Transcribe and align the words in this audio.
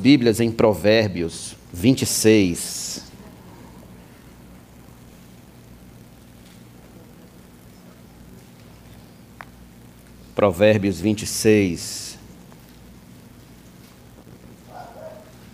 Bíblias 0.00 0.40
em 0.40 0.50
Provérbios 0.50 1.54
26. 1.74 3.04
Provérbios 10.34 10.98
26. 10.98 12.18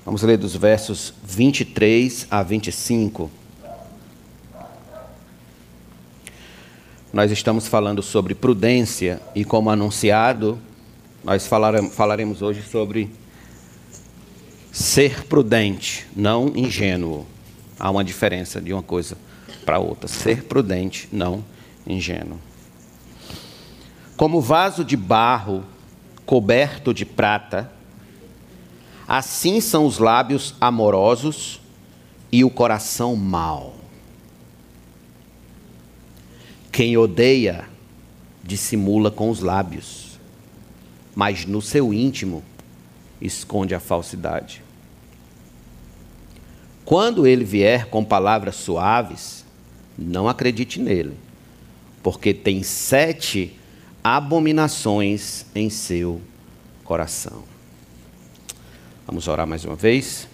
Vamos 0.05 0.23
ler 0.23 0.39
dos 0.39 0.55
versos 0.55 1.13
23 1.25 2.29
a 2.31 2.41
25. 2.45 3.29
Nós 7.13 7.33
estamos 7.33 7.67
falando 7.67 8.01
sobre 8.01 8.33
prudência 8.33 9.21
e, 9.35 9.45
como 9.45 9.71
anunciado, 9.71 10.57
nós 11.25 11.49
falaremos 11.49 12.41
hoje 12.41 12.63
sobre 12.63 13.11
ser 14.77 15.25
prudente, 15.25 16.07
não 16.15 16.53
ingênuo. 16.55 17.27
Há 17.81 17.91
uma 17.91 18.05
diferença 18.05 18.61
de 18.61 18.75
uma 18.75 18.83
coisa 18.83 19.17
para 19.65 19.79
outra. 19.79 20.07
Ser 20.07 20.45
prudente, 20.45 21.09
não 21.11 21.43
ingênuo. 21.87 22.39
Como 24.19 24.39
vaso 24.39 24.85
de 24.85 24.95
barro 24.95 25.65
coberto 26.27 26.93
de 26.93 27.07
prata, 27.07 27.73
assim 29.09 29.63
são 29.63 29.87
os 29.87 29.99
lábios 29.99 30.55
amorosos 30.61 31.59
e 32.31 32.45
o 32.45 32.51
coração 32.51 33.17
mau. 33.17 33.77
Quem 36.71 36.99
odeia 36.99 37.67
dissimula 38.45 39.11
com 39.11 39.31
os 39.31 39.41
lábios, 39.41 40.19
mas 41.15 41.47
no 41.47 41.63
seu 41.63 41.95
íntimo 41.95 42.45
esconde 43.23 43.75
a 43.75 43.81
falsidade. 43.81 44.66
Quando 46.87 47.27
ele 47.27 47.45
vier 47.45 47.87
com 47.87 48.05
palavras 48.05 48.55
suaves, 48.55 49.45
não 49.99 50.29
acredite 50.29 50.81
nele, 50.81 51.17
porque 52.01 52.33
tem 52.33 52.63
sete 52.63 53.59
abominações 54.05 55.47
em 55.53 55.69
seu 55.69 56.21
coração. 56.85 57.43
Vamos 59.05 59.27
orar 59.27 59.49
mais 59.49 59.65
uma 59.65 59.75
vez. 59.75 60.29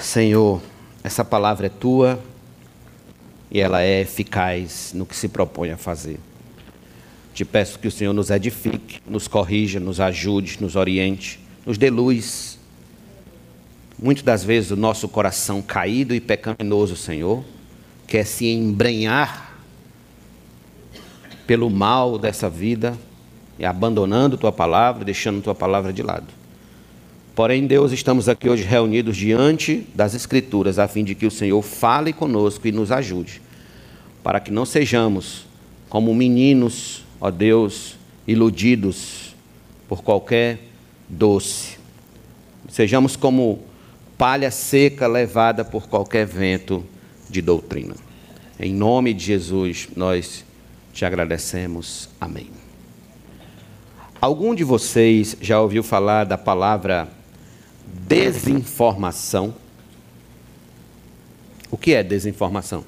Senhor, 0.00 0.62
essa 1.02 1.24
palavra 1.24 1.66
é 1.66 1.70
tua 1.70 2.22
e 3.50 3.58
ela 3.58 3.82
é 3.82 4.02
eficaz 4.02 4.92
no 4.94 5.04
que 5.04 5.16
se 5.16 5.28
propõe 5.28 5.72
a 5.72 5.76
fazer. 5.76 6.20
Te 7.34 7.44
peço 7.44 7.80
que 7.80 7.88
o 7.88 7.90
Senhor 7.90 8.12
nos 8.12 8.30
edifique, 8.30 9.00
nos 9.04 9.26
corrija, 9.26 9.80
nos 9.80 9.98
ajude, 9.98 10.58
nos 10.60 10.76
oriente, 10.76 11.40
nos 11.66 11.76
dê 11.76 11.90
luz. 11.90 12.53
Muitas 14.04 14.22
das 14.22 14.44
vezes 14.44 14.70
o 14.70 14.76
nosso 14.76 15.08
coração 15.08 15.62
caído 15.62 16.14
e 16.14 16.20
pecaminoso, 16.20 16.94
Senhor, 16.94 17.42
quer 18.06 18.26
se 18.26 18.46
embrenhar 18.46 19.58
pelo 21.46 21.70
mal 21.70 22.18
dessa 22.18 22.50
vida 22.50 22.98
e 23.58 23.64
abandonando 23.64 24.36
tua 24.36 24.52
palavra, 24.52 25.06
deixando 25.06 25.40
tua 25.40 25.54
palavra 25.54 25.90
de 25.90 26.02
lado. 26.02 26.26
Porém, 27.34 27.66
Deus, 27.66 27.92
estamos 27.92 28.28
aqui 28.28 28.46
hoje 28.46 28.62
reunidos 28.62 29.16
diante 29.16 29.86
das 29.94 30.14
Escrituras, 30.14 30.78
a 30.78 30.86
fim 30.86 31.02
de 31.02 31.14
que 31.14 31.24
o 31.24 31.30
Senhor 31.30 31.62
fale 31.62 32.12
conosco 32.12 32.68
e 32.68 32.72
nos 32.72 32.92
ajude, 32.92 33.40
para 34.22 34.38
que 34.38 34.50
não 34.50 34.66
sejamos 34.66 35.46
como 35.88 36.14
meninos, 36.14 37.02
ó 37.18 37.30
Deus, 37.30 37.96
iludidos 38.26 39.34
por 39.88 40.02
qualquer 40.02 40.58
doce. 41.08 41.78
Sejamos 42.68 43.16
como 43.16 43.72
palha 44.16 44.50
seca 44.50 45.06
levada 45.06 45.64
por 45.64 45.88
qualquer 45.88 46.26
vento 46.26 46.84
de 47.28 47.42
doutrina. 47.42 47.94
Em 48.58 48.72
nome 48.72 49.12
de 49.12 49.24
Jesus, 49.24 49.88
nós 49.96 50.44
te 50.92 51.04
agradecemos. 51.04 52.08
Amém. 52.20 52.50
Algum 54.20 54.54
de 54.54 54.64
vocês 54.64 55.36
já 55.40 55.60
ouviu 55.60 55.82
falar 55.82 56.24
da 56.24 56.38
palavra 56.38 57.08
desinformação? 57.86 59.54
O 61.70 61.76
que 61.76 61.92
é 61.92 62.02
desinformação? 62.02 62.84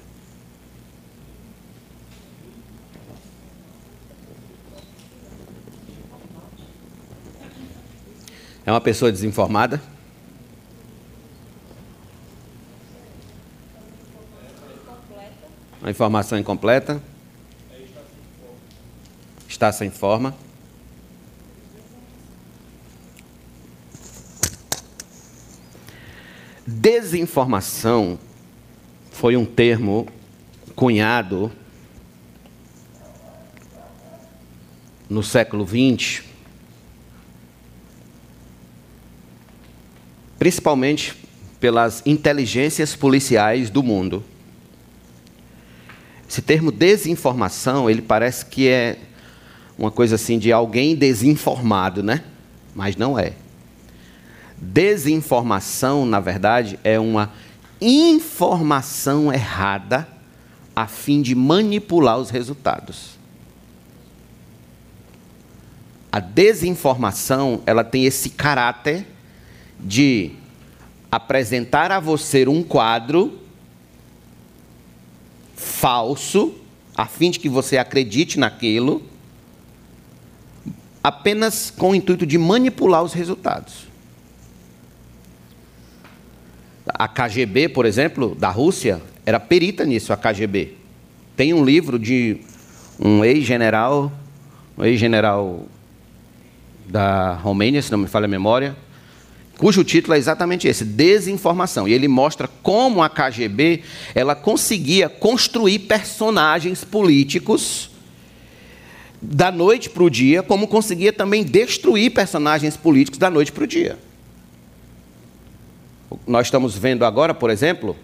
É 8.65 8.71
uma 8.71 8.81
pessoa 8.81 9.13
desinformada? 9.13 9.81
Uma 15.87 15.93
informação 15.93 16.37
incompleta? 16.37 17.01
está 19.49 19.71
sem 19.71 19.89
forma. 19.89 20.35
Desinformação 26.67 28.19
foi 29.13 29.37
um 29.37 29.45
termo 29.45 30.09
cunhado 30.75 31.53
no 35.09 35.23
século 35.23 35.65
XX, 35.65 36.25
principalmente 40.37 41.15
pelas 41.61 42.03
inteligências 42.05 42.97
policiais 42.97 43.71
do 43.71 43.85
mundo. 43.85 44.25
Esse 46.29 46.43
termo 46.43 46.73
desinformação, 46.73 47.89
ele 47.89 48.03
parece 48.03 48.47
que 48.47 48.69
é 48.69 48.99
uma 49.79 49.91
coisa 49.91 50.17
assim 50.17 50.39
de 50.39 50.53
alguém 50.53 50.97
desinformado, 50.97 52.03
né? 52.03 52.25
Mas 52.75 52.97
não 52.97 53.19
é. 53.19 53.33
Desinformação, 54.59 56.05
na 56.07 56.19
verdade, 56.19 56.79
é 56.83 56.99
uma 56.99 57.33
informação 57.81 59.33
errada 59.33 60.09
a 60.75 60.87
fim 60.87 61.23
de 61.23 61.35
manipular 61.35 62.19
os 62.19 62.31
resultados. 62.31 63.17
A 66.11 66.21
desinformação, 66.21 67.63
ela 67.67 67.85
tem 67.85 68.05
esse 68.07 68.31
caráter 68.31 69.07
de 69.79 70.33
apresentar 71.11 71.93
a 71.93 72.01
você 72.01 72.47
um 72.49 72.63
quadro 72.63 73.46
falso, 75.57 76.55
a 76.95 77.07
fim 77.07 77.31
de 77.31 77.41
que 77.41 77.49
você 77.49 77.79
acredite 77.79 78.39
naquilo 78.39 79.03
apenas 81.03 81.71
com 81.71 81.91
o 81.91 81.95
intuito 81.95 82.27
de 82.27 82.37
manipular 82.37 83.03
os 83.03 83.13
resultados. 83.13 83.87
A 86.85 87.07
KGB, 87.07 87.69
por 87.69 87.87
exemplo, 87.87 88.35
da 88.35 88.51
Rússia, 88.51 89.01
era 89.25 89.39
perita 89.39 89.85
nisso, 89.85 90.13
a 90.13 90.17
KGB. 90.17 90.75
Tem 91.37 91.55
um 91.55 91.65
livro 91.65 91.99
de 91.99 92.39
um 92.99 93.25
ex-general, 93.25 94.11
um 94.77 94.85
ex-general 94.85 95.67
da 96.89 97.35
Romênia, 97.35 97.81
se 97.83 97.91
não 97.93 97.99
me 97.99 98.09
falha 98.09 98.25
a 98.25 98.29
memória, 98.29 98.77
cujo 99.59 99.83
título 99.85 100.15
é 100.15 100.19
exatamente 100.19 100.69
esse, 100.69 100.85
Desinformação. 100.85 101.89
E 101.89 101.93
ele 101.93 102.09
mostra 102.09 102.49
como 102.63 103.03
a 103.03 103.09
KGB 103.09 103.83
ela 104.15 104.35
conseguia 104.35 105.09
construir 105.09 105.81
personagens 105.81 106.85
políticos 106.85 107.91
da 109.21 109.51
noite 109.51 109.89
para 109.89 110.05
o 110.05 110.11
dia, 110.11 110.43
como 110.43 110.69
conseguia 110.69 111.13
também 111.13 111.43
destruir 111.43 112.13
personagens 112.13 112.77
políticos 112.77 113.19
da 113.19 113.31
noite 113.31 113.51
para 113.51 113.65
o 113.65 113.67
dia. 113.67 113.99
Nós 116.27 116.47
estamos 116.47 116.77
vendo 116.77 117.05
agora, 117.05 117.35
por 117.35 117.51
exemplo, 117.51 117.97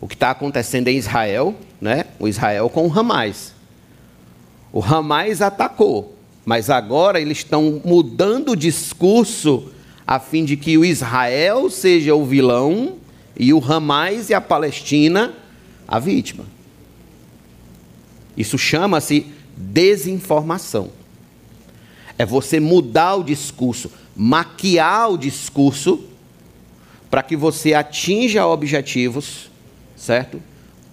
o 0.00 0.06
que 0.06 0.14
está 0.14 0.30
acontecendo 0.30 0.88
em 0.88 0.96
Israel, 0.96 1.54
né? 1.80 2.04
o 2.18 2.28
Israel 2.28 2.68
com 2.68 2.86
o 2.86 2.98
Hamas. 2.98 3.54
O 4.72 4.82
Hamas 4.82 5.40
atacou, 5.42 6.16
mas 6.44 6.70
agora 6.70 7.20
eles 7.20 7.38
estão 7.38 7.80
mudando 7.84 8.50
o 8.52 8.56
discurso 8.56 9.70
a 10.12 10.18
fim 10.18 10.44
de 10.44 10.58
que 10.58 10.76
o 10.76 10.84
Israel 10.84 11.70
seja 11.70 12.14
o 12.14 12.22
vilão 12.22 12.98
e 13.34 13.50
o 13.54 13.64
Hamas 13.64 14.28
e 14.28 14.34
a 14.34 14.42
Palestina 14.42 15.32
a 15.88 15.98
vítima. 15.98 16.44
Isso 18.36 18.58
chama-se 18.58 19.28
desinformação. 19.56 20.90
É 22.18 22.26
você 22.26 22.60
mudar 22.60 23.14
o 23.14 23.24
discurso, 23.24 23.90
maquiar 24.14 25.12
o 25.12 25.16
discurso 25.16 26.04
para 27.10 27.22
que 27.22 27.34
você 27.34 27.72
atinja 27.72 28.46
objetivos, 28.46 29.50
certo? 29.96 30.42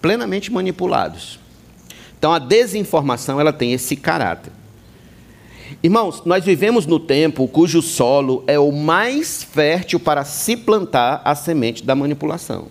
Plenamente 0.00 0.50
manipulados. 0.50 1.38
Então 2.18 2.32
a 2.32 2.38
desinformação 2.38 3.38
ela 3.38 3.52
tem 3.52 3.74
esse 3.74 3.96
caráter. 3.96 4.50
Irmãos, 5.82 6.22
nós 6.26 6.44
vivemos 6.44 6.84
no 6.84 7.00
tempo 7.00 7.48
cujo 7.48 7.80
solo 7.80 8.44
é 8.46 8.58
o 8.58 8.70
mais 8.70 9.42
fértil 9.42 9.98
para 9.98 10.24
se 10.24 10.54
plantar 10.54 11.22
a 11.24 11.34
semente 11.34 11.82
da 11.82 11.94
manipulação. 11.94 12.68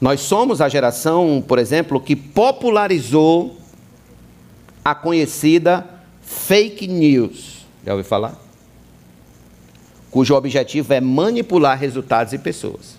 Nós 0.00 0.20
somos 0.20 0.62
a 0.62 0.68
geração, 0.68 1.44
por 1.46 1.58
exemplo, 1.58 2.00
que 2.00 2.16
popularizou 2.16 3.58
a 4.82 4.94
conhecida 4.94 5.86
fake 6.22 6.88
news. 6.88 7.66
Já 7.84 7.92
ouviu 7.92 8.08
falar? 8.08 8.34
Cujo 10.10 10.34
objetivo 10.34 10.92
é 10.94 11.02
manipular 11.02 11.78
resultados 11.78 12.32
e 12.32 12.38
pessoas. 12.38 12.96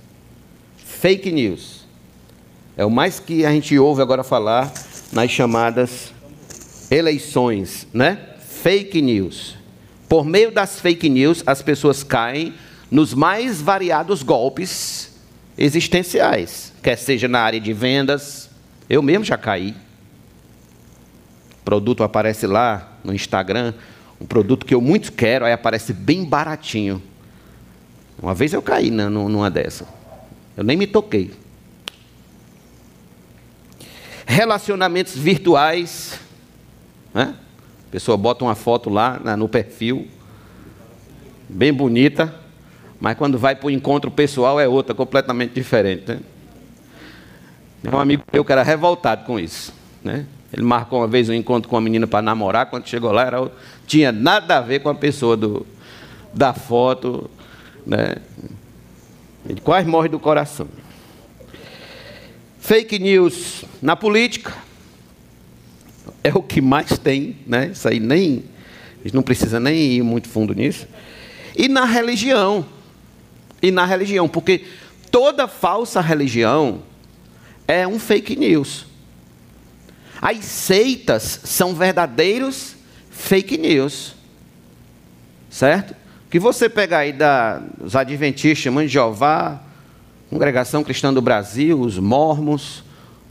Fake 0.77 1.31
news. 1.31 1.85
É 2.77 2.85
o 2.85 2.91
mais 2.91 3.19
que 3.19 3.45
a 3.45 3.51
gente 3.51 3.77
ouve 3.79 4.01
agora 4.01 4.23
falar 4.23 4.71
nas 5.11 5.31
chamadas 5.31 6.13
eleições, 6.89 7.87
né? 7.91 8.32
Fake 8.63 9.01
news. 9.01 9.57
Por 10.07 10.23
meio 10.23 10.49
das 10.49 10.79
fake 10.79 11.09
news, 11.09 11.43
as 11.45 11.61
pessoas 11.61 12.01
caem 12.01 12.53
nos 12.89 13.13
mais 13.13 13.61
variados 13.61 14.23
golpes 14.23 15.19
existenciais, 15.57 16.71
quer 16.81 16.95
seja 16.95 17.27
na 17.27 17.41
área 17.41 17.59
de 17.59 17.73
vendas, 17.73 18.49
eu 18.89 19.01
mesmo 19.01 19.25
já 19.25 19.37
caí. 19.37 19.75
O 21.59 21.63
produto 21.65 22.05
aparece 22.05 22.47
lá 22.47 22.99
no 23.03 23.13
Instagram, 23.13 23.73
um 24.21 24.25
produto 24.25 24.65
que 24.65 24.73
eu 24.73 24.79
muito 24.79 25.11
quero, 25.11 25.43
aí 25.43 25.51
aparece 25.51 25.91
bem 25.91 26.23
baratinho. 26.23 27.03
Uma 28.21 28.33
vez 28.33 28.53
eu 28.53 28.61
caí 28.61 28.89
numa 28.89 29.51
dessa. 29.51 29.85
Eu 30.55 30.63
nem 30.63 30.77
me 30.77 30.87
toquei. 30.87 31.33
Relacionamentos 34.25 35.17
virtuais. 35.17 36.17
Né? 37.13 37.35
Pessoa 37.93 38.17
bota 38.17 38.43
uma 38.43 38.55
foto 38.55 38.89
lá 38.89 39.19
no 39.37 39.47
perfil, 39.47 40.07
bem 41.47 41.71
bonita, 41.71 42.33
mas 42.99 43.15
quando 43.15 43.37
vai 43.37 43.55
para 43.55 43.67
o 43.67 43.69
encontro 43.69 44.09
pessoal 44.09 44.59
é 44.59 44.67
outra, 44.67 44.95
completamente 44.95 45.53
diferente. 45.53 46.03
Né? 46.07 46.19
Um 47.93 47.99
amigo 47.99 48.23
meu 48.33 48.43
que 48.43 48.51
era 48.51 48.63
revoltado 48.63 49.25
com 49.25 49.39
isso. 49.39 49.71
Né? 50.03 50.25
Ele 50.51 50.63
marcou 50.63 51.01
uma 51.01 51.07
vez 51.07 51.29
um 51.29 51.35
encontro 51.35 51.69
com 51.69 51.75
uma 51.75 51.83
menina 51.83 52.07
para 52.07 52.23
namorar, 52.23 52.65
quando 52.65 52.87
chegou 52.89 53.11
lá, 53.11 53.27
era, 53.27 53.51
tinha 53.85 54.11
nada 54.11 54.57
a 54.57 54.61
ver 54.61 54.79
com 54.79 54.89
a 54.89 54.95
pessoa 54.95 55.37
do, 55.37 55.63
da 56.33 56.51
foto. 56.51 57.29
Né? 57.85 58.15
Ele 59.47 59.61
quase 59.61 59.87
morre 59.87 60.09
do 60.09 60.17
coração. 60.17 60.67
Fake 62.59 62.97
news 62.97 63.65
na 63.83 63.95
política 63.95 64.51
é 66.23 66.33
o 66.33 66.41
que 66.41 66.61
mais 66.61 66.97
tem, 66.97 67.37
né? 67.45 67.67
Isso 67.73 67.87
aí 67.87 67.99
nem 67.99 68.43
a 69.03 69.07
gente 69.07 69.15
não 69.15 69.21
precisa 69.21 69.59
nem 69.59 69.95
ir 69.95 70.01
muito 70.01 70.29
fundo 70.29 70.53
nisso. 70.53 70.87
E 71.57 71.67
na 71.67 71.83
religião. 71.83 72.65
E 73.61 73.69
na 73.69 73.85
religião, 73.85 74.29
porque 74.29 74.65
toda 75.11 75.45
falsa 75.45 75.99
religião 75.99 76.83
é 77.67 77.85
um 77.85 77.99
fake 77.99 78.37
news. 78.37 78.85
As 80.21 80.37
seitas 80.45 81.41
são 81.43 81.75
verdadeiros 81.75 82.77
fake 83.09 83.57
news. 83.57 84.15
Certo? 85.49 85.93
Que 86.29 86.39
você 86.39 86.69
pegar 86.69 86.99
aí 86.99 87.11
da, 87.11 87.61
os 87.81 87.97
adventistas, 87.97 88.71
Mãe 88.71 88.87
de 88.87 88.93
Jeová, 88.93 89.61
Congregação 90.29 90.81
Cristã 90.81 91.13
do 91.13 91.21
Brasil, 91.21 91.79
os 91.79 91.99
mormons, 91.99 92.82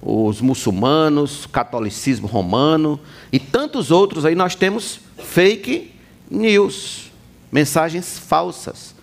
os 0.03 0.41
muçulmanos, 0.41 1.47
catolicismo 1.47 2.27
romano 2.27 2.99
e 3.31 3.39
tantos 3.39 3.93
outros 3.93 4.25
aí 4.25 4.35
nós 4.35 4.57
temos 4.57 4.99
fake 5.17 5.93
news, 6.29 7.13
mensagens 7.53 8.19
falsas, 8.19 8.97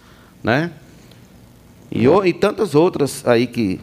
né? 0.44 0.74
E, 1.90 2.06
e 2.06 2.34
tantas 2.34 2.76
outras 2.76 3.26
aí 3.26 3.48
que 3.48 3.80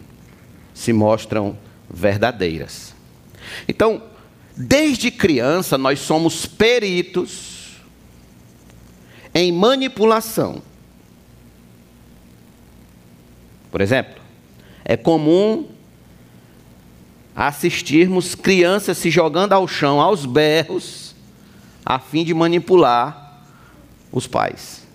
se 0.73 0.93
mostram 0.93 1.57
verdadeiras. 1.89 2.93
Então, 3.67 4.03
desde 4.55 5.09
criança 5.09 5.75
nós 5.75 5.99
somos 5.99 6.45
peritos 6.45 7.77
em 9.33 9.51
manipulação. 9.51 10.61
Por 13.71 13.81
exemplo, 13.81 14.21
é 14.85 14.95
comum 14.95 15.67
assistirmos 17.37 18.33
crianças 18.33 18.97
se 18.97 19.11
jogando 19.11 19.53
ao 19.53 19.67
chão 19.67 20.01
aos 20.01 20.25
berros, 20.25 21.15
a 21.85 21.99
fim 21.99 22.25
de 22.25 22.33
manipular 22.33 23.43
os 24.11 24.25
pais. 24.25 24.87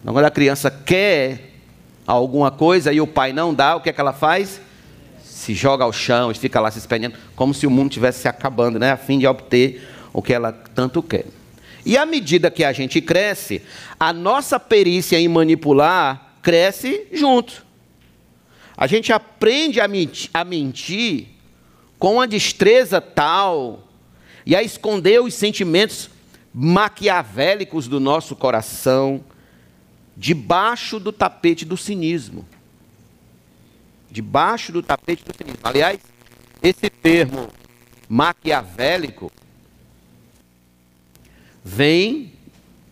Então, 0.00 0.12
quando 0.12 0.24
a 0.24 0.30
criança 0.30 0.68
quer 0.68 1.52
alguma 2.04 2.50
coisa 2.50 2.92
e 2.92 3.00
o 3.00 3.06
pai 3.06 3.32
não 3.32 3.54
dá, 3.54 3.76
o 3.76 3.80
que 3.80 3.90
é 3.90 3.92
que 3.92 4.00
ela 4.00 4.12
faz? 4.12 4.60
Se 5.22 5.54
joga 5.54 5.84
ao 5.84 5.92
chão 5.92 6.32
e 6.32 6.34
fica 6.34 6.58
lá 6.58 6.68
se 6.68 6.80
espelhando, 6.80 7.14
como 7.36 7.54
se 7.54 7.64
o 7.64 7.70
mundo 7.70 7.90
estivesse 7.90 8.22
se 8.22 8.28
acabando, 8.28 8.76
né? 8.76 8.90
a 8.90 8.96
fim 8.96 9.20
de 9.20 9.28
obter 9.28 9.88
o 10.12 10.20
que 10.20 10.32
ela 10.32 10.50
tanto 10.50 11.00
quer. 11.00 11.26
E 11.86 11.96
à 11.96 12.04
medida 12.04 12.50
que 12.50 12.64
a 12.64 12.72
gente 12.72 13.00
cresce, 13.00 13.62
a 13.98 14.12
nossa 14.12 14.58
perícia 14.58 15.18
em 15.18 15.28
manipular 15.28 16.34
cresce 16.42 17.06
junto. 17.12 17.69
A 18.80 18.86
gente 18.86 19.12
aprende 19.12 19.78
a 19.78 19.86
mentir, 19.86 20.30
a 20.32 20.42
mentir 20.42 21.26
com 21.98 22.14
uma 22.14 22.26
destreza 22.26 22.98
tal 22.98 23.86
e 24.46 24.56
a 24.56 24.62
esconder 24.62 25.20
os 25.20 25.34
sentimentos 25.34 26.08
maquiavélicos 26.54 27.86
do 27.86 28.00
nosso 28.00 28.34
coração 28.34 29.22
debaixo 30.16 30.98
do 30.98 31.12
tapete 31.12 31.66
do 31.66 31.76
cinismo. 31.76 32.48
Debaixo 34.10 34.72
do 34.72 34.82
tapete 34.82 35.24
do 35.24 35.36
cinismo. 35.36 35.60
Aliás, 35.62 36.00
esse 36.62 36.88
termo 36.88 37.50
maquiavélico 38.08 39.30
vem 41.62 42.32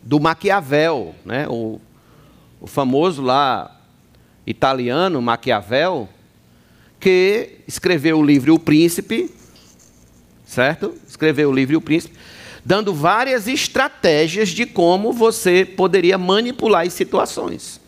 do 0.03 0.21
Maquiavel, 0.21 1.15
né? 1.25 1.49
o, 1.49 1.81
o 2.61 2.67
famoso 2.67 3.23
lá 3.23 3.78
italiano, 4.49 5.21
Maquiavel, 5.21 6.09
que 6.99 7.59
escreveu 7.67 8.19
o 8.19 8.25
livro 8.25 8.55
O 8.55 8.59
Príncipe, 8.59 9.31
certo? 10.47 10.95
Escreveu 11.07 11.51
o 11.51 11.55
livro 11.55 11.77
O 11.77 11.81
Príncipe, 11.81 12.17
dando 12.65 12.95
várias 12.95 13.47
estratégias 13.47 14.49
de 14.49 14.65
como 14.65 15.13
você 15.13 15.67
poderia 15.67 16.17
manipular 16.17 16.87
as 16.87 16.95
situações, 16.95 17.79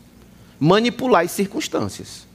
manipular 0.58 1.24
as 1.24 1.30
circunstâncias. 1.30 2.28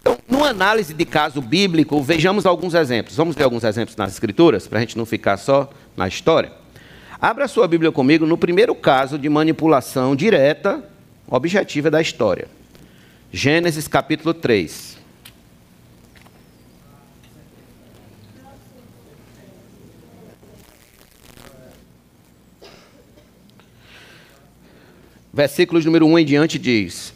Então, 0.00 0.16
numa 0.26 0.48
análise 0.48 0.94
de 0.94 1.04
caso 1.04 1.42
bíblico, 1.42 2.02
vejamos 2.02 2.46
alguns 2.46 2.72
exemplos. 2.72 3.14
Vamos 3.14 3.36
ver 3.36 3.44
alguns 3.44 3.62
exemplos 3.62 3.94
nas 3.96 4.10
Escrituras, 4.10 4.66
para 4.66 4.78
a 4.78 4.80
gente 4.80 4.96
não 4.96 5.04
ficar 5.04 5.36
só 5.36 5.70
na 5.94 6.08
história. 6.08 6.50
Abra 7.20 7.46
sua 7.46 7.68
Bíblia 7.68 7.92
comigo 7.92 8.24
no 8.24 8.38
primeiro 8.38 8.74
caso 8.74 9.18
de 9.18 9.28
manipulação 9.28 10.16
direta 10.16 10.82
objetiva 11.30 11.90
da 11.90 12.02
história. 12.02 12.48
Gênesis 13.32 13.86
capítulo 13.86 14.34
3. 14.34 14.98
Versículos 25.32 25.84
número 25.84 26.06
1 26.06 26.18
em 26.18 26.24
diante 26.24 26.58
diz: 26.58 27.14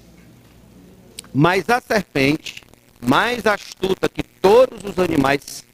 Mas 1.35 1.68
a 1.68 1.80
serpente, 1.80 2.62
mais 3.04 3.44
astuta 3.44 4.09
que 4.09 4.23
todos 4.23 4.85
os 4.85 4.99
animais 5.00 5.64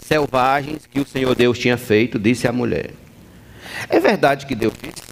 selvagens 0.00 0.86
que 0.86 0.98
o 0.98 1.06
Senhor 1.06 1.34
Deus 1.36 1.56
tinha 1.56 1.78
feito, 1.78 2.18
disse 2.18 2.48
à 2.48 2.52
mulher: 2.52 2.90
É 3.88 4.00
verdade 4.00 4.44
que 4.44 4.56
Deus 4.56 4.74
disse: 4.82 5.06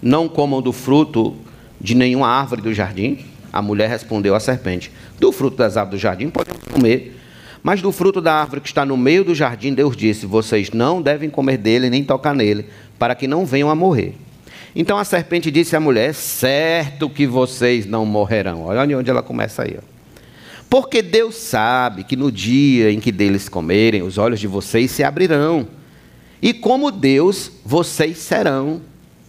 Não 0.00 0.28
comam 0.28 0.62
do 0.62 0.72
fruto 0.72 1.36
de 1.80 1.94
nenhuma 1.94 2.28
árvore 2.28 2.62
do 2.62 2.72
jardim? 2.72 3.18
A 3.52 3.62
mulher 3.62 3.88
respondeu 3.88 4.34
à 4.34 4.40
serpente: 4.40 4.90
Do 5.18 5.32
fruto 5.32 5.56
das 5.56 5.76
árvores 5.76 6.00
do 6.00 6.02
jardim 6.02 6.28
podemos 6.28 6.62
comer, 6.64 7.16
mas 7.62 7.82
do 7.82 7.90
fruto 7.90 8.20
da 8.20 8.34
árvore 8.34 8.60
que 8.60 8.68
está 8.68 8.84
no 8.84 8.96
meio 8.96 9.24
do 9.24 9.34
jardim, 9.34 9.74
Deus 9.74 9.96
disse: 9.96 10.26
Vocês 10.26 10.70
não 10.70 11.02
devem 11.02 11.28
comer 11.28 11.56
dele 11.56 11.90
nem 11.90 12.04
tocar 12.04 12.34
nele, 12.34 12.66
para 12.98 13.14
que 13.14 13.26
não 13.26 13.44
venham 13.44 13.70
a 13.70 13.74
morrer. 13.74 14.14
Então 14.74 14.98
a 14.98 15.04
serpente 15.04 15.50
disse 15.50 15.74
à 15.74 15.80
mulher: 15.80 16.14
Certo 16.14 17.08
que 17.08 17.26
vocês 17.26 17.86
não 17.86 18.04
morrerão. 18.04 18.66
Olha 18.66 18.98
onde 18.98 19.10
ela 19.10 19.22
começa 19.22 19.62
aí. 19.62 19.76
Ó. 19.78 19.96
Porque 20.68 21.00
Deus 21.00 21.36
sabe 21.36 22.04
que 22.04 22.16
no 22.16 22.30
dia 22.30 22.90
em 22.92 23.00
que 23.00 23.10
deles 23.10 23.48
comerem, 23.48 24.02
os 24.02 24.18
olhos 24.18 24.38
de 24.38 24.46
vocês 24.46 24.90
se 24.90 25.02
abrirão. 25.02 25.66
E 26.42 26.52
como 26.52 26.90
Deus, 26.90 27.50
vocês 27.64 28.18
serão 28.18 28.80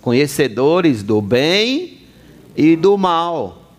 conhecedores 0.01 1.03
do 1.03 1.21
bem 1.21 1.96
e 2.57 2.75
do 2.75 2.97
mal. 2.97 3.75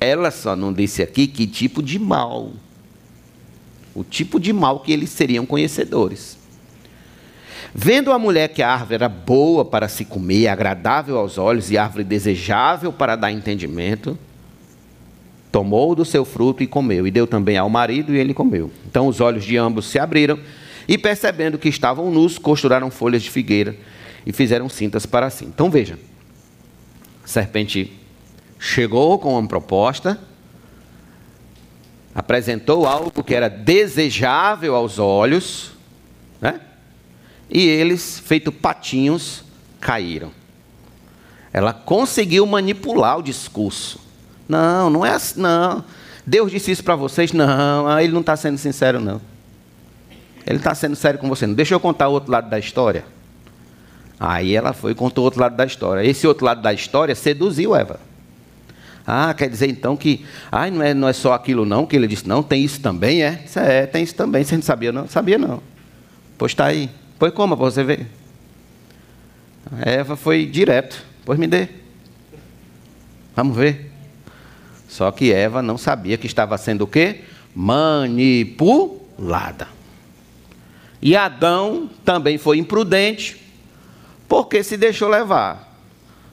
Ela 0.00 0.30
só 0.30 0.56
não 0.56 0.72
disse 0.72 1.02
aqui 1.02 1.26
que 1.26 1.46
tipo 1.46 1.82
de 1.82 1.98
mal. 1.98 2.52
O 3.94 4.02
tipo 4.02 4.40
de 4.40 4.52
mal 4.52 4.80
que 4.80 4.92
eles 4.92 5.10
seriam 5.10 5.44
conhecedores. 5.44 6.38
Vendo 7.74 8.12
a 8.12 8.18
mulher 8.18 8.48
que 8.48 8.62
a 8.62 8.72
árvore 8.72 8.94
era 8.94 9.08
boa 9.08 9.64
para 9.64 9.88
se 9.88 10.04
comer, 10.04 10.48
agradável 10.48 11.18
aos 11.18 11.38
olhos 11.38 11.70
e 11.70 11.76
árvore 11.76 12.04
desejável 12.04 12.92
para 12.92 13.16
dar 13.16 13.30
entendimento, 13.30 14.16
tomou 15.52 15.94
do 15.94 16.04
seu 16.04 16.24
fruto 16.24 16.62
e 16.62 16.66
comeu, 16.66 17.06
e 17.06 17.10
deu 17.10 17.26
também 17.26 17.58
ao 17.58 17.68
marido 17.68 18.14
e 18.14 18.18
ele 18.18 18.32
comeu. 18.32 18.70
Então 18.86 19.06
os 19.06 19.20
olhos 19.20 19.44
de 19.44 19.56
ambos 19.56 19.86
se 19.86 19.98
abriram 19.98 20.38
e, 20.86 20.96
percebendo 20.96 21.58
que 21.58 21.68
estavam 21.68 22.10
nus, 22.10 22.38
costuraram 22.38 22.90
folhas 22.90 23.22
de 23.22 23.30
figueira 23.30 23.76
e 24.24 24.32
fizeram 24.32 24.68
cintas 24.68 25.04
para 25.04 25.28
si. 25.28 25.44
Então 25.44 25.68
veja, 25.68 25.98
serpente 27.24 28.03
chegou 28.64 29.18
com 29.18 29.38
uma 29.38 29.46
proposta, 29.46 30.18
apresentou 32.14 32.86
algo 32.86 33.22
que 33.22 33.34
era 33.34 33.50
desejável 33.50 34.74
aos 34.74 34.98
olhos, 34.98 35.72
né? 36.40 36.58
e 37.50 37.60
eles, 37.60 38.18
feito 38.18 38.50
patinhos, 38.50 39.44
caíram. 39.78 40.30
Ela 41.52 41.74
conseguiu 41.74 42.46
manipular 42.46 43.18
o 43.18 43.22
discurso. 43.22 44.00
Não, 44.48 44.88
não 44.88 45.04
é 45.04 45.10
assim, 45.10 45.42
não. 45.42 45.84
Deus 46.26 46.50
disse 46.50 46.70
isso 46.70 46.82
para 46.82 46.96
vocês? 46.96 47.34
Não, 47.34 47.86
ah, 47.86 48.02
ele 48.02 48.14
não 48.14 48.22
está 48.22 48.34
sendo 48.34 48.56
sincero, 48.56 48.98
não. 48.98 49.20
Ele 50.46 50.56
está 50.56 50.74
sendo 50.74 50.96
sério 50.96 51.20
com 51.20 51.28
você. 51.28 51.46
Não. 51.46 51.54
Deixa 51.54 51.74
eu 51.74 51.80
contar 51.80 52.08
o 52.08 52.12
outro 52.12 52.32
lado 52.32 52.48
da 52.48 52.58
história. 52.58 53.04
Aí 54.18 54.56
ela 54.56 54.72
foi 54.72 54.92
e 54.92 54.94
contou 54.94 55.22
o 55.22 55.26
outro 55.26 55.40
lado 55.40 55.54
da 55.54 55.66
história. 55.66 56.02
Esse 56.02 56.26
outro 56.26 56.46
lado 56.46 56.62
da 56.62 56.72
história 56.72 57.14
seduziu 57.14 57.76
Eva. 57.76 58.00
Ah, 59.06 59.34
quer 59.34 59.50
dizer 59.50 59.68
então 59.68 59.96
que 59.96 60.24
ah, 60.50 60.70
não, 60.70 60.82
é, 60.82 60.94
não 60.94 61.06
é 61.06 61.12
só 61.12 61.34
aquilo 61.34 61.66
não 61.66 61.84
que 61.84 61.94
ele 61.94 62.06
disse, 62.06 62.26
não, 62.26 62.42
tem 62.42 62.64
isso 62.64 62.80
também, 62.80 63.22
é? 63.22 63.42
Isso 63.44 63.58
é, 63.58 63.86
tem 63.86 64.02
isso 64.02 64.14
também. 64.14 64.42
Você 64.42 64.54
não 64.56 64.62
sabia, 64.62 64.90
não? 64.92 65.06
Sabia 65.06 65.36
não. 65.36 65.62
Pois 66.38 66.52
está 66.52 66.66
aí. 66.66 66.88
Pois 67.18 67.32
como 67.32 67.56
para 67.56 67.66
você 67.66 67.84
ver? 67.84 68.06
A 69.72 69.88
Eva 69.88 70.16
foi 70.16 70.46
direto. 70.46 71.04
Pois 71.24 71.38
me 71.38 71.46
dê. 71.46 71.68
Vamos 73.36 73.56
ver. 73.56 73.90
Só 74.88 75.10
que 75.10 75.32
Eva 75.32 75.60
não 75.60 75.76
sabia 75.76 76.16
que 76.16 76.26
estava 76.26 76.56
sendo 76.56 76.82
o 76.82 76.86
quê? 76.86 77.22
Manipulada. 77.54 78.94
E 81.02 81.16
Adão 81.16 81.90
também 82.04 82.38
foi 82.38 82.58
imprudente, 82.58 83.42
porque 84.28 84.62
se 84.62 84.76
deixou 84.76 85.08
levar. 85.08 85.73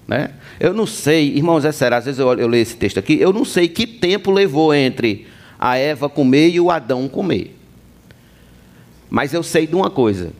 Né? 0.07 0.31
Eu 0.59 0.73
não 0.73 0.85
sei, 0.85 1.35
irmãos, 1.35 1.63
é 1.63 1.71
sério, 1.71 1.97
às 1.97 2.05
vezes 2.05 2.19
eu, 2.19 2.27
eu 2.33 2.47
leio 2.47 2.61
esse 2.61 2.75
texto 2.75 2.97
aqui, 2.97 3.19
eu 3.19 3.31
não 3.31 3.45
sei 3.45 3.67
que 3.67 3.87
tempo 3.87 4.31
levou 4.31 4.73
entre 4.73 5.27
a 5.59 5.77
Eva 5.77 6.09
comer 6.09 6.49
e 6.49 6.59
o 6.59 6.71
Adão 6.71 7.07
comer. 7.07 7.55
Mas 9.09 9.33
eu 9.33 9.43
sei 9.43 9.67
de 9.67 9.75
uma 9.75 9.89
coisa. 9.89 10.31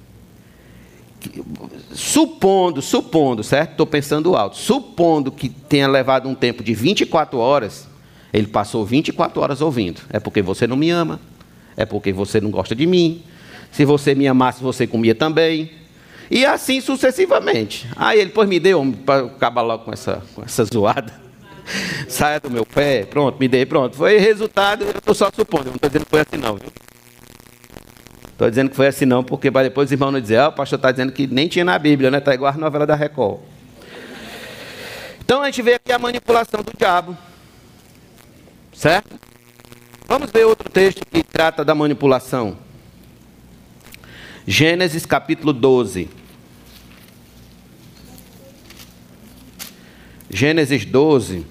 Supondo, 1.94 2.82
supondo, 2.82 3.44
certo? 3.44 3.72
Estou 3.72 3.86
pensando 3.86 4.36
alto. 4.36 4.58
Supondo 4.58 5.32
que 5.32 5.50
tenha 5.50 5.88
levado 5.88 6.28
um 6.28 6.34
tempo 6.34 6.64
de 6.64 6.74
24 6.74 7.38
horas, 7.38 7.88
ele 8.34 8.48
passou 8.48 8.86
24 8.86 9.42
horas 9.42 9.62
ouvindo. 9.62 10.02
É 10.10 10.20
porque 10.20 10.42
você 10.42 10.66
não 10.66 10.76
me 10.76 10.90
ama. 10.90 11.20
É 11.78 11.86
porque 11.86 12.12
você 12.12 12.42
não 12.42 12.50
gosta 12.50 12.76
de 12.76 12.88
mim. 12.88 13.22
Se 13.72 13.86
você 13.86 14.16
me 14.16 14.28
amasse, 14.28 14.64
você 14.64 14.88
comia 14.88 15.14
também. 15.14 15.72
E 16.32 16.46
assim 16.46 16.80
sucessivamente. 16.80 17.86
Aí 17.94 18.18
ele, 18.18 18.30
pois 18.30 18.48
me 18.48 18.58
deu, 18.58 18.96
para 19.06 19.26
acabar 19.26 19.62
logo 19.62 19.84
com 19.84 19.92
essa, 19.92 20.24
com 20.34 20.42
essa 20.42 20.64
zoada. 20.64 21.14
Saia 22.08 22.40
do 22.40 22.50
meu 22.50 22.66
pé, 22.66 23.04
pronto, 23.04 23.38
me 23.38 23.50
dei, 23.50 23.66
pronto. 23.66 23.98
Foi 23.98 24.18
resultado, 24.18 24.86
eu 24.86 24.92
estou 24.92 25.14
só 25.14 25.30
supondo, 25.30 25.66
não 25.66 25.76
estou 25.76 25.90
dizendo 25.90 26.06
que 26.06 26.10
foi 26.10 26.22
assim 26.22 26.38
não, 26.38 26.58
Estou 28.32 28.50
dizendo 28.50 28.70
que 28.70 28.76
foi 28.78 28.88
assim 28.88 29.06
não, 29.06 29.26
porque 29.26 29.52
para 29.52 29.64
depois 29.64 29.90
os 29.90 29.92
irmãos 29.92 30.12
não 30.12 30.22
dizer, 30.22 30.38
ah, 30.38 30.48
o 30.48 30.54
pastor 30.54 30.78
está 30.78 30.90
dizendo 30.90 31.12
que 31.12 31.28
nem 31.28 31.50
tinha 31.50 31.66
na 31.66 31.78
Bíblia, 31.78 32.10
né? 32.10 32.20
Está 32.20 32.34
igual 32.34 32.54
a 32.54 32.58
novela 32.58 32.88
da 32.88 32.96
Record. 32.96 33.42
Então 35.20 35.42
a 35.42 35.48
gente 35.48 35.62
vê 35.62 35.74
aqui 35.74 35.92
a 35.92 36.00
manipulação 36.00 36.64
do 36.64 36.72
diabo. 36.78 37.16
Certo? 38.74 39.20
Vamos 40.08 40.32
ver 40.32 40.46
outro 40.46 40.70
texto 40.70 41.06
que 41.06 41.24
trata 41.24 41.64
da 41.66 41.76
manipulação. 41.76 42.58
Gênesis 44.48 45.06
capítulo 45.06 45.54
12. 45.54 46.21
Gênesis 50.34 50.86
12. 50.86 51.46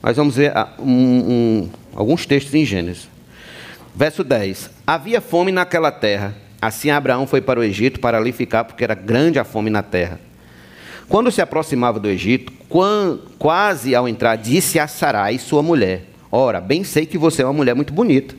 Nós 0.00 0.16
vamos 0.16 0.36
ver 0.36 0.56
ah, 0.56 0.72
um, 0.78 0.92
um, 0.92 1.70
alguns 1.92 2.24
textos 2.24 2.54
em 2.54 2.64
Gênesis. 2.64 3.08
Verso 3.94 4.22
10: 4.22 4.70
Havia 4.86 5.20
fome 5.20 5.50
naquela 5.50 5.90
terra. 5.90 6.36
Assim 6.62 6.90
Abraão 6.90 7.26
foi 7.26 7.40
para 7.40 7.58
o 7.58 7.64
Egito 7.64 7.98
para 7.98 8.16
ali 8.16 8.30
ficar, 8.30 8.64
porque 8.64 8.84
era 8.84 8.94
grande 8.94 9.40
a 9.40 9.44
fome 9.44 9.70
na 9.70 9.82
terra. 9.82 10.20
Quando 11.08 11.32
se 11.32 11.40
aproximava 11.40 11.98
do 11.98 12.08
Egito, 12.08 12.52
quase 13.38 13.94
ao 13.94 14.08
entrar, 14.08 14.36
disse 14.36 14.78
a 14.78 14.86
Sarai, 14.86 15.38
sua 15.38 15.62
mulher: 15.62 16.04
Ora, 16.30 16.60
bem 16.60 16.84
sei 16.84 17.06
que 17.06 17.18
você 17.18 17.42
é 17.42 17.44
uma 17.44 17.52
mulher 17.52 17.74
muito 17.74 17.92
bonita. 17.92 18.36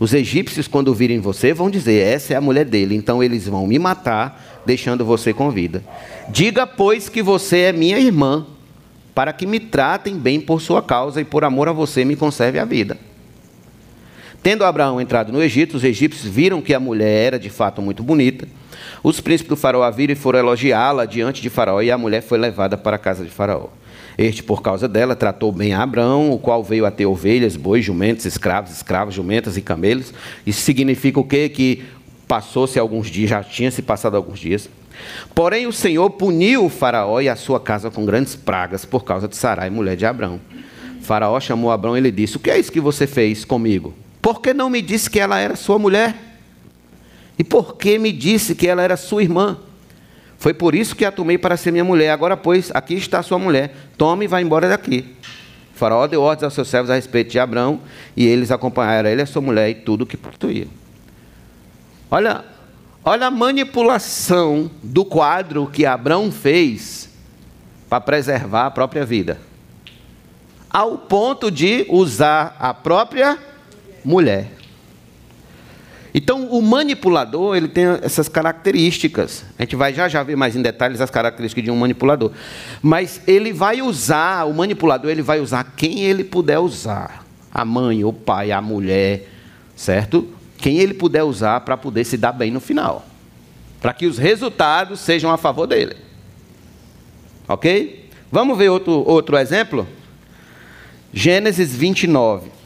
Os 0.00 0.14
egípcios, 0.14 0.66
quando 0.66 0.94
virem 0.94 1.20
você, 1.20 1.52
vão 1.52 1.68
dizer: 1.68 2.00
Essa 2.00 2.32
é 2.32 2.36
a 2.36 2.40
mulher 2.40 2.64
dele. 2.64 2.96
Então 2.96 3.22
eles 3.22 3.46
vão 3.46 3.66
me 3.66 3.78
matar, 3.78 4.62
deixando 4.64 5.04
você 5.04 5.34
com 5.34 5.50
vida. 5.50 5.84
Diga, 6.30 6.66
pois, 6.66 7.10
que 7.10 7.22
você 7.22 7.58
é 7.58 7.72
minha 7.72 7.98
irmã, 7.98 8.46
para 9.14 9.30
que 9.30 9.46
me 9.46 9.60
tratem 9.60 10.16
bem 10.16 10.40
por 10.40 10.62
sua 10.62 10.82
causa 10.82 11.20
e 11.20 11.24
por 11.24 11.44
amor 11.44 11.68
a 11.68 11.72
você 11.72 12.02
me 12.02 12.16
conserve 12.16 12.58
a 12.58 12.64
vida. 12.64 12.96
Tendo 14.42 14.64
Abraão 14.64 14.98
entrado 14.98 15.30
no 15.30 15.42
Egito, 15.42 15.76
os 15.76 15.84
egípcios 15.84 16.32
viram 16.32 16.62
que 16.62 16.72
a 16.72 16.80
mulher 16.80 17.26
era 17.26 17.38
de 17.38 17.50
fato 17.50 17.82
muito 17.82 18.02
bonita. 18.02 18.48
Os 19.02 19.20
príncipes 19.20 19.50
do 19.50 19.56
faraó 19.56 19.82
a 19.82 19.90
viram 19.90 20.14
e 20.14 20.16
foram 20.16 20.38
elogiá-la 20.38 21.04
diante 21.04 21.42
de 21.42 21.50
faraó, 21.50 21.82
e 21.82 21.90
a 21.90 21.98
mulher 21.98 22.22
foi 22.22 22.38
levada 22.38 22.78
para 22.78 22.96
a 22.96 22.98
casa 22.98 23.22
de 23.22 23.30
faraó. 23.30 23.68
Este, 24.20 24.42
por 24.42 24.60
causa 24.60 24.86
dela, 24.86 25.16
tratou 25.16 25.50
bem 25.50 25.72
a 25.72 25.82
Abraão, 25.82 26.30
o 26.30 26.38
qual 26.38 26.62
veio 26.62 26.84
a 26.84 26.90
ter 26.90 27.06
ovelhas, 27.06 27.56
bois, 27.56 27.82
jumentos, 27.82 28.26
escravos, 28.26 28.70
escravas, 28.70 29.14
jumentas 29.14 29.56
e 29.56 29.62
camelos. 29.62 30.12
Isso 30.46 30.60
significa 30.60 31.18
o 31.18 31.24
quê? 31.24 31.48
Que 31.48 31.84
passou-se 32.28 32.78
alguns 32.78 33.08
dias, 33.08 33.30
já 33.30 33.42
tinha 33.42 33.70
se 33.70 33.80
passado 33.80 34.18
alguns 34.18 34.38
dias. 34.38 34.68
Porém, 35.34 35.66
o 35.66 35.72
Senhor 35.72 36.10
puniu 36.10 36.66
o 36.66 36.68
faraó 36.68 37.22
e 37.22 37.30
a 37.30 37.34
sua 37.34 37.58
casa 37.58 37.90
com 37.90 38.04
grandes 38.04 38.36
pragas 38.36 38.84
por 38.84 39.04
causa 39.04 39.26
de 39.26 39.36
Sarai, 39.36 39.70
mulher 39.70 39.96
de 39.96 40.04
Abraão. 40.04 40.38
Faraó 41.00 41.40
chamou 41.40 41.70
Abraão 41.70 41.96
e 41.96 42.00
lhe 42.02 42.10
disse: 42.12 42.36
O 42.36 42.40
que 42.40 42.50
é 42.50 42.58
isso 42.58 42.70
que 42.70 42.78
você 42.78 43.06
fez 43.06 43.46
comigo? 43.46 43.94
Por 44.20 44.42
que 44.42 44.52
não 44.52 44.68
me 44.68 44.82
disse 44.82 45.08
que 45.08 45.18
ela 45.18 45.38
era 45.38 45.56
sua 45.56 45.78
mulher? 45.78 46.14
E 47.38 47.42
por 47.42 47.78
que 47.78 47.98
me 47.98 48.12
disse 48.12 48.54
que 48.54 48.68
ela 48.68 48.82
era 48.82 48.98
sua 48.98 49.22
irmã? 49.22 49.56
Foi 50.40 50.54
por 50.54 50.74
isso 50.74 50.96
que 50.96 51.04
a 51.04 51.12
tomei 51.12 51.36
para 51.36 51.54
ser 51.54 51.70
minha 51.70 51.84
mulher. 51.84 52.08
Agora, 52.10 52.34
pois, 52.34 52.70
aqui 52.72 52.94
está 52.94 53.22
sua 53.22 53.38
mulher. 53.38 53.74
Tome 53.98 54.24
e 54.24 54.28
vá 54.28 54.40
embora 54.40 54.70
daqui. 54.70 55.14
O 55.74 55.78
faraó 55.78 56.06
deu 56.06 56.22
ordens 56.22 56.44
aos 56.44 56.54
seus 56.54 56.66
servos 56.66 56.90
a 56.90 56.94
respeito 56.94 57.30
de 57.30 57.38
Abraão, 57.38 57.80
e 58.16 58.26
eles 58.26 58.50
acompanharam 58.50 59.10
ele 59.10 59.20
a 59.20 59.26
sua 59.26 59.42
mulher 59.42 59.68
e 59.68 59.74
tudo 59.74 60.02
o 60.02 60.06
que 60.06 60.16
possuía. 60.16 60.66
Olha, 62.10 62.42
olha 63.04 63.26
a 63.26 63.30
manipulação 63.30 64.70
do 64.82 65.04
quadro 65.04 65.66
que 65.66 65.84
Abraão 65.84 66.32
fez 66.32 67.10
para 67.86 68.00
preservar 68.00 68.64
a 68.64 68.70
própria 68.70 69.04
vida. 69.04 69.38
Ao 70.70 70.96
ponto 70.96 71.50
de 71.50 71.84
usar 71.90 72.56
a 72.58 72.72
própria 72.72 73.38
mulher. 74.02 74.59
Então, 76.12 76.46
o 76.48 76.60
manipulador, 76.60 77.56
ele 77.56 77.68
tem 77.68 77.84
essas 78.02 78.28
características. 78.28 79.44
A 79.58 79.62
gente 79.62 79.76
vai 79.76 79.94
já 79.94 80.08
já 80.08 80.22
ver 80.22 80.36
mais 80.36 80.56
em 80.56 80.62
detalhes 80.62 81.00
as 81.00 81.10
características 81.10 81.64
de 81.64 81.70
um 81.70 81.76
manipulador. 81.76 82.32
Mas 82.82 83.20
ele 83.26 83.52
vai 83.52 83.80
usar, 83.80 84.46
o 84.46 84.52
manipulador, 84.52 85.10
ele 85.10 85.22
vai 85.22 85.40
usar 85.40 85.64
quem 85.76 86.00
ele 86.00 86.24
puder 86.24 86.58
usar. 86.58 87.24
A 87.52 87.64
mãe, 87.64 88.04
o 88.04 88.12
pai, 88.12 88.50
a 88.50 88.60
mulher, 88.60 89.28
certo? 89.76 90.28
Quem 90.58 90.78
ele 90.78 90.94
puder 90.94 91.22
usar 91.22 91.60
para 91.60 91.76
poder 91.76 92.04
se 92.04 92.16
dar 92.16 92.32
bem 92.32 92.50
no 92.50 92.60
final. 92.60 93.06
Para 93.80 93.92
que 93.92 94.06
os 94.06 94.18
resultados 94.18 95.00
sejam 95.00 95.30
a 95.30 95.36
favor 95.36 95.66
dele. 95.66 95.96
Ok? 97.48 98.08
Vamos 98.30 98.58
ver 98.58 98.68
outro, 98.68 98.92
outro 99.06 99.36
exemplo? 99.36 99.86
Gênesis 101.12 101.74
29. 101.74 102.59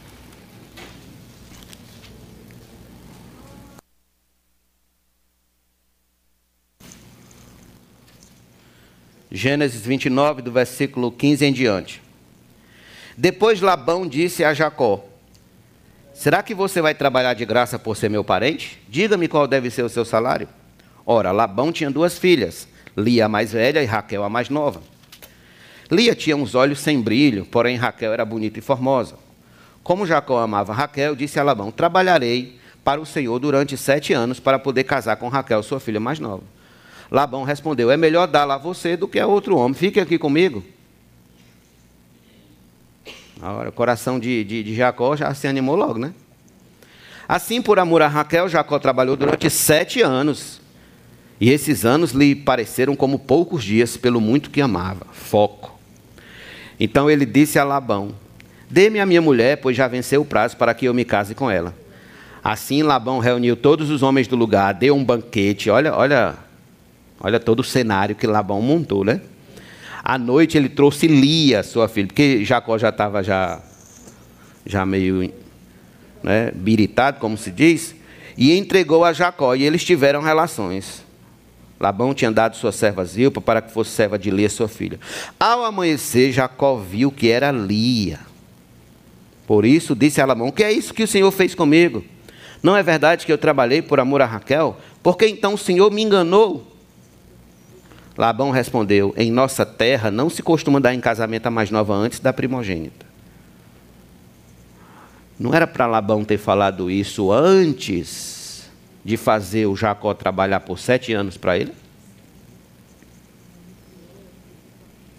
Gênesis 9.37 9.85
29, 9.85 10.43
do 10.43 10.53
versículo 10.53 11.11
15 11.11 11.45
em 11.45 11.53
diante. 11.53 12.00
Depois 13.17 13.61
Labão 13.61 14.07
disse 14.07 14.45
a 14.45 14.55
Jacó: 14.55 15.05
Será 16.14 16.41
que 16.41 16.55
você 16.55 16.81
vai 16.81 16.95
trabalhar 16.95 17.35
de 17.35 17.45
graça 17.45 17.76
por 17.76 17.97
ser 17.97 18.09
meu 18.09 18.23
parente? 18.23 18.81
Diga-me 18.88 19.26
qual 19.26 19.49
deve 19.49 19.71
ser 19.71 19.83
o 19.83 19.88
seu 19.88 20.05
salário. 20.05 20.49
Ora, 21.05 21.33
Labão 21.33 21.73
tinha 21.73 21.91
duas 21.91 22.17
filhas, 22.17 22.69
Lia 22.97 23.26
a 23.26 23.29
mais 23.29 23.50
velha 23.50 23.83
e 23.83 23.87
Raquel 23.87 24.23
a 24.23 24.29
mais 24.29 24.49
nova. 24.49 24.81
Lia 25.91 26.14
tinha 26.14 26.37
uns 26.37 26.55
olhos 26.55 26.79
sem 26.79 27.00
brilho, 27.00 27.45
porém 27.45 27.76
Raquel 27.76 28.12
era 28.12 28.25
bonita 28.25 28.61
e 28.61 28.62
formosa. 28.62 29.17
Como 29.83 30.07
Jacó 30.07 30.38
amava 30.38 30.73
Raquel, 30.73 31.17
disse 31.17 31.41
a 31.41 31.43
Labão: 31.43 31.73
Trabalharei 31.73 32.57
para 32.85 33.00
o 33.00 33.07
Senhor 33.07 33.37
durante 33.41 33.76
sete 33.76 34.12
anos 34.12 34.38
para 34.38 34.61
poder 34.61 34.85
casar 34.85 35.17
com 35.17 35.26
Raquel, 35.26 35.61
sua 35.64 35.81
filha 35.81 35.99
mais 35.99 36.21
nova. 36.21 36.45
Labão 37.11 37.44
respondeu: 37.44 37.90
É 37.90 37.96
melhor 37.96 38.26
dar-la 38.26 38.54
a 38.54 38.58
você 38.58 38.96
do 38.96 39.08
que 39.08 39.18
a 39.18 39.26
outro 39.26 39.56
homem. 39.56 39.75
Fique 39.75 40.00
aqui 40.00 40.18
comigo. 40.18 40.64
Agora, 43.40 43.68
o 43.68 43.73
coração 43.73 44.18
de, 44.18 44.44
de, 44.44 44.62
de 44.62 44.75
Jacó 44.75 45.16
já 45.16 45.32
se 45.34 45.46
animou 45.46 45.76
logo, 45.76 45.99
né? 45.99 46.14
Assim, 47.28 47.61
por 47.61 47.78
amor 47.78 48.02
a 48.02 48.08
Raquel, 48.08 48.49
Jacó 48.49 48.78
trabalhou 48.78 49.16
durante 49.16 49.49
sete 49.50 50.00
anos. 50.02 50.61
E 51.40 51.50
esses 51.50 51.84
anos 51.84 52.12
lhe 52.12 52.34
pareceram 52.34 52.94
como 52.94 53.18
poucos 53.18 53.64
dias, 53.64 53.96
pelo 53.96 54.20
muito 54.20 54.50
que 54.50 54.61
amava. 54.61 55.06
Foco. 55.12 55.78
Então 56.78 57.11
ele 57.11 57.26
disse 57.26 57.58
a 57.58 57.64
Labão: 57.64 58.14
Dê-me 58.70 59.00
a 59.00 59.06
minha 59.06 59.20
mulher, 59.20 59.58
pois 59.58 59.76
já 59.76 59.88
venceu 59.88 60.23
o 60.23 60.25
prazo 60.25 60.56
para 60.56 60.75
que 60.75 60.87
eu 60.87 60.94
me 60.94 61.04
case 61.04 61.34
com 61.34 61.50
ela. 61.50 61.75
Assim 62.42 62.82
Labão 62.82 63.18
reuniu 63.18 63.56
todos 63.56 63.90
os 63.90 64.02
homens 64.02 64.28
do 64.28 64.37
lugar, 64.37 64.75
deu 64.75 64.94
um 64.94 65.04
banquete. 65.04 65.70
Olha, 65.70 65.94
olha, 65.94 66.34
olha 67.25 67.40
todo 67.40 67.61
o 67.61 67.64
cenário 67.64 68.14
que 68.14 68.26
Labão 68.26 68.61
montou, 68.61 69.02
né? 69.02 69.23
À 70.04 70.19
noite 70.19 70.59
ele 70.59 70.69
trouxe 70.69 71.07
Lia, 71.07 71.62
sua 71.62 71.88
filha, 71.88 72.07
porque 72.07 72.45
Jacó 72.45 72.76
já 72.76 72.90
estava 72.90 73.23
já, 73.23 73.62
já 74.66 74.85
meio 74.85 75.33
né, 76.23 76.52
biritado, 76.54 77.19
como 77.19 77.38
se 77.38 77.50
diz, 77.50 77.95
e 78.37 78.54
entregou 78.54 79.07
a 79.07 79.14
Jacó, 79.14 79.54
e 79.54 79.62
eles 79.62 79.83
tiveram 79.83 80.21
relações. 80.21 81.02
Labão 81.81 82.12
tinha 82.12 82.31
dado 82.31 82.57
sua 82.57 82.71
serva 82.71 83.02
Zilpa 83.04 83.40
para 83.40 83.62
que 83.62 83.73
fosse 83.73 83.90
serva 83.90 84.19
de 84.19 84.31
Lia, 84.31 84.50
sua 84.50 84.69
filha. 84.69 85.00
Ao 85.40 85.64
amanhecer, 85.64 86.31
Jacó 86.31 86.76
viu 86.76 87.11
que 87.11 87.31
era 87.31 87.50
Lia. 87.50 88.21
Por 89.47 89.64
isso 89.64 89.95
disse 89.95 90.21
a 90.21 90.26
Labão: 90.26 90.52
Que 90.52 90.62
é 90.62 90.71
isso 90.71 90.93
que 90.93 91.02
o 91.02 91.09
Senhor 91.09 91.31
fez 91.31 91.54
comigo? 91.54 92.04
Não 92.62 92.76
é 92.76 92.83
verdade 92.83 93.25
que 93.25 93.33
eu 93.33 93.38
trabalhei 93.38 93.81
por 93.81 93.99
amor 93.99 94.21
a 94.21 94.26
Raquel? 94.26 94.76
Porque 95.02 95.26
então 95.26 95.54
o 95.54 95.59
Senhor 95.59 95.90
me 95.90 96.02
enganou? 96.02 96.74
Labão 98.16 98.50
respondeu: 98.50 99.12
Em 99.16 99.30
nossa 99.30 99.66
terra 99.66 100.11
não 100.11 100.30
se 100.30 100.42
costuma 100.42 100.80
dar 100.80 100.94
em 100.94 101.00
casamento 101.00 101.47
a 101.47 101.50
mais 101.50 101.71
nova 101.71 101.94
antes 101.94 102.21
da 102.21 102.33
primogênita. 102.33 103.06
Não 105.38 105.52
era 105.52 105.66
para 105.66 105.87
Labão 105.87 106.25
ter 106.25 106.38
falado 106.38 106.90
isso 106.90 107.33
antes 107.33 108.71
de 109.04 109.16
fazer 109.16 109.66
o 109.66 109.76
Jacó 109.76 110.14
trabalhar 110.14 110.61
por 110.61 110.78
sete 110.78 111.12
anos 111.12 111.37
para 111.37 111.59
ele? 111.59 111.73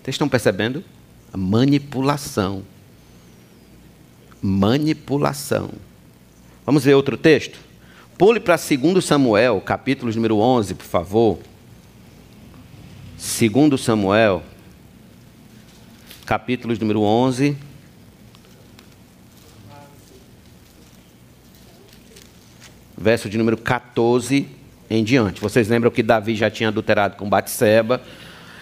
Vocês 0.02 0.16
estão 0.16 0.30
percebendo? 0.30 0.84
Manipulação. 1.36 2.64
Manipulação. 4.42 5.72
Vamos 6.66 6.86
ver 6.86 6.94
outro 6.94 7.18
texto? 7.18 7.60
Pule 8.18 8.40
para 8.40 8.56
2 8.56 9.04
Samuel, 9.04 9.60
capítulo 9.60 10.14
número 10.14 10.38
11, 10.38 10.76
por 10.76 10.86
favor. 10.86 11.40
2 13.28 13.82
Samuel, 13.82 14.44
capítulo 16.28 16.78
número 16.80 17.02
11. 17.02 17.58
verso 22.96 23.28
de 23.28 23.38
número 23.38 23.58
14 23.58 24.48
em 24.90 25.04
diante. 25.04 25.42
Vocês 25.42 25.68
lembram 25.68 25.92
que 25.92 26.02
Davi 26.04 26.36
já 26.36 26.50
tinha 26.52 26.70
adulterado 26.70 27.18
com 27.18 27.28
Batseba? 27.28 28.02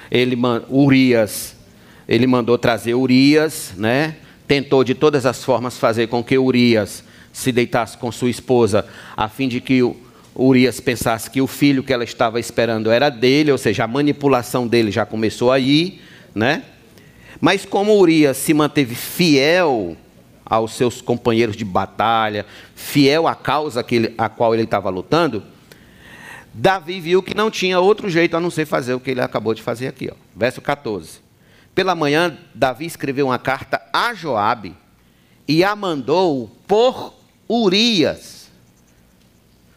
Ele 0.09 0.37
Urias, 0.69 1.55
ele 2.07 2.25
mandou 2.25 2.57
trazer 2.57 2.93
Urias, 2.93 3.73
né? 3.77 4.15
Tentou 4.47 4.83
de 4.83 4.95
todas 4.95 5.25
as 5.25 5.43
formas 5.43 5.77
fazer 5.77 6.07
com 6.07 6.23
que 6.23 6.37
Urias 6.37 7.03
se 7.33 7.51
deitasse 7.51 7.97
com 7.97 8.11
sua 8.11 8.29
esposa, 8.29 8.85
a 9.15 9.27
fim 9.27 9.47
de 9.47 9.59
que 9.59 9.81
Urias 10.35 10.79
pensasse 10.79 11.29
que 11.29 11.41
o 11.41 11.47
filho 11.47 11.83
que 11.83 11.93
ela 11.93 12.03
estava 12.03 12.39
esperando 12.39 12.89
era 12.89 13.09
dele, 13.09 13.51
ou 13.51 13.57
seja, 13.57 13.83
a 13.83 13.87
manipulação 13.87 14.67
dele 14.67 14.91
já 14.91 15.05
começou 15.05 15.51
aí, 15.51 16.01
né? 16.33 16.63
Mas 17.39 17.65
como 17.65 17.97
Urias 17.99 18.37
se 18.37 18.53
manteve 18.53 18.95
fiel 18.95 19.95
aos 20.45 20.73
seus 20.73 21.01
companheiros 21.01 21.55
de 21.55 21.65
batalha, 21.65 22.45
fiel 22.75 23.27
à 23.27 23.35
causa 23.35 23.83
que 23.83 23.95
ele, 23.95 24.13
a 24.17 24.29
qual 24.29 24.53
ele 24.53 24.63
estava 24.63 24.89
lutando, 24.89 25.43
Davi 26.53 26.99
viu 26.99 27.23
que 27.23 27.35
não 27.35 27.49
tinha 27.49 27.79
outro 27.79 28.09
jeito 28.09 28.37
a 28.37 28.39
não 28.39 28.51
ser 28.51 28.65
fazer 28.65 28.93
o 28.93 28.99
que 28.99 29.11
ele 29.11 29.21
acabou 29.21 29.53
de 29.53 29.61
fazer 29.61 29.87
aqui. 29.87 30.09
Ó. 30.11 30.15
Verso 30.35 30.61
14. 30.61 31.19
Pela 31.73 31.95
manhã, 31.95 32.37
Davi 32.53 32.85
escreveu 32.85 33.27
uma 33.27 33.39
carta 33.39 33.81
a 33.91 34.13
Joabe 34.13 34.75
e 35.47 35.63
a 35.63 35.75
mandou 35.75 36.55
por 36.67 37.13
Urias. 37.49 38.42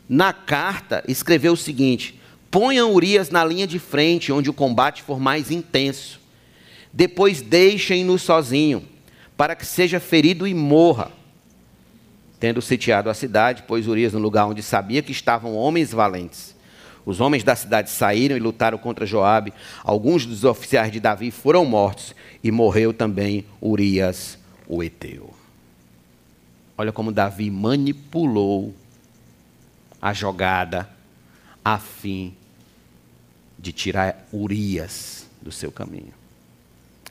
Na 0.08 0.32
carta, 0.32 1.02
escreveu 1.08 1.54
o 1.54 1.56
seguinte: 1.56 2.18
Ponham 2.50 2.92
Urias 2.92 3.30
na 3.30 3.44
linha 3.44 3.66
de 3.66 3.78
frente, 3.78 4.32
onde 4.32 4.48
o 4.48 4.54
combate 4.54 5.02
for 5.02 5.18
mais 5.18 5.50
intenso. 5.50 6.20
Depois 6.92 7.42
deixem-no 7.42 8.18
sozinho 8.18 8.84
para 9.36 9.54
que 9.54 9.66
seja 9.66 10.00
ferido 10.00 10.46
e 10.46 10.54
morra. 10.54 11.10
Tendo 12.38 12.62
sitiado 12.62 13.10
a 13.10 13.14
cidade, 13.14 13.64
pôs 13.64 13.86
Urias 13.86 14.12
no 14.12 14.18
lugar 14.18 14.46
onde 14.46 14.62
sabia 14.62 15.02
que 15.02 15.12
estavam 15.12 15.54
homens 15.54 15.92
valentes. 15.92 16.54
Os 17.04 17.20
homens 17.20 17.44
da 17.44 17.54
cidade 17.54 17.90
saíram 17.90 18.36
e 18.36 18.40
lutaram 18.40 18.78
contra 18.78 19.06
Joabe. 19.06 19.52
Alguns 19.84 20.26
dos 20.26 20.44
oficiais 20.44 20.90
de 20.90 20.98
Davi 20.98 21.30
foram 21.30 21.64
mortos 21.64 22.14
e 22.42 22.50
morreu 22.50 22.92
também 22.92 23.44
Urias, 23.62 24.38
o 24.66 24.82
Eteu. 24.82 25.32
Olha 26.76 26.92
como 26.92 27.12
Davi 27.12 27.50
manipulou 27.50 28.74
a 30.00 30.12
jogada 30.12 30.88
a 31.64 31.78
fim 31.78 32.34
de 33.58 33.72
tirar 33.72 34.26
Urias 34.32 35.26
do 35.40 35.50
seu 35.50 35.72
caminho. 35.72 36.12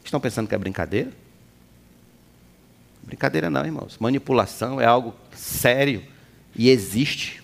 Estão 0.04 0.20
pensando 0.20 0.48
que 0.48 0.56
é 0.56 0.58
brincadeira? 0.58 1.12
Brincadeira 3.04 3.50
não, 3.50 3.66
irmãos. 3.66 3.98
Manipulação 4.00 4.80
é 4.80 4.86
algo 4.86 5.14
sério 5.34 6.04
e 6.56 6.70
existe. 6.70 7.44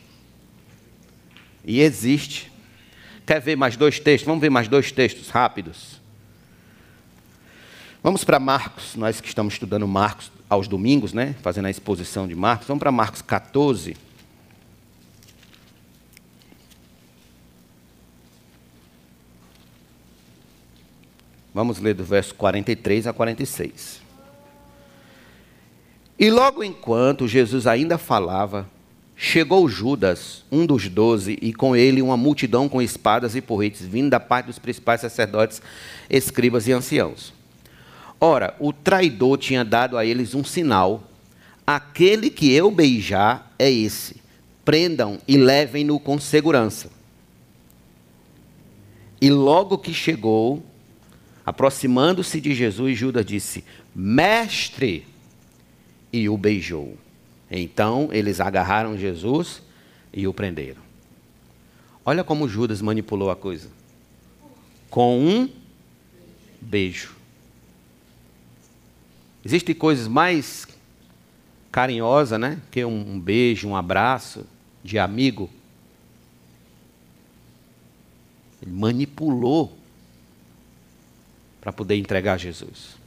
E 1.66 1.82
existe. 1.82 2.52
Quer 3.26 3.40
ver 3.40 3.56
mais 3.56 3.76
dois 3.76 4.00
textos? 4.00 4.26
Vamos 4.26 4.42
ver 4.42 4.50
mais 4.50 4.68
dois 4.68 4.92
textos 4.92 5.30
rápidos. 5.30 6.00
Vamos 8.04 8.24
para 8.24 8.40
Marcos, 8.40 8.96
nós 8.96 9.22
que 9.22 9.28
estamos 9.28 9.54
estudando 9.54 9.88
Marcos 9.88 10.32
aos 10.50 10.68
domingos, 10.68 11.14
né? 11.14 11.36
Fazendo 11.44 11.66
a 11.66 11.70
exposição 11.70 12.28
de 12.28 12.36
Marcos. 12.36 12.68
Vamos 12.68 12.80
para 12.80 12.92
Marcos 12.92 13.22
14. 13.22 13.96
Vamos 21.54 21.80
ler 21.80 21.94
do 21.94 22.04
verso 22.04 22.34
43 22.36 23.08
a 23.08 23.14
46. 23.14 24.02
E 26.18 26.30
logo 26.30 26.64
enquanto 26.64 27.28
Jesus 27.28 27.66
ainda 27.66 27.98
falava, 27.98 28.70
chegou 29.16 29.68
Judas, 29.68 30.46
um 30.52 30.66
dos 30.66 30.88
doze, 30.88 31.38
e 31.42 31.52
com 31.52 31.76
ele 31.76 32.02
uma 32.02 32.16
multidão 32.16 32.70
com 32.70 32.82
espadas 32.82 33.36
e 33.36 33.42
porretes, 33.42 33.86
vindo 33.86 34.12
da 34.12 34.20
parte 34.20 34.46
dos 34.46 34.60
principais 34.60 35.02
sacerdotes, 35.02 35.62
escribas 36.10 36.68
e 36.68 36.72
anciãos. 36.72 37.34
Ora, 38.20 38.56
o 38.60 38.72
traidor 38.72 39.40
tinha 39.40 39.66
dado 39.66 39.98
a 39.98 40.06
eles 40.06 40.36
um 40.36 40.44
sinal: 40.44 41.04
aquele 41.66 42.30
que 42.30 42.54
eu 42.54 42.70
beijar 42.70 43.52
é 43.58 43.70
esse. 43.70 44.22
Prendam 44.64 45.18
e 45.28 45.38
levem-no 45.38 46.00
com 46.00 46.20
segurança. 46.20 46.92
E 49.20 49.32
logo 49.32 49.80
que 49.80 49.92
chegou, 49.92 50.64
aproximando-se 51.46 52.40
de 52.40 52.54
Jesus, 52.54 52.98
Judas 52.98 53.26
disse: 53.26 53.64
Mestre, 53.96 55.06
e 56.12 56.28
o 56.28 56.38
beijou. 56.38 56.98
Então 57.50 58.10
eles 58.12 58.40
agarraram 58.40 58.98
Jesus 58.98 59.62
e 60.14 60.28
o 60.28 60.34
prenderam. 60.34 60.82
Olha 62.04 62.24
como 62.24 62.48
Judas 62.48 62.82
manipulou 62.82 63.30
a 63.30 63.36
coisa. 63.36 63.70
Com 64.90 65.20
um 65.20 65.50
beijo. 66.60 67.16
Existem 69.44 69.74
coisas 69.74 70.08
mais 70.08 70.68
carinhosas, 71.72 72.40
né? 72.40 72.60
Que 72.70 72.84
um 72.84 73.20
beijo, 73.20 73.68
um 73.68 73.76
abraço 73.76 74.46
de 74.84 75.00
amigo. 75.00 75.50
Ele 78.62 78.72
manipulou 78.72 79.78
para 81.62 81.72
poder 81.72 81.96
entregar 81.96 82.38
Jesus. 82.38 83.00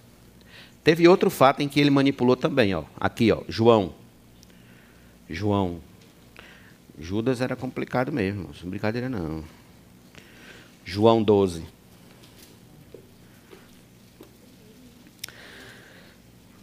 Teve 0.85 1.09
outro 1.09 1.29
fato 1.29 1.61
em 1.61 1.69
que 1.69 1.81
ele 1.81 1.91
manipulou 1.91 2.37
também, 2.37 2.75
ó. 2.75 2.85
Aqui, 2.99 3.33
ó, 3.33 3.43
João. 3.49 3.93
João. 5.29 5.81
Judas 6.99 7.41
era 7.41 7.57
complicado 7.57 8.13
mesmo, 8.13 8.51
não 8.63 8.71
brincadeira 8.71 9.09
não. 9.09 9.43
João 10.85 11.23
12. 11.23 11.65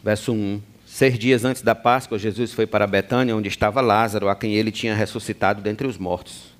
Verso 0.04 0.32
1. 0.32 0.62
Seis 0.86 1.18
dias 1.18 1.46
antes 1.46 1.62
da 1.62 1.74
Páscoa, 1.74 2.20
Jesus 2.20 2.54
foi 2.54 2.68
para 2.68 2.86
Betânia, 2.86 3.36
onde 3.36 3.48
estava 3.48 3.82
Lázaro, 3.82 4.30
a 4.30 4.36
quem 4.36 4.54
ele 4.54 4.72
tinha 4.72 4.94
ressuscitado 4.94 5.62
dentre 5.62 5.88
os 5.88 5.98
mortos. 5.98 6.51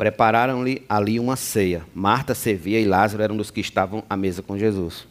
Prepararam-lhe 0.00 0.82
ali 0.88 1.20
uma 1.20 1.36
ceia. 1.36 1.82
Marta 1.94 2.34
servia 2.34 2.80
e 2.80 2.86
Lázaro 2.86 3.22
era 3.22 3.30
um 3.30 3.36
dos 3.36 3.50
que 3.50 3.60
estavam 3.60 4.02
à 4.08 4.16
mesa 4.16 4.40
com 4.40 4.56
Jesus. 4.56 5.06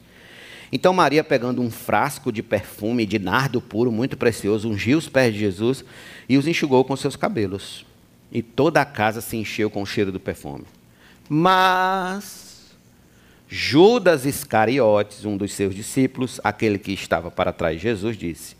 Então 0.72 0.92
Maria, 0.92 1.24
pegando 1.24 1.62
um 1.62 1.70
frasco 1.70 2.32
de 2.32 2.42
perfume 2.42 3.06
de 3.06 3.20
nardo 3.20 3.62
puro, 3.62 3.92
muito 3.92 4.18
precioso, 4.18 4.68
ungiu 4.68 4.98
os 4.98 5.08
pés 5.08 5.32
de 5.32 5.42
Jesus 5.42 5.86
e 6.28 6.40
os 6.40 6.48
enxugou 6.48 6.84
com 6.84 6.96
seus 6.96 7.16
cabelos. 7.16 7.86
E 8.32 8.42
toda 8.42 8.82
a 8.82 8.86
casa 8.86 9.22
se 9.22 9.38
encheu 9.38 9.70
com 9.70 9.84
o 9.84 9.86
cheiro 9.86 10.12
do 10.12 10.20
perfume. 10.20 10.66
Mas 11.30 12.76
Judas 13.48 14.26
Iscariotes, 14.26 15.24
um 15.24 15.38
dos 15.38 15.54
seus 15.54 15.76
discípulos, 15.76 16.42
aquele 16.44 16.80
que 16.80 16.94
estava 16.94 17.30
para 17.30 17.54
trás 17.54 17.76
de 17.76 17.84
Jesus, 17.84 18.18
disse: 18.18 18.56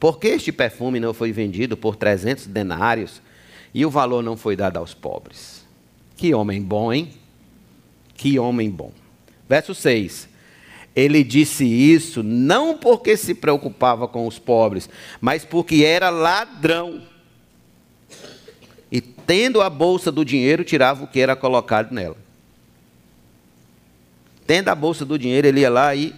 Por 0.00 0.18
que 0.18 0.28
este 0.28 0.50
perfume 0.50 0.98
não 0.98 1.12
foi 1.12 1.30
vendido 1.30 1.76
por 1.76 1.94
300 1.94 2.46
denários 2.46 3.20
e 3.74 3.84
o 3.84 3.90
valor 3.90 4.22
não 4.22 4.34
foi 4.34 4.56
dado 4.56 4.78
aos 4.78 4.94
pobres? 4.94 5.53
Que 6.16 6.34
homem 6.34 6.62
bom, 6.62 6.92
hein? 6.92 7.10
Que 8.14 8.38
homem 8.38 8.70
bom. 8.70 8.92
Verso 9.48 9.74
6. 9.74 10.28
Ele 10.94 11.24
disse 11.24 11.64
isso 11.64 12.22
não 12.22 12.78
porque 12.78 13.16
se 13.16 13.34
preocupava 13.34 14.06
com 14.06 14.26
os 14.26 14.38
pobres, 14.38 14.88
mas 15.20 15.44
porque 15.44 15.84
era 15.84 16.08
ladrão. 16.08 17.02
E 18.92 19.00
tendo 19.00 19.60
a 19.60 19.68
bolsa 19.68 20.12
do 20.12 20.24
dinheiro, 20.24 20.62
tirava 20.62 21.02
o 21.02 21.08
que 21.08 21.18
era 21.18 21.34
colocado 21.34 21.92
nela. 21.92 22.16
Tendo 24.46 24.68
a 24.68 24.74
bolsa 24.74 25.04
do 25.04 25.18
dinheiro, 25.18 25.48
ele 25.48 25.60
ia 25.60 25.70
lá 25.70 25.94
e, 25.96 26.14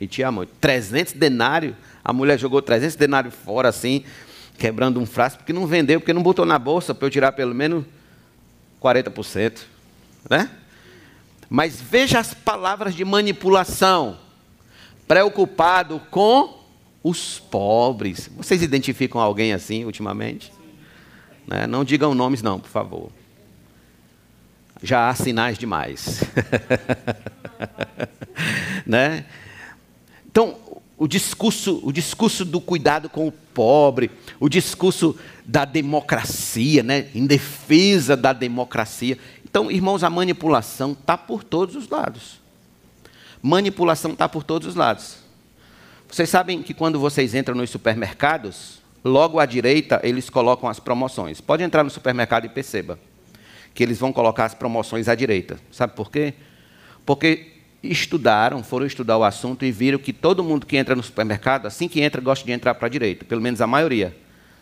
e 0.00 0.06
tinha 0.06 0.32
muito. 0.32 0.52
300 0.58 1.12
denários. 1.12 1.74
A 2.02 2.12
mulher 2.12 2.38
jogou 2.38 2.62
300 2.62 2.96
denários 2.96 3.34
fora 3.34 3.68
assim, 3.68 4.04
quebrando 4.56 4.98
um 5.00 5.04
frasco, 5.04 5.38
porque 5.38 5.52
não 5.52 5.66
vendeu, 5.66 6.00
porque 6.00 6.12
não 6.12 6.22
botou 6.22 6.46
na 6.46 6.58
bolsa 6.58 6.94
para 6.94 7.06
eu 7.06 7.10
tirar 7.10 7.32
pelo 7.32 7.54
menos 7.54 7.84
40%. 8.84 9.60
Né? 10.28 10.50
Mas 11.48 11.80
veja 11.80 12.18
as 12.18 12.34
palavras 12.34 12.94
de 12.94 13.04
manipulação. 13.04 14.18
Preocupado 15.08 16.00
com 16.10 16.62
os 17.02 17.38
pobres. 17.38 18.30
Vocês 18.36 18.62
identificam 18.62 19.20
alguém 19.20 19.52
assim 19.52 19.84
ultimamente? 19.84 20.52
Né? 21.46 21.66
Não 21.66 21.84
digam 21.84 22.14
nomes, 22.14 22.42
não, 22.42 22.60
por 22.60 22.70
favor. 22.70 23.10
Já 24.82 25.08
há 25.08 25.14
sinais 25.14 25.56
demais. 25.56 26.22
né? 28.84 29.24
Então, 30.26 30.82
o 30.96 31.08
discurso, 31.08 31.80
o 31.82 31.92
discurso 31.92 32.44
do 32.44 32.60
cuidado 32.60 33.08
com 33.08 33.26
o 33.26 33.32
pobre, 33.32 34.10
o 34.38 34.48
discurso 34.48 35.16
da 35.44 35.64
democracia, 35.64 36.82
né? 36.82 37.08
em 37.14 37.26
defesa 37.26 38.16
da 38.16 38.32
democracia. 38.32 39.18
Então, 39.44 39.70
irmãos, 39.70 40.04
a 40.04 40.10
manipulação 40.10 40.92
está 40.92 41.18
por 41.18 41.42
todos 41.42 41.74
os 41.74 41.88
lados. 41.88 42.40
Manipulação 43.42 44.12
está 44.12 44.28
por 44.28 44.42
todos 44.42 44.68
os 44.68 44.74
lados. 44.74 45.16
Vocês 46.08 46.30
sabem 46.30 46.62
que 46.62 46.72
quando 46.72 46.98
vocês 46.98 47.34
entram 47.34 47.56
nos 47.56 47.70
supermercados, 47.70 48.80
logo 49.04 49.38
à 49.38 49.46
direita 49.46 50.00
eles 50.02 50.30
colocam 50.30 50.68
as 50.68 50.78
promoções. 50.78 51.40
Pode 51.40 51.62
entrar 51.62 51.82
no 51.82 51.90
supermercado 51.90 52.46
e 52.46 52.48
perceba 52.48 52.98
que 53.74 53.82
eles 53.82 53.98
vão 53.98 54.12
colocar 54.12 54.44
as 54.44 54.54
promoções 54.54 55.08
à 55.08 55.14
direita. 55.14 55.58
Sabe 55.72 55.94
por 55.94 56.10
quê? 56.10 56.34
Porque 57.04 57.53
estudaram, 57.90 58.62
foram 58.62 58.86
estudar 58.86 59.18
o 59.18 59.24
assunto 59.24 59.64
e 59.64 59.72
viram 59.72 59.98
que 59.98 60.12
todo 60.12 60.42
mundo 60.42 60.66
que 60.66 60.76
entra 60.76 60.94
no 60.94 61.02
supermercado, 61.02 61.66
assim 61.66 61.88
que 61.88 62.00
entra, 62.00 62.20
gosta 62.20 62.44
de 62.44 62.52
entrar 62.52 62.74
para 62.74 62.86
a 62.86 62.90
direita, 62.90 63.24
pelo 63.24 63.40
menos 63.40 63.60
a 63.60 63.66
maioria. 63.66 64.16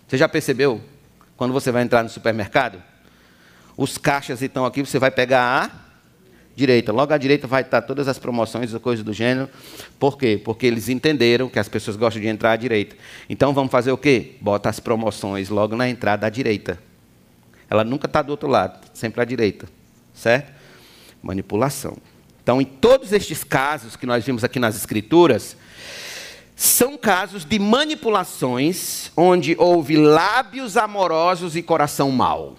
Você 0.06 0.16
já 0.16 0.28
percebeu? 0.28 0.80
Quando 1.36 1.52
você 1.52 1.70
vai 1.70 1.82
entrar 1.82 2.02
no 2.02 2.08
supermercado, 2.08 2.82
os 3.76 3.98
caixas 3.98 4.42
estão 4.42 4.64
aqui, 4.64 4.84
você 4.84 4.98
vai 4.98 5.10
pegar 5.10 5.64
a 5.64 5.70
direita. 6.54 6.92
Logo 6.92 7.12
à 7.12 7.18
direita 7.18 7.46
vai 7.46 7.62
estar 7.62 7.82
todas 7.82 8.08
as 8.08 8.18
promoções 8.18 8.72
e 8.72 8.78
coisas 8.78 9.04
do 9.04 9.12
gênero. 9.12 9.48
Por 9.98 10.18
quê? 10.18 10.40
Porque 10.42 10.66
eles 10.66 10.88
entenderam 10.88 11.48
que 11.48 11.58
as 11.58 11.68
pessoas 11.68 11.96
gostam 11.96 12.20
de 12.20 12.28
entrar 12.28 12.52
à 12.52 12.56
direita. 12.56 12.96
Então 13.28 13.52
vamos 13.54 13.70
fazer 13.70 13.92
o 13.92 13.96
quê? 13.96 14.36
Bota 14.40 14.68
as 14.68 14.78
promoções 14.78 15.48
logo 15.48 15.74
na 15.76 15.88
entrada 15.88 16.26
à 16.26 16.30
direita. 16.30 16.78
Ela 17.70 17.84
nunca 17.84 18.06
está 18.06 18.20
do 18.20 18.30
outro 18.30 18.48
lado, 18.48 18.86
sempre 18.92 19.22
à 19.22 19.24
direita. 19.24 19.66
Certo? 20.12 20.52
Manipulação. 21.22 21.96
Então, 22.42 22.60
em 22.60 22.64
todos 22.64 23.12
estes 23.12 23.44
casos 23.44 23.94
que 23.94 24.06
nós 24.06 24.24
vimos 24.24 24.42
aqui 24.42 24.58
nas 24.58 24.74
Escrituras, 24.76 25.56
são 26.56 26.96
casos 26.96 27.44
de 27.44 27.58
manipulações 27.58 29.10
onde 29.16 29.54
houve 29.58 29.96
lábios 29.96 30.76
amorosos 30.76 31.56
e 31.56 31.62
coração 31.62 32.10
mau. 32.10 32.56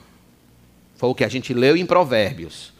Foi 0.95 1.09
o 1.09 1.15
que 1.15 1.23
a 1.23 1.29
gente 1.29 1.53
leu 1.53 1.75
em 1.75 1.85
Provérbios. 1.85 2.71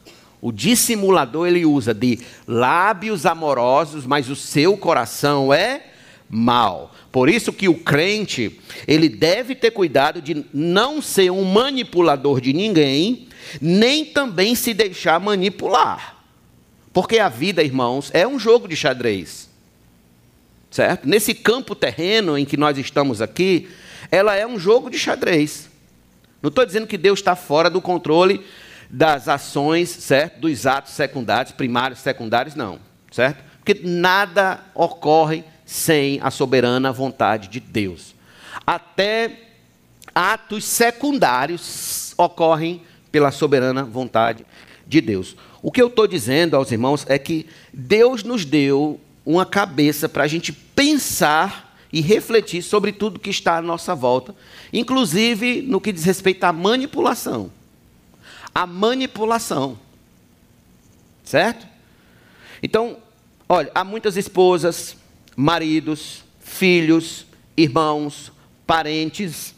O 0.42 0.52
dissimulador 0.52 1.48
ele 1.48 1.66
usa 1.66 1.94
de 1.94 2.20
lábios 2.48 3.26
amorosos, 3.26 4.06
mas 4.06 4.30
o 4.30 4.36
seu 4.36 4.78
coração 4.78 5.54
é 5.54 5.88
mal. 6.30 6.92
Por 7.12 7.30
isso 7.30 7.54
que 7.54 7.70
o 7.70 7.76
crente, 7.76 8.60
ele 8.88 9.08
deve 9.08 9.56
ter 9.56 9.72
cuidado 9.72 10.22
de 10.22 10.46
não 10.54 11.02
ser 11.02 11.32
um 11.32 11.44
manipulador 11.44 12.42
de 12.42 12.52
ninguém, 12.54 13.28
nem 13.62 14.04
também 14.04 14.56
se 14.56 14.74
deixar 14.74 15.20
manipular. 15.20 16.23
Porque 16.94 17.18
a 17.18 17.28
vida, 17.28 17.64
irmãos, 17.64 18.12
é 18.14 18.26
um 18.28 18.38
jogo 18.38 18.68
de 18.68 18.76
xadrez. 18.76 19.50
Certo? 20.70 21.08
Nesse 21.08 21.34
campo 21.34 21.76
terreno 21.76 22.38
em 22.38 22.46
que 22.46 22.56
nós 22.56 22.78
estamos 22.78 23.22
aqui, 23.22 23.68
ela 24.12 24.36
é 24.36 24.46
um 24.46 24.60
jogo 24.60 24.90
de 24.90 24.98
xadrez. 24.98 25.70
Não 26.42 26.50
estou 26.50 26.66
dizendo 26.66 26.88
que 26.88 26.98
Deus 26.98 27.20
está 27.20 27.36
fora 27.36 27.70
do 27.70 27.82
controle 27.82 28.46
das 28.90 29.28
ações, 29.28 29.90
certo? 29.90 30.42
Dos 30.42 30.68
atos 30.68 30.94
secundários, 30.94 31.52
primários, 31.52 32.00
secundários, 32.00 32.54
não, 32.54 32.80
certo? 33.12 33.44
Porque 33.64 33.82
nada 33.84 34.60
ocorre 34.76 35.44
sem 35.66 36.20
a 36.22 36.30
soberana 36.30 36.92
vontade 36.92 37.48
de 37.48 37.60
Deus. 37.60 38.14
Até 38.68 39.40
atos 40.14 40.66
secundários 40.66 42.14
ocorrem 42.18 42.84
pela 43.12 43.32
soberana 43.32 43.84
vontade 43.84 44.46
de 44.86 45.02
Deus. 45.02 45.36
O 45.64 45.72
que 45.72 45.82
eu 45.82 45.88
estou 45.88 46.06
dizendo 46.06 46.58
aos 46.58 46.70
irmãos 46.74 47.06
é 47.08 47.18
que 47.18 47.48
Deus 47.72 48.22
nos 48.22 48.44
deu 48.44 49.00
uma 49.26 49.46
cabeça 49.46 50.10
para 50.10 50.26
a 50.26 50.28
gente 50.28 50.52
pensar 50.52 51.78
e 51.92 52.02
refletir 52.02 52.62
sobre 52.62 52.92
tudo 52.92 53.18
que 53.18 53.30
está 53.30 53.56
à 53.56 53.62
nossa 53.62 53.96
volta, 53.96 54.36
inclusive 54.74 55.62
no 55.62 55.80
que 55.80 55.94
diz 55.94 56.04
respeito 56.04 56.44
à 56.44 56.52
manipulação. 56.52 57.50
A 58.54 58.68
manipulação. 58.68 59.80
Certo? 61.24 61.66
Então, 62.62 62.98
olha, 63.48 63.72
há 63.74 63.86
muitas 63.86 64.18
esposas, 64.18 64.98
maridos, 65.34 66.26
filhos, 66.42 67.26
irmãos, 67.56 68.34
parentes, 68.68 69.56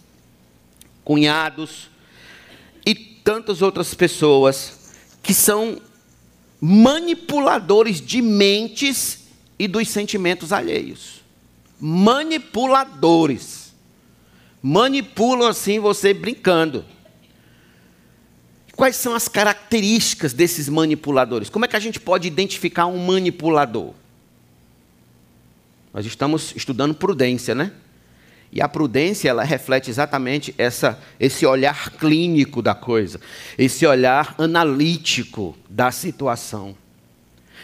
cunhados 1.04 1.90
e 2.86 2.94
tantas 2.94 3.64
outras 3.64 3.96
pessoas 3.96 4.94
que 5.24 5.34
são 5.34 5.82
manipuladores 6.68 8.02
de 8.02 8.24
mentes 8.24 9.28
e 9.60 9.68
dos 9.68 9.88
sentimentos 9.88 10.52
alheios. 10.52 11.22
Manipuladores. 11.80 13.72
Manipulam 14.64 15.48
assim 15.48 15.78
você 15.80 16.12
brincando. 16.12 16.84
Quais 18.76 18.96
são 18.96 19.14
as 19.14 19.28
características 19.28 20.34
desses 20.34 20.68
manipuladores? 20.68 21.52
Como 21.52 21.66
é 21.66 21.68
que 21.68 21.76
a 21.76 21.80
gente 21.80 22.00
pode 22.00 22.28
identificar 22.28 22.88
um 22.88 22.98
manipulador? 23.06 23.94
Nós 25.94 26.04
estamos 26.04 26.52
estudando 26.56 26.96
prudência, 26.96 27.54
né? 27.54 27.72
E 28.52 28.62
a 28.62 28.70
prudência, 28.70 29.30
ela 29.30 29.44
reflete 29.44 29.90
exatamente 29.90 30.56
essa, 30.58 31.00
esse 31.20 31.46
olhar 31.46 31.92
clínico 31.92 32.62
da 32.62 32.74
coisa, 32.74 33.20
esse 33.58 33.86
olhar 33.86 34.34
analítico 34.38 35.56
da 35.70 35.92
situação. 35.92 36.76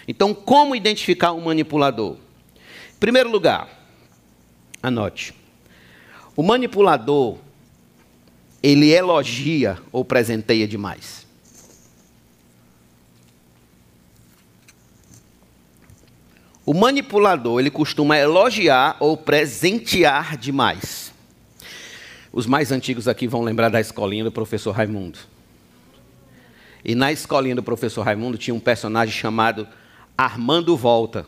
Então, 0.08 0.34
como 0.34 0.76
identificar 0.76 1.32
um 1.32 1.42
manipulador? 1.42 2.18
Em 2.96 3.00
primeiro 3.00 3.32
lugar, 3.32 3.70
anote. 4.84 5.34
O 6.36 6.44
manipulador, 6.44 7.38
ele 8.62 8.90
elogia 8.90 9.78
ou 9.92 10.04
presenteia 10.04 10.68
demais. 10.68 11.21
O 16.66 16.74
manipulador, 16.74 17.60
ele 17.60 17.72
costuma 17.72 18.18
elogiar 18.18 18.96
ou 19.00 19.18
presentear 19.18 20.38
demais. 20.38 21.12
Os 22.32 22.46
mais 22.46 22.72
antigos 22.72 23.08
aqui 23.08 23.28
vão 23.28 23.42
lembrar 23.42 23.70
da 23.70 23.82
escolinha 23.82 24.24
do 24.24 24.32
professor 24.32 24.72
Raimundo. 24.72 25.20
E 26.84 26.96
na 26.96 27.12
escolinha 27.12 27.56
do 27.56 27.64
professor 27.64 28.04
Raimundo 28.04 28.38
tinha 28.38 28.54
um 28.54 28.60
personagem 28.60 29.14
chamado 29.14 29.68
Armando 30.18 30.78
Volta. 30.78 31.26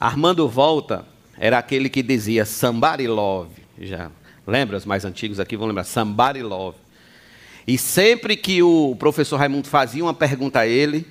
Armando 0.00 0.48
Volta 0.48 1.04
era 1.38 1.58
aquele 1.58 1.88
que 1.88 2.02
dizia 2.02 2.44
somebody 2.44 3.06
love. 3.06 3.54
Já 3.78 4.10
lembra? 4.46 4.76
Os 4.76 4.84
mais 4.84 5.04
antigos 5.04 5.38
aqui 5.38 5.56
vão 5.56 5.68
lembrar. 5.68 5.84
Somebody 5.84 6.42
love. 6.42 6.76
E 7.66 7.76
sempre 7.76 8.36
que 8.36 8.62
o 8.62 8.96
professor 8.98 9.36
Raimundo 9.36 9.68
fazia 9.68 10.02
uma 10.02 10.14
pergunta 10.14 10.60
a 10.60 10.66
ele, 10.66 11.06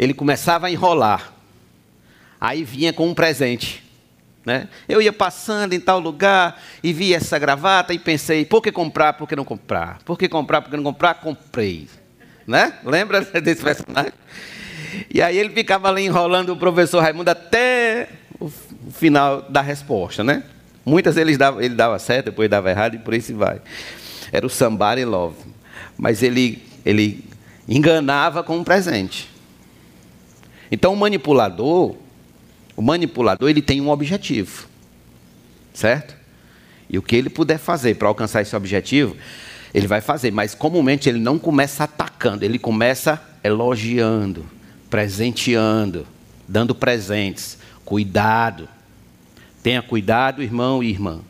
ele 0.00 0.14
começava 0.14 0.66
a 0.66 0.70
enrolar. 0.70 1.30
Aí 2.40 2.64
vinha 2.64 2.90
com 2.90 3.06
um 3.06 3.14
presente. 3.14 3.84
Né? 4.46 4.66
Eu 4.88 5.02
ia 5.02 5.12
passando 5.12 5.74
em 5.74 5.78
tal 5.78 6.00
lugar 6.00 6.58
e 6.82 6.90
vi 6.90 7.12
essa 7.12 7.38
gravata 7.38 7.92
e 7.92 7.98
pensei, 7.98 8.46
por 8.46 8.62
que 8.62 8.72
comprar, 8.72 9.12
por 9.12 9.28
que 9.28 9.36
não 9.36 9.44
comprar? 9.44 9.98
Por 10.02 10.18
que 10.18 10.26
comprar, 10.26 10.62
por 10.62 10.70
que 10.70 10.76
não 10.78 10.84
comprar? 10.84 11.14
Comprei. 11.16 11.86
Né? 12.46 12.72
Lembra 12.82 13.20
desse 13.42 13.62
personagem? 13.62 14.14
E 15.12 15.20
aí 15.20 15.36
ele 15.36 15.50
ficava 15.50 15.90
ali 15.90 16.06
enrolando 16.06 16.54
o 16.54 16.56
professor 16.56 17.02
Raimundo 17.02 17.28
até 17.28 18.08
o 18.40 18.48
final 18.90 19.42
da 19.42 19.60
resposta, 19.60 20.24
né? 20.24 20.44
Muitas 20.82 21.18
ele 21.18 21.36
dava, 21.36 21.62
ele 21.62 21.74
dava 21.74 21.98
certo, 21.98 22.26
depois 22.26 22.48
dava 22.48 22.70
errado 22.70 22.94
e 22.94 22.98
por 22.98 23.12
aí 23.12 23.20
se 23.20 23.34
vai. 23.34 23.60
Era 24.32 24.46
o 24.46 24.48
somebody 24.48 25.04
love. 25.04 25.36
Mas 25.98 26.22
ele, 26.22 26.62
ele 26.86 27.22
enganava 27.68 28.42
com 28.42 28.56
um 28.56 28.64
presente. 28.64 29.28
Então 30.70 30.92
o 30.92 30.96
manipulador, 30.96 31.96
o 32.76 32.82
manipulador, 32.82 33.48
ele 33.48 33.62
tem 33.62 33.80
um 33.80 33.90
objetivo. 33.90 34.68
Certo? 35.74 36.14
E 36.88 36.98
o 36.98 37.02
que 37.02 37.16
ele 37.16 37.30
puder 37.30 37.58
fazer 37.58 37.96
para 37.96 38.08
alcançar 38.08 38.42
esse 38.42 38.54
objetivo, 38.54 39.16
ele 39.72 39.86
vai 39.86 40.00
fazer, 40.00 40.30
mas 40.30 40.54
comumente 40.54 41.08
ele 41.08 41.18
não 41.18 41.38
começa 41.38 41.84
atacando, 41.84 42.44
ele 42.44 42.58
começa 42.58 43.22
elogiando, 43.42 44.44
presenteando, 44.88 46.06
dando 46.48 46.74
presentes. 46.74 47.58
Cuidado. 47.84 48.68
Tenha 49.62 49.82
cuidado, 49.82 50.42
irmão 50.42 50.82
e 50.82 50.90
irmã. 50.90 51.20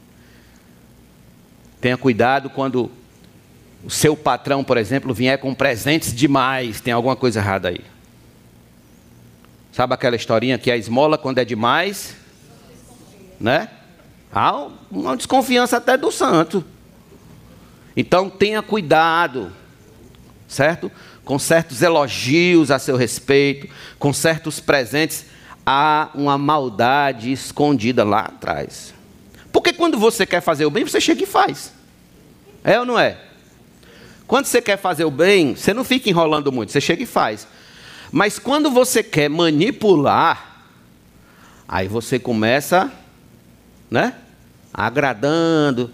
Tenha 1.80 1.96
cuidado 1.96 2.48
quando 2.50 2.90
o 3.84 3.90
seu 3.90 4.16
patrão, 4.16 4.62
por 4.62 4.76
exemplo, 4.76 5.12
vier 5.14 5.38
com 5.38 5.54
presentes 5.54 6.14
demais. 6.14 6.80
Tem 6.80 6.92
alguma 6.92 7.16
coisa 7.16 7.40
errada 7.40 7.68
aí. 7.68 7.80
Sabe 9.72 9.94
aquela 9.94 10.16
historinha 10.16 10.58
que 10.58 10.70
a 10.70 10.76
esmola, 10.76 11.16
quando 11.16 11.38
é 11.38 11.44
demais, 11.44 12.16
né? 13.38 13.68
Há 14.32 14.68
uma 14.90 15.16
desconfiança 15.16 15.76
até 15.76 15.96
do 15.96 16.10
santo. 16.10 16.64
Então 17.96 18.28
tenha 18.30 18.62
cuidado, 18.62 19.52
certo? 20.46 20.90
Com 21.24 21.38
certos 21.38 21.82
elogios 21.82 22.70
a 22.70 22.78
seu 22.78 22.96
respeito, 22.96 23.68
com 23.98 24.12
certos 24.12 24.60
presentes 24.60 25.26
há 25.64 26.10
uma 26.14 26.36
maldade 26.36 27.30
escondida 27.30 28.02
lá 28.02 28.20
atrás. 28.20 28.94
Porque 29.52 29.72
quando 29.72 29.98
você 29.98 30.26
quer 30.26 30.40
fazer 30.40 30.64
o 30.64 30.70
bem, 30.70 30.84
você 30.84 31.00
chega 31.00 31.22
e 31.22 31.26
faz. 31.26 31.72
É 32.64 32.78
ou 32.78 32.84
não 32.84 32.98
é? 32.98 33.18
Quando 34.26 34.46
você 34.46 34.60
quer 34.62 34.76
fazer 34.76 35.04
o 35.04 35.10
bem, 35.10 35.54
você 35.54 35.74
não 35.74 35.84
fica 35.84 36.08
enrolando 36.08 36.52
muito, 36.52 36.72
você 36.72 36.80
chega 36.80 37.02
e 37.02 37.06
faz. 37.06 37.46
Mas 38.12 38.38
quando 38.38 38.70
você 38.70 39.02
quer 39.02 39.28
manipular, 39.28 40.64
aí 41.68 41.86
você 41.86 42.18
começa, 42.18 42.92
né? 43.90 44.14
Agradando, 44.74 45.90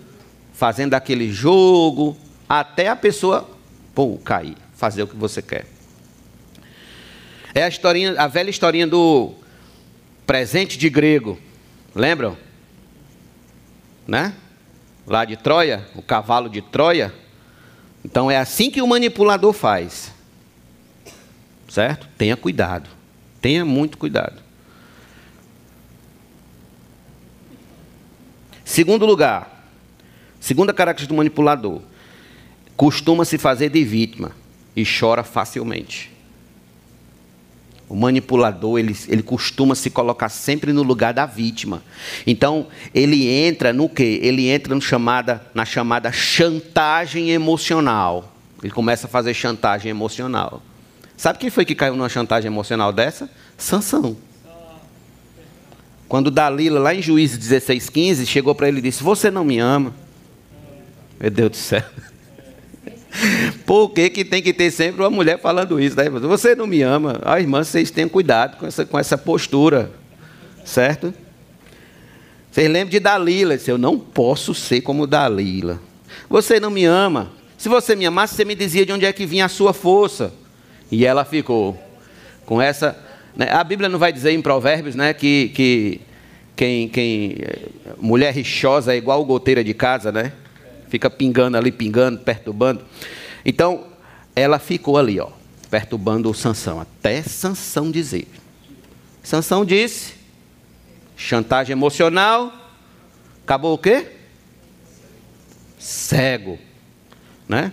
fazendo 0.54 0.94
aquele 0.94 1.30
jogo, 1.30 2.16
até 2.48 2.88
a 2.88 2.96
pessoa, 2.96 3.48
pô, 3.94 4.16
cair, 4.18 4.56
fazer 4.74 5.02
o 5.02 5.06
que 5.06 5.16
você 5.16 5.42
quer. 5.42 5.66
É 7.54 7.62
a 7.62 7.68
historinha, 7.68 8.14
a 8.18 8.26
velha 8.26 8.50
historinha 8.50 8.86
do 8.86 9.34
presente 10.26 10.78
de 10.78 10.88
grego. 10.88 11.38
Lembram? 11.94 12.36
Né? 14.06 14.34
Lá 15.06 15.24
de 15.24 15.36
Troia, 15.36 15.86
o 15.94 16.02
cavalo 16.02 16.48
de 16.48 16.62
Troia. 16.62 17.14
Então 18.04 18.30
é 18.30 18.36
assim 18.36 18.70
que 18.70 18.80
o 18.80 18.86
manipulador 18.86 19.52
faz. 19.52 20.15
Certo? 21.76 22.08
Tenha 22.16 22.38
cuidado. 22.38 22.88
Tenha 23.38 23.62
muito 23.62 23.98
cuidado. 23.98 24.42
Segundo 28.64 29.04
lugar, 29.04 29.68
segunda 30.40 30.72
característica 30.72 31.12
do 31.12 31.18
manipulador, 31.18 31.82
costuma 32.78 33.26
se 33.26 33.36
fazer 33.36 33.68
de 33.68 33.84
vítima 33.84 34.32
e 34.74 34.86
chora 34.86 35.22
facilmente. 35.22 36.10
O 37.90 37.94
manipulador, 37.94 38.78
ele, 38.78 38.96
ele 39.06 39.22
costuma 39.22 39.74
se 39.74 39.90
colocar 39.90 40.30
sempre 40.30 40.72
no 40.72 40.82
lugar 40.82 41.12
da 41.12 41.26
vítima. 41.26 41.82
Então, 42.26 42.68
ele 42.94 43.28
entra 43.28 43.74
no 43.74 43.86
quê? 43.86 44.18
Ele 44.22 44.48
entra 44.48 44.74
no 44.74 44.80
chamada, 44.80 45.46
na 45.54 45.66
chamada 45.66 46.10
chantagem 46.10 47.32
emocional. 47.32 48.34
Ele 48.62 48.72
começa 48.72 49.06
a 49.06 49.10
fazer 49.10 49.34
chantagem 49.34 49.90
emocional. 49.90 50.62
Sabe 51.16 51.38
quem 51.38 51.50
foi 51.50 51.64
que 51.64 51.74
caiu 51.74 51.96
numa 51.96 52.08
chantagem 52.08 52.48
emocional 52.48 52.92
dessa? 52.92 53.30
Sansão. 53.56 54.16
Quando 56.08 56.30
Dalila, 56.30 56.78
lá 56.78 56.94
em 56.94 57.02
Juízes 57.02 57.38
16,15, 57.38 58.26
chegou 58.26 58.54
para 58.54 58.68
ele 58.68 58.78
e 58.78 58.82
disse: 58.82 59.02
Você 59.02 59.30
não 59.30 59.44
me 59.44 59.58
ama. 59.58 59.92
Meu 61.18 61.30
Deus 61.30 61.50
do 61.50 61.56
céu. 61.56 61.82
Por 63.64 63.90
que, 63.90 64.10
que 64.10 64.24
tem 64.24 64.42
que 64.42 64.52
ter 64.52 64.70
sempre 64.70 65.00
uma 65.02 65.10
mulher 65.10 65.40
falando 65.40 65.80
isso? 65.80 65.96
Né? 65.96 66.08
Você 66.10 66.54
não 66.54 66.66
me 66.66 66.82
ama. 66.82 67.18
Ah, 67.24 67.40
irmã, 67.40 67.64
vocês 67.64 67.90
tenham 67.90 68.08
cuidado 68.08 68.58
com 68.58 68.66
essa, 68.66 68.84
com 68.84 68.98
essa 68.98 69.16
postura. 69.16 69.90
Certo? 70.64 71.14
Vocês 72.50 72.70
lembram 72.70 72.90
de 72.90 73.00
Dalila? 73.00 73.56
Disse, 73.56 73.70
eu 73.70 73.78
não 73.78 73.98
posso 73.98 74.54
ser 74.54 74.82
como 74.82 75.06
Dalila. 75.06 75.80
Você 76.28 76.60
não 76.60 76.70
me 76.70 76.84
ama. 76.84 77.30
Se 77.58 77.68
você 77.68 77.96
me 77.96 78.06
amasse, 78.06 78.34
você 78.34 78.44
me 78.44 78.54
dizia 78.54 78.84
de 78.84 78.92
onde 78.92 79.06
é 79.06 79.12
que 79.12 79.26
vinha 79.26 79.46
a 79.46 79.48
sua 79.48 79.72
força. 79.72 80.32
E 80.90 81.04
ela 81.04 81.24
ficou 81.24 81.78
com 82.44 82.60
essa. 82.60 82.96
Né? 83.34 83.50
A 83.50 83.64
Bíblia 83.64 83.88
não 83.88 83.98
vai 83.98 84.12
dizer 84.12 84.32
em 84.32 84.40
Provérbios 84.40 84.94
né, 84.94 85.12
que, 85.12 85.50
que 85.50 86.00
quem, 86.56 86.88
quem 86.88 87.36
mulher 87.98 88.32
rixosa 88.32 88.94
é 88.94 88.96
igual 88.96 89.24
goteira 89.24 89.62
de 89.62 89.74
casa, 89.74 90.10
né? 90.10 90.32
Fica 90.88 91.10
pingando 91.10 91.56
ali, 91.56 91.70
pingando, 91.70 92.20
perturbando. 92.20 92.82
Então, 93.44 93.84
ela 94.34 94.58
ficou 94.58 94.96
ali, 94.96 95.20
ó, 95.20 95.28
perturbando 95.70 96.30
o 96.30 96.34
Sansão, 96.34 96.80
até 96.80 97.22
Sansão 97.22 97.90
dizer. 97.90 98.26
Sansão 99.22 99.64
disse, 99.64 100.14
chantagem 101.16 101.72
emocional, 101.72 102.52
acabou 103.42 103.74
o 103.74 103.78
quê? 103.78 104.06
Cego, 105.78 106.58
né? 107.48 107.72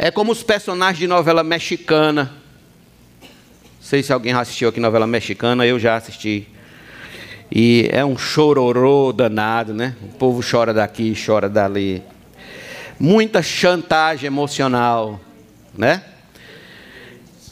É 0.00 0.12
como 0.12 0.30
os 0.30 0.44
personagens 0.44 1.00
de 1.00 1.08
novela 1.08 1.42
mexicana. 1.42 2.30
Não 3.20 3.28
sei 3.80 4.00
se 4.00 4.12
alguém 4.12 4.32
já 4.32 4.40
assistiu 4.40 4.68
aqui 4.68 4.78
novela 4.78 5.08
mexicana, 5.08 5.66
eu 5.66 5.76
já 5.76 5.96
assisti. 5.96 6.46
E 7.50 7.88
é 7.90 8.04
um 8.04 8.16
chororô 8.16 9.12
danado, 9.12 9.74
né? 9.74 9.96
O 10.00 10.16
povo 10.16 10.40
chora 10.48 10.72
daqui, 10.72 11.14
chora 11.26 11.48
dali. 11.48 12.00
Muita 13.00 13.42
chantagem 13.42 14.28
emocional, 14.28 15.18
né? 15.76 16.04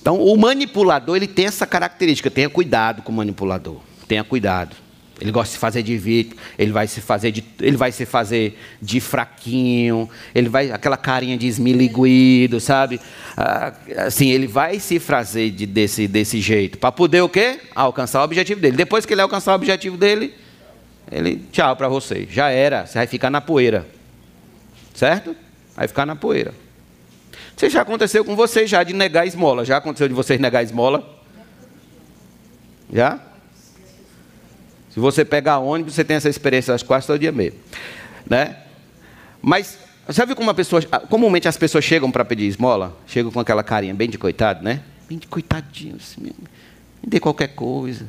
Então, 0.01 0.21
o 0.23 0.37
manipulador, 0.37 1.17
ele 1.17 1.27
tem 1.27 1.47
essa 1.47 1.67
característica. 1.67 2.31
Tenha 2.31 2.49
cuidado 2.49 3.03
com 3.03 3.11
o 3.11 3.15
manipulador. 3.17 3.81
Tenha 4.07 4.23
cuidado. 4.23 4.77
Ele 5.19 5.33
gosta 5.33 5.49
de 5.49 5.53
se 5.55 5.59
fazer 5.59 5.83
de 5.83 5.97
vítima, 5.97 6.41
ele 6.59 6.73
vai 6.73 6.87
se 6.87 7.01
fazer 7.01 7.33
de, 7.33 7.43
ele 7.61 7.77
vai 7.77 7.91
se 7.91 8.05
fazer 8.05 8.59
de 8.83 9.01
fraquinho, 9.01 10.11
ele 10.35 10.49
vai 10.49 10.71
aquela 10.71 10.97
carinha 10.97 11.39
de 11.39 11.47
esmiliguido, 11.47 12.61
sabe? 12.61 13.01
Ah, 13.35 13.73
assim, 13.97 14.31
ele 14.31 14.47
vai 14.47 14.79
se 14.79 14.99
fazer 14.99 15.51
de, 15.51 15.65
desse, 15.65 16.07
desse 16.07 16.39
jeito 16.41 16.77
para 16.77 16.93
poder 16.93 17.23
o 17.23 17.31
quê? 17.31 17.61
Alcançar 17.75 18.21
o 18.21 18.25
objetivo 18.25 18.61
dele. 18.61 18.77
Depois 18.77 19.07
que 19.07 19.15
ele 19.15 19.23
alcançar 19.23 19.53
o 19.53 19.55
objetivo 19.55 19.97
dele, 19.97 20.35
ele 21.11 21.43
tchau 21.51 21.75
para 21.77 21.89
você. 21.89 22.29
Já 22.31 22.51
era, 22.51 22.87
você 22.87 22.99
vai 22.99 23.07
ficar 23.07 23.31
na 23.31 23.41
poeira. 23.41 23.87
Certo? 24.95 25.35
Vai 25.75 25.89
ficar 25.89 26.05
na 26.05 26.15
poeira. 26.15 26.53
Isso 27.57 27.71
já 27.71 27.81
aconteceu 27.81 28.23
com 28.23 28.37
vocês 28.37 28.69
já 28.69 28.83
de 28.83 28.93
negar 28.93 29.27
esmola. 29.27 29.65
Já 29.65 29.79
aconteceu 29.79 30.09
de 30.09 30.15
vocês 30.15 30.39
negar 30.39 30.63
esmola? 30.63 31.19
Já? 32.93 33.19
Se 34.97 35.01
você 35.01 35.27
pegar 35.27 35.59
ônibus, 35.59 35.93
você 35.93 36.03
tem 36.03 36.17
essa 36.17 36.27
experiência 36.27 36.75
quase 36.79 37.07
todo 37.07 37.19
dia 37.19 37.31
mesmo. 37.31 37.59
Né? 38.27 38.57
Mas, 39.43 39.79
sabe 40.09 40.35
como 40.35 40.49
uma 40.49 40.55
pessoa. 40.55 40.81
Comumente 41.11 41.47
as 41.47 41.59
pessoas 41.59 41.85
chegam 41.85 42.11
para 42.11 42.25
pedir 42.25 42.47
esmola? 42.47 42.97
Chegam 43.07 43.31
com 43.31 43.39
aquela 43.39 43.63
carinha 43.63 43.93
bem 43.93 44.09
de 44.09 44.17
coitado, 44.17 44.65
né? 44.65 44.81
Bem 45.07 45.19
de 45.19 45.27
coitadinho, 45.27 45.97
assim, 45.97 46.23
me 46.23 46.33
dê 47.07 47.21
qualquer 47.21 47.49
coisa. 47.49 48.07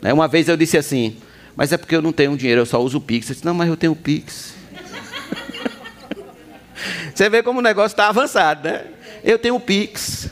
Né? 0.00 0.12
Uma 0.12 0.28
vez 0.28 0.48
eu 0.48 0.56
disse 0.56 0.78
assim, 0.78 1.16
mas 1.56 1.72
é 1.72 1.76
porque 1.76 1.96
eu 1.96 2.00
não 2.00 2.12
tenho 2.12 2.36
dinheiro, 2.36 2.60
eu 2.60 2.66
só 2.66 2.80
uso 2.80 2.98
o 2.98 3.00
Pix. 3.00 3.28
Eu 3.28 3.34
disse, 3.34 3.44
não, 3.44 3.52
mas 3.52 3.68
eu 3.68 3.76
tenho 3.76 3.90
o 3.90 3.96
Pix. 3.96 4.54
Você 7.12 7.28
vê 7.28 7.42
como 7.42 7.58
o 7.58 7.62
negócio 7.62 7.94
está 7.94 8.08
avançado, 8.08 8.68
né? 8.68 8.84
Eu 9.24 9.40
tenho 9.40 9.56
o 9.56 9.60
Pix. 9.60 10.30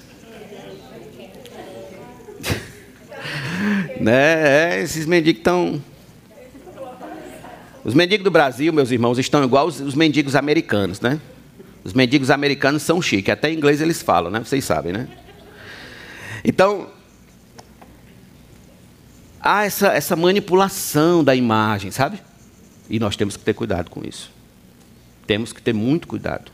né? 4.01 4.77
É, 4.77 4.83
esses 4.83 5.07
mendigos 5.07 5.41
estão. 5.41 5.83
Os 7.83 7.95
mendigos 7.95 8.25
do 8.25 8.31
Brasil, 8.31 8.73
meus 8.73 8.91
irmãos, 8.91 9.19
estão 9.19 9.43
igual 9.43 9.67
os, 9.67 9.81
os 9.81 9.95
mendigos 9.95 10.37
americanos, 10.37 11.01
né? 11.01 11.21
Os 11.83 11.95
mendigos 11.95 12.31
americanos 12.31 12.83
são 12.83 13.01
chiques, 13.01 13.33
até 13.33 13.51
em 13.51 13.57
inglês 13.57 13.81
eles 13.81 14.03
falam, 14.03 14.31
né? 14.31 14.41
Vocês 14.41 14.65
sabem, 14.65 14.93
né? 14.93 15.09
Então, 16.45 16.89
há 19.41 19.65
essa, 19.65 19.89
essa 19.89 20.15
manipulação 20.15 21.25
da 21.25 21.35
imagem, 21.35 21.91
sabe? 21.91 22.21
E 22.89 22.99
nós 22.99 23.17
temos 23.17 23.37
que 23.37 23.45
ter 23.45 23.55
cuidado 23.55 23.91
com 23.91 24.05
isso. 24.07 24.31
Temos 25.27 25.53
que 25.53 25.63
ter 25.63 25.73
muito 25.73 26.07
cuidado. 26.07 26.51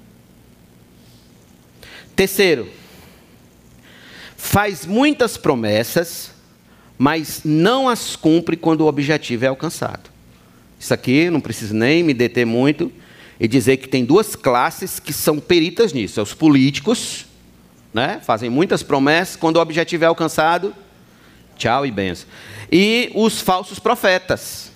Terceiro, 2.14 2.68
faz 4.36 4.86
muitas 4.86 5.36
promessas, 5.36 6.30
mas 6.98 7.42
não 7.44 7.88
as 7.88 8.16
cumpre 8.16 8.56
quando 8.56 8.82
o 8.82 8.86
objetivo 8.86 9.44
é 9.44 9.48
alcançado. 9.48 10.10
Isso 10.78 10.92
aqui 10.92 11.30
não 11.30 11.40
preciso 11.40 11.74
nem 11.74 12.02
me 12.02 12.14
deter 12.14 12.46
muito 12.46 12.92
e 13.38 13.46
dizer 13.46 13.76
que 13.78 13.88
tem 13.88 14.04
duas 14.04 14.34
classes 14.34 14.98
que 14.98 15.12
são 15.12 15.38
peritas 15.38 15.92
nisso: 15.92 16.20
é 16.20 16.22
os 16.22 16.34
políticos, 16.34 17.26
né? 17.92 18.20
fazem 18.22 18.50
muitas 18.50 18.82
promessas, 18.82 19.36
quando 19.36 19.56
o 19.56 19.60
objetivo 19.60 20.04
é 20.04 20.06
alcançado, 20.06 20.74
tchau 21.56 21.86
e 21.86 21.90
benção. 21.90 22.26
E 22.70 23.10
os 23.14 23.40
falsos 23.40 23.78
profetas, 23.78 24.70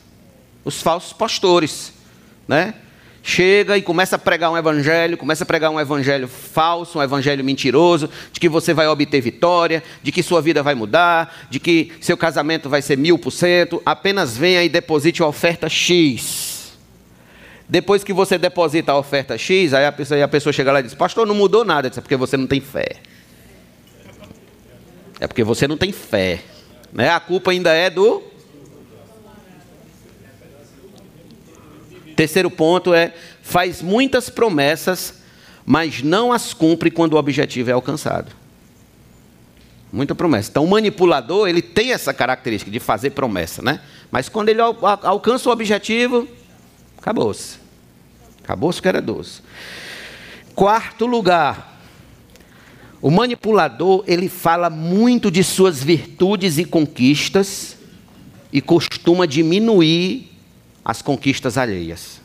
os 0.64 0.80
falsos 0.80 1.12
pastores, 1.12 1.92
né? 2.46 2.74
Chega 3.22 3.76
e 3.76 3.82
começa 3.82 4.16
a 4.16 4.18
pregar 4.18 4.50
um 4.50 4.56
evangelho, 4.56 5.16
começa 5.16 5.44
a 5.44 5.46
pregar 5.46 5.70
um 5.70 5.78
evangelho 5.78 6.26
falso, 6.26 6.98
um 6.98 7.02
evangelho 7.02 7.44
mentiroso, 7.44 8.08
de 8.32 8.40
que 8.40 8.48
você 8.48 8.72
vai 8.72 8.88
obter 8.88 9.20
vitória, 9.20 9.82
de 10.02 10.10
que 10.10 10.22
sua 10.22 10.40
vida 10.40 10.62
vai 10.62 10.74
mudar, 10.74 11.46
de 11.50 11.60
que 11.60 11.92
seu 12.00 12.16
casamento 12.16 12.68
vai 12.68 12.82
ser 12.82 12.96
mil 12.96 13.18
por 13.18 13.30
cento, 13.30 13.82
apenas 13.84 14.36
venha 14.36 14.64
e 14.64 14.68
deposite 14.68 15.22
a 15.22 15.26
oferta 15.26 15.68
X. 15.68 16.78
Depois 17.68 18.02
que 18.02 18.12
você 18.12 18.36
deposita 18.36 18.92
a 18.92 18.98
oferta 18.98 19.38
X, 19.38 19.72
aí 19.74 19.86
a 19.86 19.92
pessoa, 19.92 20.16
aí 20.16 20.22
a 20.22 20.28
pessoa 20.28 20.52
chega 20.52 20.72
lá 20.72 20.80
e 20.80 20.84
diz, 20.84 20.94
pastor, 20.94 21.26
não 21.26 21.34
mudou 21.34 21.64
nada, 21.64 21.88
é 21.88 22.00
porque 22.00 22.16
você 22.16 22.36
não 22.36 22.46
tem 22.46 22.60
fé. 22.60 22.96
É 25.20 25.26
porque 25.28 25.44
você 25.44 25.68
não 25.68 25.76
tem 25.76 25.92
fé. 25.92 26.40
Né? 26.92 27.10
A 27.10 27.20
culpa 27.20 27.50
ainda 27.52 27.72
é 27.72 27.88
do 27.88 28.29
Terceiro 32.20 32.50
ponto 32.50 32.92
é: 32.92 33.14
faz 33.40 33.80
muitas 33.80 34.28
promessas, 34.28 35.22
mas 35.64 36.02
não 36.02 36.34
as 36.34 36.52
cumpre 36.52 36.90
quando 36.90 37.14
o 37.14 37.16
objetivo 37.16 37.70
é 37.70 37.72
alcançado. 37.72 38.30
Muita 39.90 40.14
promessa. 40.14 40.50
Então, 40.50 40.62
o 40.62 40.68
manipulador, 40.68 41.48
ele 41.48 41.62
tem 41.62 41.92
essa 41.92 42.12
característica 42.12 42.70
de 42.70 42.78
fazer 42.78 43.12
promessa, 43.12 43.62
né? 43.62 43.80
Mas 44.10 44.28
quando 44.28 44.50
ele 44.50 44.60
alcança 44.60 45.48
o 45.48 45.52
objetivo, 45.52 46.28
acabou-se. 46.98 47.56
Acabou-se 48.44 48.82
que 48.82 48.88
era 48.88 49.00
doce. 49.00 49.40
Quarto 50.54 51.06
lugar, 51.06 51.80
o 53.00 53.10
manipulador, 53.10 54.04
ele 54.06 54.28
fala 54.28 54.68
muito 54.68 55.30
de 55.30 55.42
suas 55.42 55.82
virtudes 55.82 56.58
e 56.58 56.66
conquistas 56.66 57.78
e 58.52 58.60
costuma 58.60 59.26
diminuir 59.26 60.29
as 60.90 61.00
conquistas 61.00 61.56
alheias. 61.56 62.20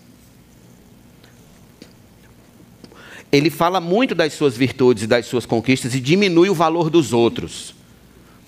Ele 3.32 3.51
fala 3.51 3.80
muito 3.80 4.15
das 4.15 4.34
suas 4.34 4.58
virtudes 4.58 5.04
e 5.04 5.08
das 5.08 5.28
suas 5.28 5.45
conquistas 5.45 5.93
e 5.93 5.99
diminui 5.99 6.49
o 6.49 6.56
valor 6.56 6.89
dos 6.89 7.13
outros. 7.13 7.75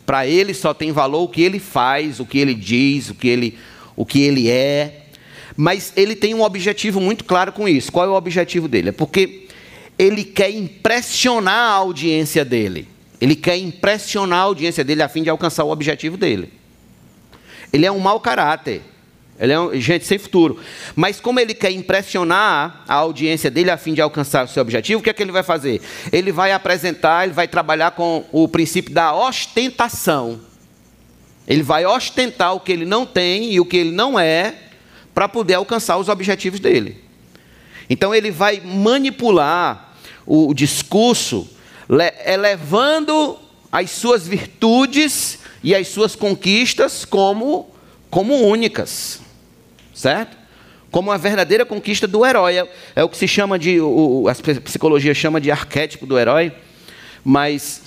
Para 0.08 0.26
ele 0.26 0.56
só 0.56 0.74
tem 0.74 0.92
valor 0.92 1.22
o 1.22 1.28
que 1.28 1.44
ele 1.44 1.60
faz, 1.60 2.20
o 2.20 2.26
que 2.26 2.40
ele 2.40 2.56
diz, 2.56 3.12
o 3.12 3.14
que 3.14 3.28
ele, 3.28 3.60
o 3.96 4.08
que 4.08 4.22
ele 4.22 4.50
é. 4.50 5.06
Mas 5.56 5.94
ele 5.96 6.16
tem 6.16 6.34
um 6.34 6.42
objetivo 6.42 7.00
muito 7.00 7.24
claro 7.24 7.52
com 7.52 7.68
isso. 7.68 7.92
Qual 7.92 8.04
é 8.04 8.10
o 8.10 8.16
objetivo 8.16 8.68
dele? 8.68 8.90
É 8.90 8.94
porque 8.94 9.48
ele 10.00 10.24
quer 10.24 10.50
impressionar 10.50 11.74
a 11.74 11.76
audiência 11.76 12.44
dele. 12.44 12.88
Ele 13.22 13.36
quer 13.36 13.58
impressionar 13.58 14.40
a 14.40 14.44
audiência 14.44 14.84
dele 14.84 15.04
a 15.04 15.10
fim 15.10 15.22
de 15.22 15.30
alcançar 15.30 15.64
o 15.64 15.70
objetivo 15.70 16.18
dele. 16.18 16.52
Ele 17.72 17.86
é 17.86 17.92
um 17.92 18.00
mau 18.00 18.20
caráter. 18.20 18.82
Ele 19.40 19.54
é 19.54 19.60
um, 19.60 19.80
gente 19.80 20.06
sem 20.06 20.18
futuro. 20.18 20.60
Mas 20.96 21.20
como 21.20 21.40
ele 21.40 21.54
quer 21.54 21.72
impressionar 21.72 22.84
a 22.88 22.96
audiência 22.96 23.52
dele 23.52 23.70
a 23.70 23.78
fim 23.78 23.94
de 23.94 24.02
alcançar 24.02 24.46
o 24.46 24.48
seu 24.48 24.62
objetivo, 24.62 25.00
o 25.00 25.04
que 25.04 25.10
é 25.10 25.14
que 25.14 25.22
ele 25.22 25.32
vai 25.32 25.44
fazer? 25.44 25.82
Ele 26.12 26.32
vai 26.32 26.52
apresentar, 26.52 27.26
ele 27.26 27.34
vai 27.34 27.48
trabalhar 27.48 27.92
com 27.92 28.26
o 28.32 28.48
princípio 28.48 28.94
da 28.94 29.14
ostentação. 29.14 30.42
Ele 31.48 31.62
vai 31.62 31.86
ostentar 31.86 32.56
o 32.56 32.60
que 32.60 32.72
ele 32.72 32.86
não 32.86 33.06
tem 33.06 33.54
e 33.54 33.60
o 33.60 33.66
que 33.66 33.78
ele 33.78 33.92
não 33.92 34.20
é 34.20 34.56
para 35.14 35.30
poder 35.30 35.54
alcançar 35.54 35.98
os 35.98 36.10
objetivos 36.10 36.60
dele. 36.60 37.04
Então 37.90 38.14
ele 38.14 38.32
vai 38.32 38.60
manipular 38.60 39.94
o 40.26 40.54
discurso, 40.54 41.48
elevando 42.26 43.38
as 43.72 43.92
suas 43.92 44.28
virtudes 44.28 45.40
e 45.64 45.74
as 45.74 45.88
suas 45.88 46.16
conquistas 46.16 47.06
como, 47.06 47.70
como 48.10 48.36
únicas 48.36 49.22
certo? 49.98 50.38
Como 50.92 51.12
a 51.12 51.18
verdadeira 51.18 51.66
conquista 51.66 52.08
do 52.08 52.26
herói. 52.26 52.60
É, 52.60 52.68
é 52.98 53.04
o 53.04 53.10
que 53.10 53.18
se 53.18 53.28
chama 53.28 53.60
de, 53.60 53.82
o, 53.82 54.28
a 54.30 54.62
psicologia 54.62 55.14
chama 55.14 55.42
de 55.42 55.52
arquétipo 55.52 56.06
do 56.06 56.18
herói, 56.18 56.54
mas 57.26 57.82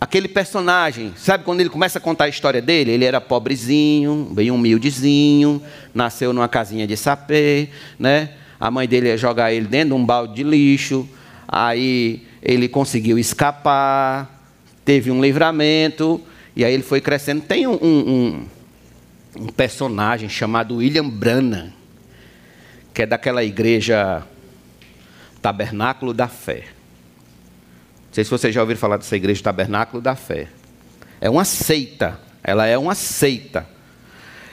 aquele 0.00 0.28
personagem, 0.28 1.12
sabe 1.16 1.44
quando 1.44 1.60
ele 1.60 1.68
começa 1.68 1.98
a 1.98 2.00
contar 2.00 2.24
a 2.24 2.28
história 2.28 2.62
dele? 2.62 2.92
Ele 2.92 3.04
era 3.04 3.20
pobrezinho, 3.20 4.28
bem 4.32 4.50
humildezinho, 4.50 5.60
nasceu 5.92 6.32
numa 6.32 6.48
casinha 6.48 6.86
de 6.86 6.96
sapê, 6.96 7.68
né? 7.98 8.30
A 8.58 8.70
mãe 8.70 8.86
dele 8.86 9.08
ia 9.08 9.16
jogar 9.16 9.52
ele 9.52 9.66
dentro 9.66 9.88
de 9.88 9.94
um 9.94 10.04
balde 10.04 10.34
de 10.34 10.42
lixo, 10.42 11.08
aí 11.48 12.26
ele 12.42 12.68
conseguiu 12.68 13.18
escapar, 13.18 14.44
teve 14.84 15.10
um 15.10 15.20
livramento, 15.20 16.20
e 16.54 16.64
aí 16.64 16.72
ele 16.72 16.82
foi 16.82 17.00
crescendo. 17.00 17.42
Tem 17.42 17.66
um, 17.66 17.78
um 17.82 17.88
um 17.90 18.46
personagem 19.56 20.28
chamado 20.28 20.76
William 20.76 21.08
Branham, 21.08 21.72
que 22.92 23.02
é 23.02 23.06
daquela 23.06 23.44
igreja 23.44 24.22
Tabernáculo 25.40 26.12
da 26.12 26.28
Fé. 26.28 26.64
Não 28.06 28.14
sei 28.14 28.24
se 28.24 28.30
vocês 28.30 28.54
já 28.54 28.60
ouviram 28.60 28.80
falar 28.80 28.96
dessa 28.96 29.16
igreja 29.16 29.42
Tabernáculo 29.42 30.02
da 30.02 30.16
Fé. 30.16 30.48
É 31.20 31.30
uma 31.30 31.44
seita. 31.44 32.18
Ela 32.42 32.66
é 32.66 32.76
uma 32.76 32.94
seita. 32.94 33.66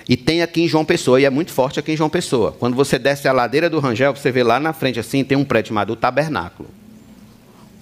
E 0.07 0.15
tem 0.15 0.41
aqui 0.41 0.61
em 0.61 0.67
João 0.67 0.85
Pessoa, 0.85 1.19
e 1.19 1.25
é 1.25 1.29
muito 1.29 1.51
forte 1.51 1.79
aqui 1.79 1.91
em 1.91 1.97
João 1.97 2.09
Pessoa. 2.09 2.53
Quando 2.53 2.75
você 2.75 2.97
desce 2.97 3.27
a 3.27 3.33
ladeira 3.33 3.69
do 3.69 3.79
Rangel, 3.79 4.15
você 4.15 4.31
vê 4.31 4.41
lá 4.41 4.59
na 4.59 4.71
frente 4.71 4.99
assim, 4.99 5.23
tem 5.23 5.37
um 5.37 5.43
prédio 5.43 5.69
chamado 5.69 5.95
Tabernáculo. 5.95 6.69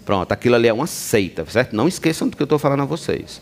Pronto, 0.04 0.32
aquilo 0.32 0.56
ali 0.56 0.68
é 0.68 0.74
uma 0.74 0.88
seita, 0.88 1.46
certo? 1.46 1.76
Não 1.76 1.88
esqueçam 1.88 2.28
do 2.28 2.36
que 2.36 2.42
eu 2.42 2.46
estou 2.46 2.58
falando 2.58 2.82
a 2.82 2.86
vocês. 2.86 3.42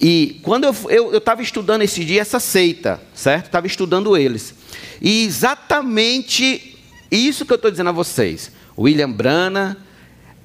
E 0.00 0.40
quando 0.42 0.64
eu 0.88 1.18
estava 1.18 1.42
estudando 1.42 1.82
esse 1.82 2.02
dia 2.04 2.22
essa 2.22 2.40
seita, 2.40 3.00
certo? 3.14 3.46
Estava 3.46 3.66
estudando 3.66 4.16
eles. 4.16 4.54
E 5.00 5.24
exatamente 5.24 6.78
isso 7.10 7.44
que 7.44 7.52
eu 7.52 7.56
estou 7.56 7.70
dizendo 7.70 7.90
a 7.90 7.92
vocês. 7.92 8.50
William 8.78 9.10
Brana 9.10 9.76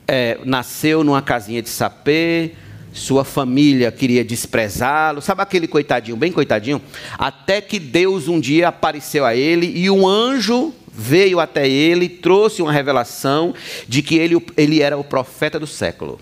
é, 0.06 0.40
nasceu 0.44 1.06
numa 1.06 1.22
casinha 1.22 1.62
de 1.62 1.70
sapê, 1.70 2.52
sua 2.92 3.24
família 3.24 3.92
queria 3.92 4.26
desprezá-lo, 4.26 5.22
sabe 5.22 5.42
aquele 5.42 5.68
coitadinho, 5.68 6.18
bem 6.18 6.34
coitadinho? 6.34 6.82
Até 7.18 7.62
que 7.62 7.80
Deus 7.80 8.28
um 8.28 8.40
dia 8.40 8.68
apareceu 8.68 9.26
a 9.26 9.36
ele 9.36 9.72
e 9.74 9.90
um 9.90 10.06
anjo 10.06 10.74
veio 10.92 11.40
até 11.40 11.68
ele, 11.68 12.10
trouxe 12.10 12.62
uma 12.62 12.72
revelação 12.72 13.54
de 13.88 14.02
que 14.02 14.16
ele, 14.16 14.42
ele 14.58 14.82
era 14.82 14.98
o 14.98 15.04
profeta 15.04 15.58
do 15.58 15.68
século 15.68 16.20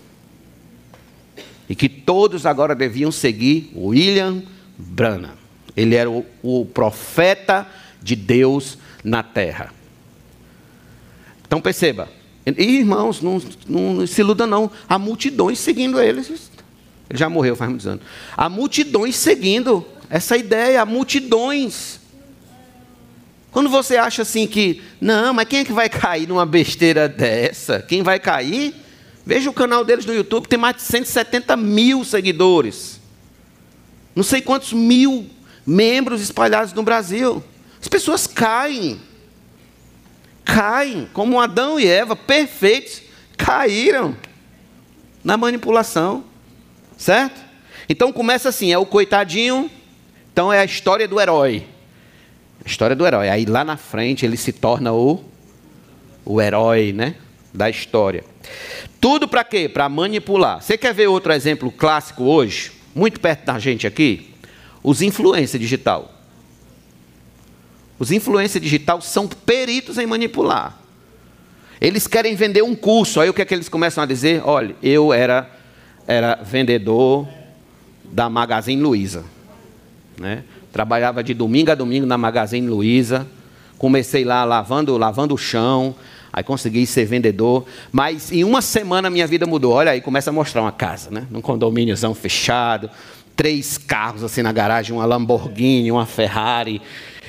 e 1.68 1.74
que 1.74 1.88
todos 1.88 2.46
agora 2.46 2.74
deviam 2.74 3.10
seguir 3.10 3.70
William 3.74 4.42
Branham. 4.76 5.32
Ele 5.76 5.94
era 5.94 6.10
o, 6.10 6.24
o 6.42 6.66
profeta 6.66 7.66
de 8.02 8.14
Deus 8.14 8.78
na 9.02 9.22
terra. 9.22 9.72
Então 11.46 11.60
perceba, 11.60 12.08
irmãos, 12.46 13.20
não, 13.20 13.40
não 13.68 14.06
se 14.06 14.20
iluda 14.20 14.46
não, 14.46 14.70
há 14.88 14.98
multidões 14.98 15.58
seguindo 15.58 16.00
eles. 16.00 16.28
Ele 16.28 17.18
já 17.18 17.28
morreu 17.28 17.56
faz 17.56 17.70
muitos 17.70 17.86
anos. 17.86 18.04
Há 18.36 18.48
multidões 18.48 19.16
seguindo 19.16 19.84
essa 20.10 20.36
ideia, 20.36 20.82
há 20.82 20.86
multidões. 20.86 22.00
Quando 23.50 23.68
você 23.68 23.96
acha 23.96 24.22
assim 24.22 24.46
que, 24.46 24.82
não, 25.00 25.32
mas 25.32 25.46
quem 25.48 25.60
é 25.60 25.64
que 25.64 25.72
vai 25.72 25.88
cair 25.90 26.28
numa 26.28 26.44
besteira 26.44 27.08
dessa? 27.08 27.80
Quem 27.80 28.02
vai 28.02 28.18
cair 28.18 28.74
Veja 29.26 29.48
o 29.48 29.54
canal 29.54 29.84
deles 29.84 30.04
no 30.04 30.12
YouTube, 30.12 30.48
tem 30.48 30.58
mais 30.58 30.76
de 30.76 30.82
170 30.82 31.56
mil 31.56 32.04
seguidores. 32.04 33.00
Não 34.14 34.22
sei 34.22 34.42
quantos 34.42 34.72
mil 34.72 35.26
membros 35.66 36.20
espalhados 36.20 36.72
no 36.74 36.82
Brasil. 36.82 37.42
As 37.80 37.88
pessoas 37.88 38.26
caem. 38.26 39.00
Caem, 40.44 41.08
como 41.12 41.40
Adão 41.40 41.80
e 41.80 41.86
Eva, 41.86 42.14
perfeitos, 42.14 43.02
caíram 43.36 44.14
na 45.22 45.38
manipulação. 45.38 46.24
Certo? 46.98 47.40
Então 47.88 48.12
começa 48.12 48.50
assim: 48.50 48.72
é 48.72 48.78
o 48.78 48.86
coitadinho, 48.86 49.70
Então 50.32 50.52
é 50.52 50.60
a 50.60 50.64
história 50.64 51.08
do 51.08 51.18
herói. 51.18 51.66
A 52.62 52.68
história 52.68 52.94
do 52.94 53.06
herói. 53.06 53.30
Aí 53.30 53.46
lá 53.46 53.64
na 53.64 53.78
frente 53.78 54.24
ele 54.24 54.36
se 54.36 54.52
torna 54.52 54.92
o, 54.92 55.24
o 56.24 56.40
herói 56.42 56.92
né, 56.92 57.14
da 57.52 57.70
história. 57.70 58.33
Tudo 59.00 59.28
para 59.28 59.44
quê? 59.44 59.68
Para 59.68 59.88
manipular. 59.88 60.62
Você 60.62 60.78
quer 60.78 60.94
ver 60.94 61.08
outro 61.08 61.32
exemplo 61.32 61.70
clássico 61.70 62.24
hoje? 62.24 62.72
Muito 62.94 63.20
perto 63.20 63.44
da 63.44 63.58
gente 63.58 63.86
aqui? 63.86 64.30
Os 64.82 65.02
influência 65.02 65.58
digital. 65.58 66.12
Os 67.98 68.10
influência 68.10 68.60
digital 68.60 69.00
são 69.00 69.26
peritos 69.26 69.98
em 69.98 70.06
manipular. 70.06 70.78
Eles 71.80 72.06
querem 72.06 72.34
vender 72.34 72.62
um 72.62 72.74
curso. 72.74 73.20
Aí 73.20 73.28
o 73.28 73.34
que 73.34 73.42
é 73.42 73.44
que 73.44 73.54
eles 73.54 73.68
começam 73.68 74.02
a 74.02 74.06
dizer? 74.06 74.42
Olha, 74.44 74.74
eu 74.82 75.12
era, 75.12 75.50
era 76.06 76.36
vendedor 76.36 77.28
da 78.04 78.30
Magazine 78.30 78.80
Luiza. 78.80 79.24
Né? 80.18 80.44
Trabalhava 80.72 81.22
de 81.22 81.34
domingo 81.34 81.70
a 81.70 81.74
domingo 81.74 82.06
na 82.06 82.16
Magazine 82.16 82.66
Luiza. 82.66 83.26
Comecei 83.76 84.24
lá 84.24 84.44
lavando, 84.44 84.96
lavando 84.96 85.34
o 85.34 85.38
chão. 85.38 85.94
Aí 86.34 86.42
consegui 86.42 86.84
ser 86.84 87.04
vendedor. 87.04 87.64
Mas 87.92 88.32
em 88.32 88.42
uma 88.42 88.60
semana 88.60 89.08
minha 89.08 89.24
vida 89.24 89.46
mudou. 89.46 89.72
Olha 89.72 89.92
aí, 89.92 90.00
começa 90.00 90.30
a 90.30 90.32
mostrar 90.32 90.62
uma 90.62 90.72
casa, 90.72 91.08
né? 91.08 91.28
Num 91.30 91.40
condomíniozão 91.40 92.12
fechado. 92.12 92.90
Três 93.36 93.78
carros 93.78 94.24
assim 94.24 94.42
na 94.42 94.50
garagem, 94.50 94.92
uma 94.92 95.06
Lamborghini, 95.06 95.92
uma 95.92 96.04
Ferrari 96.06 96.82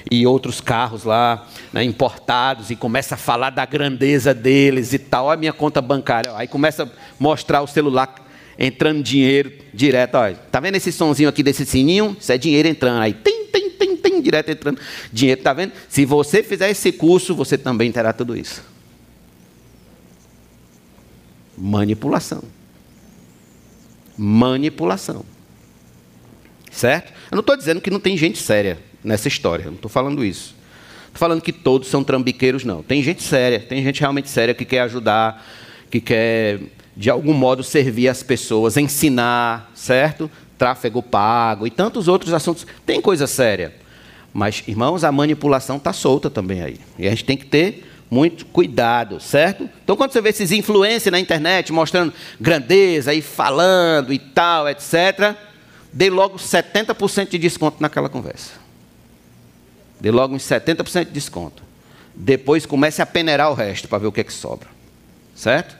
e 0.09 0.25
outros 0.25 0.59
carros 0.59 1.03
lá 1.03 1.47
né, 1.71 1.83
importados 1.83 2.69
e 2.69 2.75
começa 2.75 3.13
a 3.13 3.17
falar 3.17 3.51
da 3.51 3.63
grandeza 3.63 4.33
deles 4.33 4.91
e 4.91 4.97
tal. 4.97 5.25
Olha 5.25 5.35
a 5.35 5.37
minha 5.37 5.53
conta 5.53 5.81
bancária. 5.81 6.31
Aí 6.35 6.47
começa 6.47 6.83
a 6.83 6.87
mostrar 7.19 7.61
o 7.61 7.67
celular 7.67 8.15
entrando 8.57 9.03
dinheiro 9.03 9.51
direto. 9.71 10.15
Olha, 10.15 10.35
tá 10.51 10.59
vendo 10.59 10.75
esse 10.75 10.91
sonzinho 10.91 11.29
aqui 11.29 11.43
desse 11.43 11.63
sininho? 11.63 12.17
Isso 12.19 12.31
é 12.31 12.39
dinheiro 12.39 12.67
entrando. 12.67 13.01
Aí 13.01 13.13
tem, 13.13 13.45
tem, 13.45 13.69
tem, 13.69 13.97
tem, 13.97 14.19
direto 14.19 14.49
entrando 14.49 14.79
dinheiro. 15.13 15.41
Tá 15.41 15.53
vendo? 15.53 15.73
Se 15.89 16.05
você 16.05 16.41
fizer 16.41 16.71
esse 16.71 16.91
curso, 16.91 17.35
você 17.35 17.55
também 17.55 17.91
terá 17.91 18.11
tudo 18.11 18.35
isso. 18.35 18.74
Manipulação. 21.57 22.43
Manipulação. 24.17 25.23
Certo? 26.71 27.11
Eu 27.31 27.35
não 27.35 27.39
estou 27.39 27.55
dizendo 27.55 27.79
que 27.81 27.89
não 27.89 27.99
tem 27.99 28.17
gente 28.17 28.37
séria 28.37 28.79
nessa 29.03 29.27
história. 29.27 29.65
Não 29.65 29.75
estou 29.75 29.89
falando 29.89 30.23
isso. 30.23 30.55
Estou 31.05 31.19
falando 31.19 31.41
que 31.41 31.53
todos 31.53 31.87
são 31.87 32.03
trambiqueiros, 32.03 32.65
não. 32.65 32.83
Tem 32.83 33.01
gente 33.01 33.23
séria, 33.23 33.59
tem 33.59 33.81
gente 33.81 34.01
realmente 34.01 34.29
séria 34.29 34.53
que 34.53 34.65
quer 34.65 34.81
ajudar, 34.81 35.45
que 35.89 36.01
quer, 36.01 36.59
de 36.95 37.09
algum 37.09 37.33
modo, 37.33 37.63
servir 37.63 38.09
as 38.09 38.21
pessoas, 38.21 38.75
ensinar, 38.75 39.71
certo? 39.73 40.29
Tráfego 40.57 41.01
pago 41.01 41.65
e 41.65 41.71
tantos 41.71 42.09
outros 42.09 42.33
assuntos. 42.33 42.67
Tem 42.85 42.99
coisa 42.99 43.27
séria. 43.27 43.73
Mas, 44.33 44.61
irmãos, 44.67 45.05
a 45.05 45.11
manipulação 45.13 45.77
está 45.77 45.93
solta 45.93 46.29
também 46.29 46.61
aí. 46.61 46.79
E 46.99 47.07
a 47.07 47.09
gente 47.11 47.23
tem 47.23 47.37
que 47.37 47.45
ter 47.45 47.85
muito 48.09 48.45
cuidado, 48.45 49.19
certo? 49.19 49.69
Então, 49.83 49.95
quando 49.95 50.11
você 50.11 50.21
vê 50.21 50.29
esses 50.29 50.51
influencers 50.51 51.11
na 51.11 51.19
internet 51.19 51.71
mostrando 51.73 52.13
grandeza 52.39 53.13
e 53.13 53.21
falando 53.21 54.13
e 54.13 54.19
tal, 54.19 54.69
etc., 54.69 55.35
dê 55.91 56.09
logo 56.09 56.37
70% 56.37 57.29
de 57.29 57.37
desconto 57.37 57.81
naquela 57.81 58.09
conversa. 58.09 58.51
Dê 59.99 60.11
logo 60.11 60.35
uns 60.35 60.43
70% 60.43 61.05
de 61.05 61.11
desconto. 61.11 61.63
Depois 62.13 62.65
comece 62.65 63.01
a 63.01 63.05
peneirar 63.05 63.51
o 63.51 63.53
resto 63.53 63.87
para 63.87 63.97
ver 63.97 64.07
o 64.07 64.11
que 64.11 64.21
é 64.21 64.23
que 64.23 64.33
sobra. 64.33 64.67
Certo? 65.35 65.75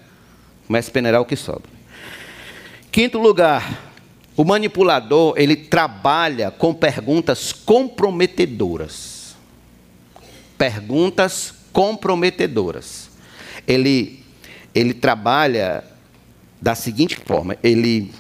Comece 0.68 0.90
a 0.90 0.94
peneirar 0.94 1.22
o 1.22 1.26
que 1.26 1.36
sobra. 1.36 1.70
Quinto 2.92 3.20
lugar, 3.20 3.92
o 4.36 4.44
manipulador, 4.44 5.34
ele 5.38 5.56
trabalha 5.56 6.52
com 6.52 6.74
perguntas 6.74 7.54
comprometedoras. 7.54 9.36
Perguntas 10.58 11.54
comprometedoras. 11.76 13.10
Ele, 13.68 14.24
ele 14.74 14.94
trabalha 14.94 15.84
da 16.62 16.74
seguinte 16.74 17.18
forma: 17.18 17.58
ele, 17.62 18.14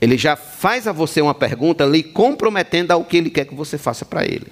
ele 0.00 0.16
já 0.16 0.36
faz 0.36 0.86
a 0.86 0.92
você 0.92 1.20
uma 1.20 1.34
pergunta 1.34 1.84
lhe 1.84 2.04
comprometendo 2.04 2.92
ao 2.92 3.04
que 3.04 3.16
ele 3.16 3.30
quer 3.30 3.46
que 3.46 3.54
você 3.54 3.76
faça 3.76 4.04
para 4.04 4.24
ele. 4.24 4.46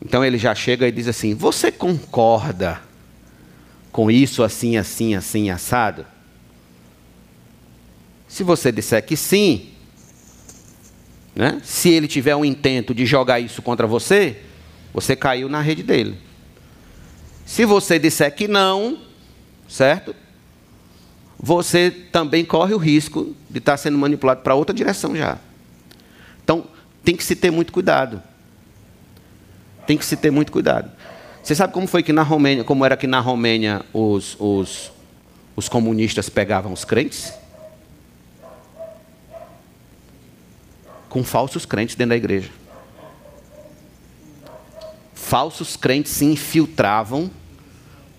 Então 0.00 0.24
ele 0.24 0.38
já 0.38 0.54
chega 0.54 0.86
e 0.86 0.92
diz 0.92 1.08
assim: 1.08 1.34
Você 1.34 1.72
concorda 1.72 2.80
com 3.90 4.08
isso 4.08 4.44
assim, 4.44 4.76
assim, 4.76 5.16
assim, 5.16 5.50
assado? 5.50 6.06
Se 8.28 8.44
você 8.44 8.70
disser 8.70 9.04
que 9.04 9.16
sim, 9.16 9.70
né? 11.34 11.60
se 11.64 11.88
ele 11.88 12.06
tiver 12.06 12.36
um 12.36 12.44
intento 12.44 12.94
de 12.94 13.04
jogar 13.04 13.40
isso 13.40 13.60
contra 13.60 13.88
você, 13.88 14.40
você 14.94 15.14
caiu 15.14 15.48
na 15.48 15.60
rede 15.60 15.82
dele. 15.82 16.16
Se 17.44 17.66
você 17.66 17.98
disser 17.98 18.34
que 18.34 18.48
não, 18.48 18.98
certo? 19.68 20.16
Você 21.38 21.90
também 21.90 22.44
corre 22.44 22.72
o 22.72 22.78
risco 22.78 23.36
de 23.50 23.58
estar 23.58 23.76
sendo 23.76 23.98
manipulado 23.98 24.40
para 24.40 24.54
outra 24.54 24.74
direção 24.74 25.14
já. 25.14 25.36
Então, 26.42 26.66
tem 27.04 27.14
que 27.14 27.22
se 27.22 27.36
ter 27.36 27.50
muito 27.50 27.70
cuidado 27.70 28.22
tem 29.86 29.96
que 29.96 30.04
se 30.04 30.16
ter 30.16 30.30
muito 30.30 30.50
cuidado. 30.50 30.90
Você 31.42 31.54
sabe 31.54 31.72
como 31.72 31.86
foi 31.86 32.02
que 32.02 32.12
na 32.12 32.22
Romênia, 32.22 32.64
como 32.64 32.84
era 32.84 32.96
que 32.96 33.06
na 33.06 33.20
Romênia 33.20 33.82
os, 33.92 34.36
os, 34.38 34.92
os 35.54 35.68
comunistas 35.68 36.28
pegavam 36.28 36.72
os 36.72 36.84
crentes? 36.84 37.32
Com 41.08 41.22
falsos 41.22 41.66
crentes 41.66 41.94
dentro 41.94 42.10
da 42.10 42.16
igreja. 42.16 42.50
Falsos 45.24 45.74
crentes 45.74 46.12
se 46.12 46.26
infiltravam 46.26 47.30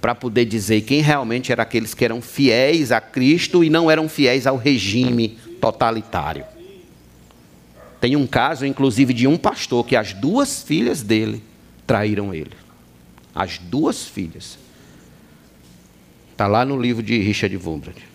para 0.01 0.15
poder 0.15 0.43
dizer 0.43 0.81
quem 0.81 1.01
realmente 1.01 1.51
eram 1.51 1.61
aqueles 1.61 1.93
que 1.93 2.03
eram 2.03 2.19
fiéis 2.19 2.91
a 2.91 2.99
Cristo 2.99 3.63
e 3.63 3.69
não 3.69 3.91
eram 3.91 4.09
fiéis 4.09 4.47
ao 4.47 4.57
regime 4.57 5.37
totalitário. 5.61 6.43
Tem 8.01 8.15
um 8.15 8.25
caso, 8.25 8.65
inclusive, 8.65 9.13
de 9.13 9.27
um 9.27 9.37
pastor 9.37 9.85
que 9.85 9.95
as 9.95 10.13
duas 10.13 10.63
filhas 10.63 11.03
dele 11.03 11.43
traíram 11.85 12.33
ele. 12.33 12.53
As 13.35 13.59
duas 13.59 14.05
filhas. 14.05 14.57
Está 16.31 16.47
lá 16.47 16.65
no 16.65 16.81
livro 16.81 17.03
de 17.03 17.19
Richard 17.19 17.55
Wurmbrand. 17.55 18.14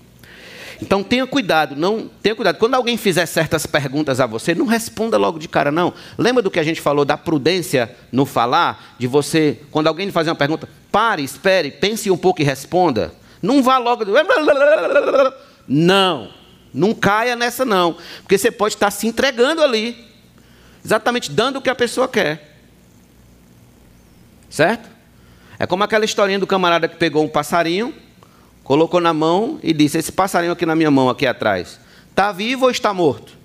Então 0.82 1.02
tenha 1.02 1.26
cuidado, 1.26 1.76
não 1.76 2.08
tenha 2.22 2.34
cuidado. 2.34 2.56
Quando 2.56 2.74
alguém 2.74 2.96
fizer 2.96 3.26
certas 3.26 3.66
perguntas 3.66 4.18
a 4.18 4.26
você, 4.26 4.54
não 4.54 4.66
responda 4.66 5.18
logo 5.18 5.38
de 5.38 5.46
cara, 5.46 5.70
não. 5.70 5.92
Lembra 6.16 6.42
do 6.42 6.50
que 6.50 6.58
a 6.58 6.62
gente 6.62 6.80
falou 6.80 7.04
da 7.04 7.18
prudência 7.18 7.94
no 8.10 8.24
falar? 8.24 8.94
De 8.98 9.06
você, 9.06 9.60
quando 9.70 9.88
alguém 9.88 10.06
lhe 10.06 10.12
fazer 10.12 10.30
uma 10.30 10.36
pergunta, 10.36 10.68
pare, 10.90 11.22
espere, 11.22 11.70
pense 11.70 12.10
um 12.10 12.16
pouco 12.16 12.40
e 12.40 12.44
responda. 12.44 13.12
Não 13.42 13.62
vá 13.62 13.78
logo. 13.78 14.04
Não, 15.72 16.28
não 16.74 16.92
caia 16.92 17.36
nessa, 17.36 17.64
não. 17.64 17.96
Porque 18.22 18.36
você 18.36 18.50
pode 18.50 18.74
estar 18.74 18.90
se 18.90 19.06
entregando 19.06 19.62
ali, 19.62 20.04
exatamente 20.84 21.30
dando 21.30 21.60
o 21.60 21.62
que 21.62 21.70
a 21.70 21.76
pessoa 21.76 22.08
quer. 22.08 22.56
Certo? 24.48 24.88
É 25.60 25.66
como 25.68 25.84
aquela 25.84 26.04
historinha 26.04 26.40
do 26.40 26.46
camarada 26.46 26.88
que 26.88 26.96
pegou 26.96 27.22
um 27.22 27.28
passarinho, 27.28 27.94
colocou 28.70 29.00
na 29.00 29.12
mão 29.12 29.58
e 29.64 29.72
disse: 29.72 29.98
Esse 29.98 30.12
passarinho 30.12 30.52
aqui 30.52 30.64
na 30.64 30.76
minha 30.76 30.92
mão, 30.92 31.08
aqui 31.08 31.26
atrás, 31.26 31.80
está 32.08 32.30
vivo 32.30 32.66
ou 32.66 32.70
está 32.70 32.94
morto? 32.94 33.36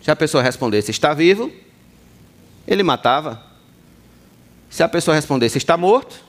Se 0.00 0.10
a 0.10 0.16
pessoa 0.16 0.42
respondesse 0.42 0.90
está 0.90 1.12
vivo, 1.12 1.52
ele 2.66 2.82
matava. 2.82 3.42
Se 4.70 4.82
a 4.82 4.88
pessoa 4.88 5.14
respondesse 5.14 5.58
está 5.58 5.76
morto, 5.76 6.24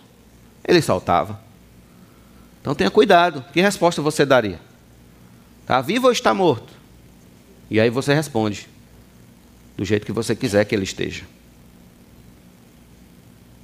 ele 0.67 0.81
soltava. 0.81 1.39
Então 2.59 2.75
tenha 2.75 2.91
cuidado. 2.91 3.41
Que 3.53 3.61
resposta 3.61 4.01
você 4.01 4.25
daria? 4.25 4.59
Está 5.61 5.79
vivo 5.79 6.07
ou 6.07 6.11
está 6.11 6.33
morto? 6.33 6.73
E 7.71 7.79
aí 7.79 7.89
você 7.89 8.13
responde 8.13 8.67
do 9.77 9.85
jeito 9.85 10.05
que 10.05 10.11
você 10.11 10.35
quiser 10.35 10.65
que 10.65 10.75
ele 10.75 10.83
esteja. 10.83 11.23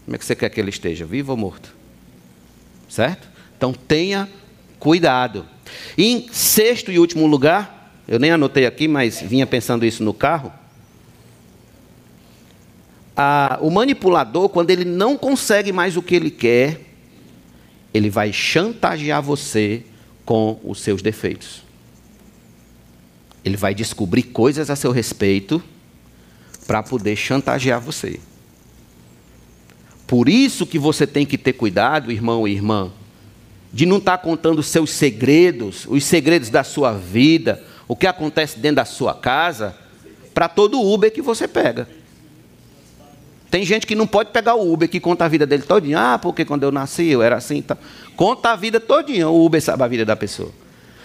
Como 0.05 0.15
é 0.15 0.17
que 0.17 0.23
você 0.23 0.37
quer 0.37 0.47
que 0.47 0.61
ele 0.61 0.69
esteja, 0.69 1.05
vivo 1.05 1.33
ou 1.33 1.37
morto? 1.37 1.74
Certo? 2.95 3.27
Então 3.57 3.73
tenha 3.73 4.29
cuidado. 4.79 5.45
E 5.97 6.05
em 6.05 6.29
sexto 6.31 6.93
e 6.93 6.97
último 6.97 7.27
lugar, 7.27 7.93
eu 8.07 8.17
nem 8.17 8.31
anotei 8.31 8.65
aqui, 8.65 8.87
mas 8.87 9.19
vinha 9.19 9.45
pensando 9.45 9.85
isso 9.85 10.01
no 10.01 10.13
carro. 10.13 10.49
A, 13.17 13.59
o 13.59 13.69
manipulador, 13.69 14.47
quando 14.47 14.71
ele 14.71 14.85
não 14.85 15.17
consegue 15.17 15.73
mais 15.73 15.97
o 15.97 16.01
que 16.01 16.15
ele 16.15 16.31
quer, 16.31 16.79
ele 17.93 18.09
vai 18.09 18.31
chantagear 18.31 19.21
você 19.21 19.83
com 20.23 20.57
os 20.63 20.79
seus 20.79 21.01
defeitos. 21.01 21.63
Ele 23.43 23.57
vai 23.57 23.75
descobrir 23.75 24.23
coisas 24.23 24.69
a 24.69 24.75
seu 24.77 24.93
respeito 24.93 25.61
para 26.65 26.81
poder 26.81 27.17
chantagear 27.17 27.81
você. 27.81 28.21
Por 30.07 30.29
isso 30.29 30.65
que 30.65 30.77
você 30.77 31.07
tem 31.07 31.25
que 31.25 31.37
ter 31.37 31.53
cuidado, 31.53 32.11
irmão 32.11 32.47
e 32.47 32.53
irmã, 32.53 32.91
de 33.73 33.85
não 33.85 33.97
estar 33.97 34.17
tá 34.17 34.23
contando 34.23 34.59
os 34.59 34.67
seus 34.67 34.91
segredos, 34.91 35.85
os 35.87 36.03
segredos 36.03 36.49
da 36.49 36.63
sua 36.63 36.93
vida, 36.93 37.63
o 37.87 37.95
que 37.95 38.07
acontece 38.07 38.59
dentro 38.59 38.77
da 38.77 38.85
sua 38.85 39.13
casa 39.13 39.75
para 40.33 40.47
todo 40.47 40.81
Uber 40.81 41.11
que 41.11 41.21
você 41.21 41.47
pega. 41.47 41.87
Tem 43.49 43.63
gente 43.63 43.87
que 43.87 43.95
não 43.95 44.05
pode 44.05 44.31
pegar 44.31 44.55
o 44.55 44.73
Uber 44.73 44.89
que 44.89 44.99
conta 44.99 45.23
a 45.23 45.27
vida 45.29 45.45
dele 45.45 45.63
todinha. 45.63 46.13
Ah, 46.13 46.19
porque 46.19 46.43
quando 46.43 46.63
eu 46.63 46.71
nasci 46.71 47.07
eu 47.07 47.21
era 47.21 47.37
assim. 47.37 47.61
Tá. 47.61 47.77
Conta 48.15 48.51
a 48.51 48.55
vida 48.55 48.81
todinha. 48.81 49.29
O 49.29 49.45
Uber 49.45 49.61
sabe 49.61 49.81
a 49.81 49.87
vida 49.87 50.03
da 50.03 50.15
pessoa. 50.15 50.51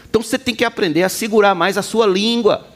Então 0.09 0.21
você 0.21 0.37
tem 0.37 0.53
que 0.53 0.65
aprender 0.65 1.05
a 1.05 1.09
segurar 1.09 1.55
mais 1.55 1.79
a 1.79 1.83
sua 1.83 2.09
língua. 2.09 2.67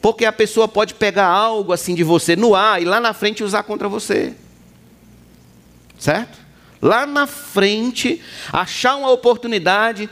Porque 0.00 0.24
a 0.24 0.32
pessoa 0.32 0.68
pode 0.68 0.94
pegar 0.94 1.26
algo 1.26 1.72
assim 1.72 1.94
de 1.94 2.04
você 2.04 2.36
no 2.36 2.54
ar 2.54 2.80
e 2.80 2.84
lá 2.84 3.00
na 3.00 3.12
frente 3.12 3.42
usar 3.42 3.64
contra 3.64 3.88
você. 3.88 4.34
Certo? 6.00 6.38
Lá 6.80 7.04
na 7.04 7.26
frente, 7.26 8.22
achar 8.50 8.96
uma 8.96 9.10
oportunidade 9.10 10.08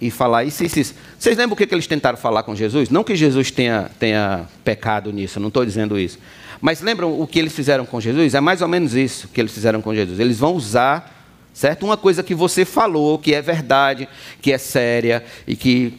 e 0.00 0.10
falar 0.10 0.42
isso, 0.42 0.64
isso, 0.64 0.80
isso. 0.80 0.94
Vocês 1.16 1.36
lembram 1.36 1.54
o 1.54 1.56
que, 1.56 1.66
que 1.66 1.74
eles 1.74 1.86
tentaram 1.86 2.18
falar 2.18 2.42
com 2.42 2.56
Jesus? 2.56 2.90
Não 2.90 3.04
que 3.04 3.14
Jesus 3.14 3.52
tenha, 3.52 3.88
tenha 3.98 4.48
pecado 4.64 5.12
nisso, 5.12 5.38
não 5.38 5.48
estou 5.48 5.64
dizendo 5.64 5.96
isso. 5.96 6.18
Mas 6.60 6.80
lembram 6.80 7.20
o 7.20 7.26
que 7.28 7.38
eles 7.38 7.52
fizeram 7.52 7.86
com 7.86 8.00
Jesus? 8.00 8.34
É 8.34 8.40
mais 8.40 8.60
ou 8.60 8.66
menos 8.66 8.94
isso 8.94 9.28
que 9.28 9.40
eles 9.40 9.52
fizeram 9.52 9.80
com 9.80 9.94
Jesus. 9.94 10.18
Eles 10.18 10.38
vão 10.38 10.54
usar, 10.54 11.24
certo? 11.54 11.84
Uma 11.86 11.96
coisa 11.96 12.24
que 12.24 12.34
você 12.34 12.64
falou, 12.64 13.16
que 13.16 13.32
é 13.32 13.40
verdade, 13.40 14.08
que 14.42 14.52
é 14.52 14.58
séria 14.58 15.24
e 15.46 15.54
que 15.54 15.94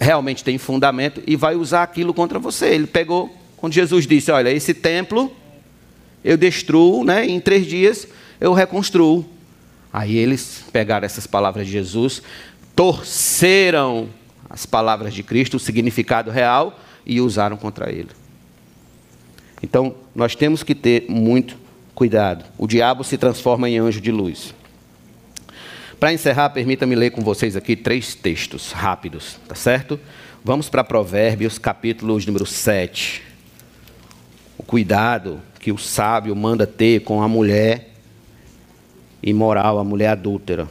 realmente 0.00 0.42
tem 0.42 0.56
fundamento, 0.56 1.22
e 1.26 1.36
vai 1.36 1.54
usar 1.54 1.82
aquilo 1.82 2.14
contra 2.14 2.38
você. 2.38 2.66
Ele 2.66 2.86
pegou, 2.86 3.30
quando 3.58 3.74
Jesus 3.74 4.06
disse: 4.06 4.30
Olha, 4.30 4.50
esse 4.50 4.72
templo 4.72 5.36
eu 6.28 6.36
destruo, 6.36 7.04
né? 7.04 7.26
em 7.26 7.40
três 7.40 7.66
dias 7.66 8.06
eu 8.38 8.52
reconstruo. 8.52 9.24
Aí 9.90 10.14
eles 10.14 10.62
pegaram 10.70 11.06
essas 11.06 11.26
palavras 11.26 11.66
de 11.66 11.72
Jesus, 11.72 12.22
torceram 12.76 14.10
as 14.50 14.66
palavras 14.66 15.14
de 15.14 15.22
Cristo, 15.22 15.56
o 15.56 15.60
significado 15.60 16.30
real, 16.30 16.78
e 17.06 17.18
usaram 17.18 17.56
contra 17.56 17.90
ele. 17.90 18.10
Então, 19.62 19.94
nós 20.14 20.34
temos 20.36 20.62
que 20.62 20.74
ter 20.74 21.06
muito 21.08 21.56
cuidado. 21.94 22.44
O 22.58 22.66
diabo 22.66 23.02
se 23.02 23.16
transforma 23.16 23.66
em 23.66 23.78
anjo 23.78 24.00
de 24.00 24.12
luz. 24.12 24.54
Para 25.98 26.12
encerrar, 26.12 26.50
permita-me 26.50 26.94
ler 26.94 27.10
com 27.10 27.22
vocês 27.22 27.56
aqui 27.56 27.74
três 27.74 28.14
textos 28.14 28.70
rápidos, 28.72 29.38
tá 29.48 29.54
certo? 29.54 29.98
Vamos 30.44 30.68
para 30.68 30.84
Provérbios, 30.84 31.58
capítulo 31.58 32.18
número 32.26 32.44
7. 32.44 33.22
Cuidado 34.68 35.40
que 35.58 35.72
o 35.72 35.78
sábio 35.78 36.36
manda 36.36 36.66
ter 36.66 37.00
com 37.00 37.22
a 37.22 37.26
mulher 37.26 37.88
imoral, 39.22 39.78
a 39.78 39.82
mulher 39.82 40.08
adúltera. 40.08 40.68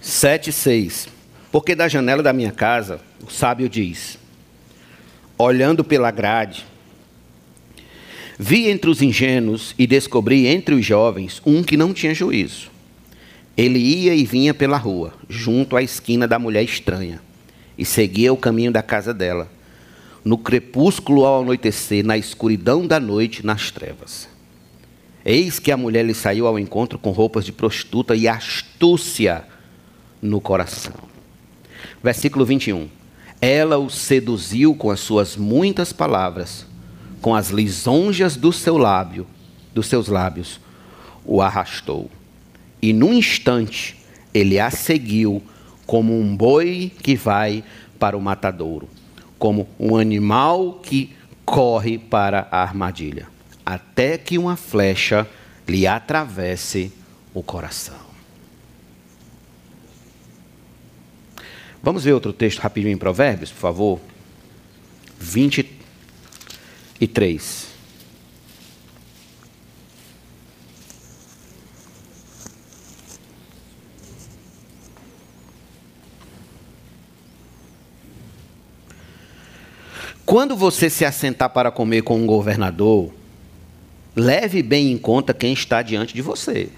Sete, 0.00 0.52
seis. 0.52 1.08
Porque 1.50 1.74
da 1.74 1.88
janela 1.88 2.22
da 2.22 2.32
minha 2.32 2.52
casa, 2.52 3.00
o 3.20 3.28
sábio 3.28 3.68
diz, 3.68 4.16
olhando 5.36 5.82
pela 5.82 6.12
grade, 6.12 6.64
vi 8.42 8.70
entre 8.70 8.88
os 8.88 9.02
ingênuos 9.02 9.74
e 9.78 9.86
descobri 9.86 10.46
entre 10.46 10.74
os 10.74 10.82
jovens 10.82 11.42
um 11.44 11.62
que 11.62 11.76
não 11.76 11.92
tinha 11.92 12.14
juízo. 12.14 12.70
Ele 13.54 13.78
ia 13.78 14.14
e 14.14 14.24
vinha 14.24 14.54
pela 14.54 14.78
rua, 14.78 15.12
junto 15.28 15.76
à 15.76 15.82
esquina 15.82 16.26
da 16.26 16.38
mulher 16.38 16.62
estranha, 16.62 17.20
e 17.76 17.84
seguia 17.84 18.32
o 18.32 18.38
caminho 18.38 18.72
da 18.72 18.82
casa 18.82 19.12
dela. 19.12 19.52
No 20.24 20.38
crepúsculo 20.38 21.26
ao 21.26 21.42
anoitecer, 21.42 22.02
na 22.02 22.16
escuridão 22.16 22.86
da 22.86 22.98
noite, 22.98 23.44
nas 23.44 23.70
trevas. 23.70 24.26
Eis 25.22 25.58
que 25.58 25.70
a 25.70 25.76
mulher 25.76 26.06
lhe 26.06 26.14
saiu 26.14 26.46
ao 26.46 26.58
encontro 26.58 26.98
com 26.98 27.10
roupas 27.10 27.44
de 27.44 27.52
prostituta 27.52 28.16
e 28.16 28.26
astúcia 28.26 29.44
no 30.22 30.40
coração. 30.40 30.94
Versículo 32.02 32.46
21. 32.46 32.88
Ela 33.38 33.76
o 33.76 33.90
seduziu 33.90 34.74
com 34.74 34.90
as 34.90 35.00
suas 35.00 35.36
muitas 35.36 35.92
palavras, 35.92 36.69
com 37.20 37.34
as 37.34 37.48
lisonjas 37.50 38.36
do 38.36 38.52
seu 38.52 38.76
lábio, 38.76 39.26
dos 39.74 39.86
seus 39.86 40.08
lábios, 40.08 40.60
o 41.24 41.40
arrastou 41.40 42.10
e 42.82 42.92
num 42.92 43.12
instante 43.12 43.96
ele 44.32 44.58
a 44.58 44.70
seguiu 44.70 45.42
como 45.86 46.18
um 46.18 46.36
boi 46.36 46.92
que 47.02 47.16
vai 47.16 47.64
para 47.98 48.16
o 48.16 48.20
matadouro, 48.20 48.88
como 49.38 49.68
um 49.78 49.96
animal 49.96 50.74
que 50.74 51.14
corre 51.44 51.98
para 51.98 52.46
a 52.50 52.62
armadilha, 52.62 53.26
até 53.66 54.16
que 54.16 54.38
uma 54.38 54.56
flecha 54.56 55.26
lhe 55.68 55.86
atravesse 55.86 56.92
o 57.34 57.42
coração. 57.42 58.10
Vamos 61.82 62.04
ver 62.04 62.12
outro 62.12 62.32
texto 62.32 62.60
rapidinho 62.60 62.92
em 62.92 62.98
Provérbios, 62.98 63.50
por 63.50 63.58
favor? 63.58 64.00
23. 65.18 65.79
Quando 80.30 80.54
você 80.54 80.88
se 80.88 81.04
assentar 81.04 81.50
para 81.50 81.72
comer 81.72 82.02
com 82.02 82.16
um 82.16 82.24
governador, 82.24 83.12
leve 84.14 84.62
bem 84.62 84.92
em 84.92 84.96
conta 84.96 85.34
quem 85.34 85.52
está 85.52 85.82
diante 85.82 86.14
de 86.14 86.22
você. 86.22 86.70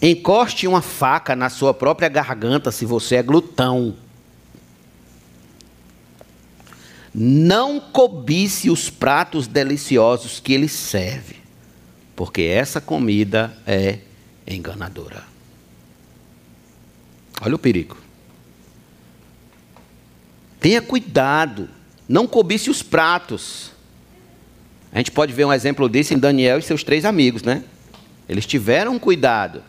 Encoste 0.00 0.66
uma 0.66 0.80
faca 0.80 1.36
na 1.36 1.50
sua 1.50 1.74
própria 1.74 2.08
garganta 2.08 2.72
se 2.72 2.86
você 2.86 3.16
é 3.16 3.22
glutão. 3.22 3.94
Não 7.12 7.80
cobice 7.80 8.70
os 8.70 8.88
pratos 8.88 9.46
deliciosos 9.46 10.38
que 10.38 10.52
ele 10.52 10.68
serve, 10.68 11.36
porque 12.14 12.42
essa 12.42 12.80
comida 12.80 13.56
é 13.66 13.98
enganadora. 14.46 15.24
Olha 17.40 17.54
o 17.54 17.58
perigo. 17.58 17.96
Tenha 20.60 20.80
cuidado, 20.82 21.68
não 22.08 22.26
cobice 22.26 22.70
os 22.70 22.82
pratos. 22.82 23.72
A 24.92 24.98
gente 24.98 25.10
pode 25.10 25.32
ver 25.32 25.46
um 25.46 25.52
exemplo 25.52 25.88
disso 25.88 26.12
em 26.12 26.18
Daniel 26.18 26.58
e 26.58 26.62
seus 26.62 26.84
três 26.84 27.04
amigos, 27.04 27.42
né? 27.42 27.64
Eles 28.28 28.46
tiveram 28.46 28.98
cuidado, 28.98 29.62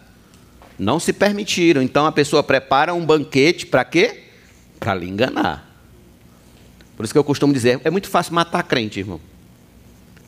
não 0.77 0.99
se 0.99 1.13
permitiram. 1.13 1.81
Então 1.81 2.05
a 2.05 2.11
pessoa 2.11 2.43
prepara 2.43 2.93
um 2.93 3.05
banquete 3.05 3.65
para 3.65 3.85
quê? 3.85 4.25
Para 4.79 4.93
lhe 4.93 5.07
enganar. 5.07 5.70
Por 7.01 7.05
isso 7.05 7.13
que 7.15 7.17
eu 7.17 7.23
costumo 7.23 7.51
dizer, 7.51 7.81
é 7.83 7.89
muito 7.89 8.07
fácil 8.07 8.35
matar 8.35 8.61
crente, 8.61 8.99
irmão. 8.99 9.19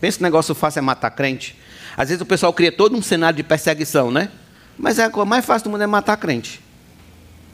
Pensa 0.01 0.17
que 0.17 0.23
negócio 0.23 0.55
fácil 0.55 0.79
é 0.79 0.81
matar 0.81 1.11
crente. 1.11 1.55
Às 1.95 2.09
vezes 2.09 2.19
o 2.19 2.25
pessoal 2.25 2.51
cria 2.51 2.71
todo 2.71 2.97
um 2.97 3.01
cenário 3.01 3.37
de 3.37 3.43
perseguição, 3.43 4.09
né? 4.09 4.31
Mas 4.75 4.97
é 4.97 5.03
a 5.03 5.09
coisa 5.11 5.23
mais 5.23 5.45
fácil 5.45 5.65
do 5.65 5.69
mundo 5.69 5.83
é 5.83 5.85
matar 5.85 6.17
crente. 6.17 6.59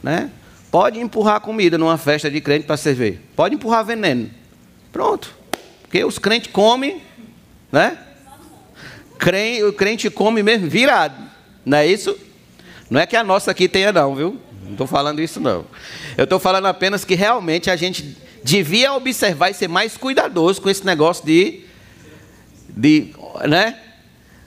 Né? 0.02 0.32
Pode 0.72 1.02
empurrar 1.02 1.42
comida 1.42 1.78
numa 1.78 1.98
festa 1.98 2.32
de 2.32 2.40
crente 2.40 2.66
para 2.66 2.78
ver. 2.94 3.22
Pode 3.36 3.56
empurrar 3.56 3.84
veneno. 3.84 4.32
Pronto. 4.90 5.36
Porque 5.82 6.02
os 6.06 6.18
crentes 6.18 6.50
comem, 6.50 7.02
né? 7.70 7.98
O 9.68 9.74
crente 9.74 10.10
come 10.10 10.42
mesmo 10.42 10.70
virado. 10.70 11.22
Não 11.66 11.78
é 11.78 11.86
isso? 11.86 12.18
Não 12.90 13.02
é 13.02 13.06
que 13.06 13.18
a 13.18 13.24
nossa 13.26 13.52
aqui 13.52 13.68
tenha, 13.68 13.92
não, 13.92 14.16
viu? 14.16 14.40
Não 14.64 14.72
estou 14.72 14.88
falando 14.88 15.20
isso, 15.20 15.42
não. 15.42 15.66
Eu 16.18 16.24
estou 16.24 16.40
falando 16.40 16.68
apenas 16.68 17.04
que 17.04 17.16
realmente 17.16 17.70
a 17.70 17.76
gente 17.76 18.29
devia 18.44 18.94
observar 18.94 19.50
e 19.50 19.54
ser 19.54 19.68
mais 19.68 19.98
cuidadoso 19.98 20.62
com 20.62 20.70
esse 20.70 20.86
negócio 20.86 21.26
de. 21.26 21.62
de 22.70 23.14
né? 23.48 23.78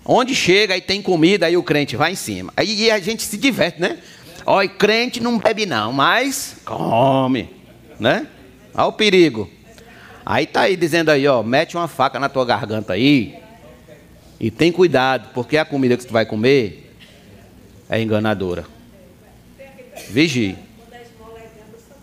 Onde 0.05 0.34
chega 0.34 0.76
e 0.76 0.80
tem 0.80 1.01
comida, 1.01 1.47
aí 1.47 1.57
o 1.57 1.62
crente 1.62 1.97
vai 1.97 2.12
em 2.12 2.16
cima. 2.16 2.53
Aí 2.57 2.90
a 2.90 2.99
gente 2.99 3.22
se 3.22 3.36
diverte, 3.36 3.80
né? 3.80 3.99
Olha, 4.45 4.68
crente 4.68 5.20
não 5.20 5.38
bebe 5.38 5.64
não, 5.66 5.93
mas 5.93 6.57
come, 6.64 7.49
né? 8.01 8.26
Olha 8.74 8.86
o 8.86 8.93
perigo. 8.93 9.49
Aí 10.26 10.47
tá 10.47 10.62
aí 10.62 10.76
dizendo 10.76 11.11
aí, 11.11 11.26
ó, 11.26 11.43
mete 11.43 11.76
uma 11.76 11.86
faca 11.86 12.18
na 12.18 12.28
tua 12.28 12.45
garganta 12.45 12.93
aí 12.93 13.36
e 14.40 14.51
tem 14.51 14.72
cuidado, 14.72 15.30
porque 15.32 15.57
a 15.57 15.64
comida 15.64 15.97
que 15.97 16.07
tu 16.07 16.12
vai 16.12 16.26
comer 16.26 16.93
é 17.88 18.01
enganadora. 18.01 18.64
Vigie. 20.11 20.57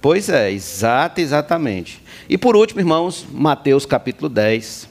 Pois 0.02 0.30
é, 0.30 0.50
exato, 0.52 1.20
exatamente. 1.20 2.02
E 2.30 2.38
por 2.38 2.56
último, 2.56 2.80
irmãos, 2.80 3.26
Mateus 3.30 3.86
capítulo 3.86 4.30
10. 4.30 4.88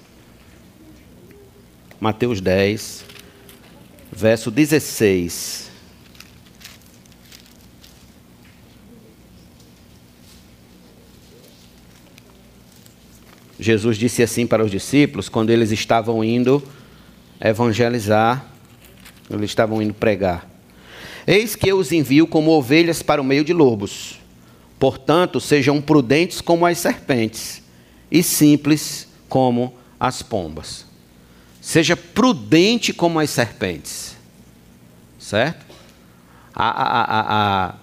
Mateus 1.98 2.40
10, 2.40 3.04
verso 4.12 4.50
16. 4.50 5.70
Jesus 13.58 13.96
disse 13.96 14.22
assim 14.22 14.46
para 14.46 14.64
os 14.64 14.70
discípulos 14.70 15.28
quando 15.28 15.50
eles 15.50 15.72
estavam 15.72 16.22
indo 16.22 16.62
evangelizar, 17.40 18.46
eles 19.28 19.50
estavam 19.50 19.82
indo 19.82 19.94
pregar. 19.94 20.48
Eis 21.26 21.56
que 21.56 21.68
eu 21.68 21.78
os 21.78 21.92
envio 21.92 22.26
como 22.26 22.50
ovelhas 22.50 23.02
para 23.02 23.20
o 23.20 23.24
meio 23.24 23.42
de 23.42 23.52
lobos. 23.52 24.17
Portanto, 24.78 25.40
sejam 25.40 25.80
prudentes 25.80 26.40
como 26.40 26.64
as 26.64 26.78
serpentes 26.78 27.62
e 28.10 28.22
simples 28.22 29.08
como 29.28 29.74
as 29.98 30.22
pombas. 30.22 30.86
Seja 31.60 31.96
prudente 31.96 32.92
como 32.92 33.18
as 33.18 33.30
serpentes. 33.30 34.16
Certo? 35.18 35.66
A, 36.54 36.68
a, 36.68 37.74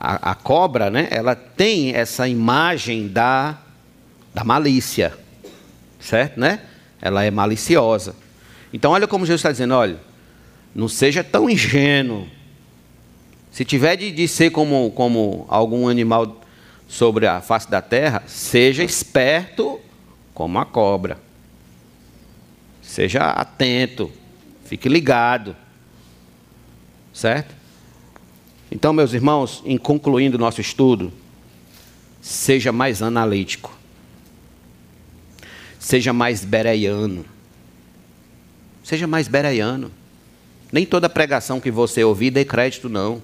a, 0.00 0.30
a, 0.30 0.34
cobra, 0.34 0.88
né, 0.88 1.08
ela 1.10 1.34
tem 1.34 1.92
essa 1.94 2.26
imagem 2.28 3.08
da, 3.08 3.58
da 4.32 4.44
malícia. 4.44 5.16
Certo? 6.00 6.38
Né? 6.38 6.60
Ela 7.02 7.24
é 7.24 7.30
maliciosa. 7.30 8.14
Então, 8.72 8.92
olha 8.92 9.06
como 9.06 9.26
Jesus 9.26 9.40
está 9.40 9.50
dizendo: 9.50 9.74
olha, 9.74 9.98
não 10.74 10.88
seja 10.88 11.24
tão 11.24 11.50
ingênuo. 11.50 12.28
Se 13.58 13.64
tiver 13.64 13.96
de, 13.96 14.12
de 14.12 14.28
ser 14.28 14.52
como, 14.52 14.88
como 14.92 15.44
algum 15.48 15.88
animal 15.88 16.40
sobre 16.86 17.26
a 17.26 17.40
face 17.40 17.68
da 17.68 17.82
terra, 17.82 18.22
seja 18.24 18.84
esperto 18.84 19.80
como 20.32 20.60
a 20.60 20.64
cobra. 20.64 21.18
Seja 22.80 23.30
atento, 23.30 24.12
fique 24.64 24.88
ligado. 24.88 25.56
Certo? 27.12 27.52
Então, 28.70 28.92
meus 28.92 29.12
irmãos, 29.12 29.60
em 29.66 29.76
concluindo 29.76 30.36
o 30.36 30.40
nosso 30.40 30.60
estudo, 30.60 31.12
seja 32.20 32.70
mais 32.70 33.02
analítico. 33.02 33.76
Seja 35.80 36.12
mais 36.12 36.44
bereiano. 36.44 37.24
Seja 38.84 39.08
mais 39.08 39.26
bereiano. 39.26 39.90
Nem 40.70 40.86
toda 40.86 41.08
pregação 41.08 41.60
que 41.60 41.72
você 41.72 42.04
ouvir 42.04 42.30
dê 42.30 42.44
crédito, 42.44 42.88
não. 42.88 43.20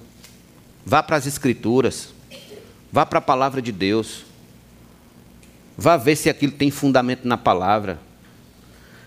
Vá 0.85 1.01
para 1.01 1.15
as 1.15 1.25
Escrituras. 1.25 2.09
Vá 2.91 3.05
para 3.05 3.19
a 3.19 3.21
palavra 3.21 3.61
de 3.61 3.71
Deus. 3.71 4.23
Vá 5.77 5.97
ver 5.97 6.15
se 6.15 6.29
aquilo 6.29 6.51
tem 6.51 6.69
fundamento 6.69 7.27
na 7.27 7.37
palavra. 7.37 7.99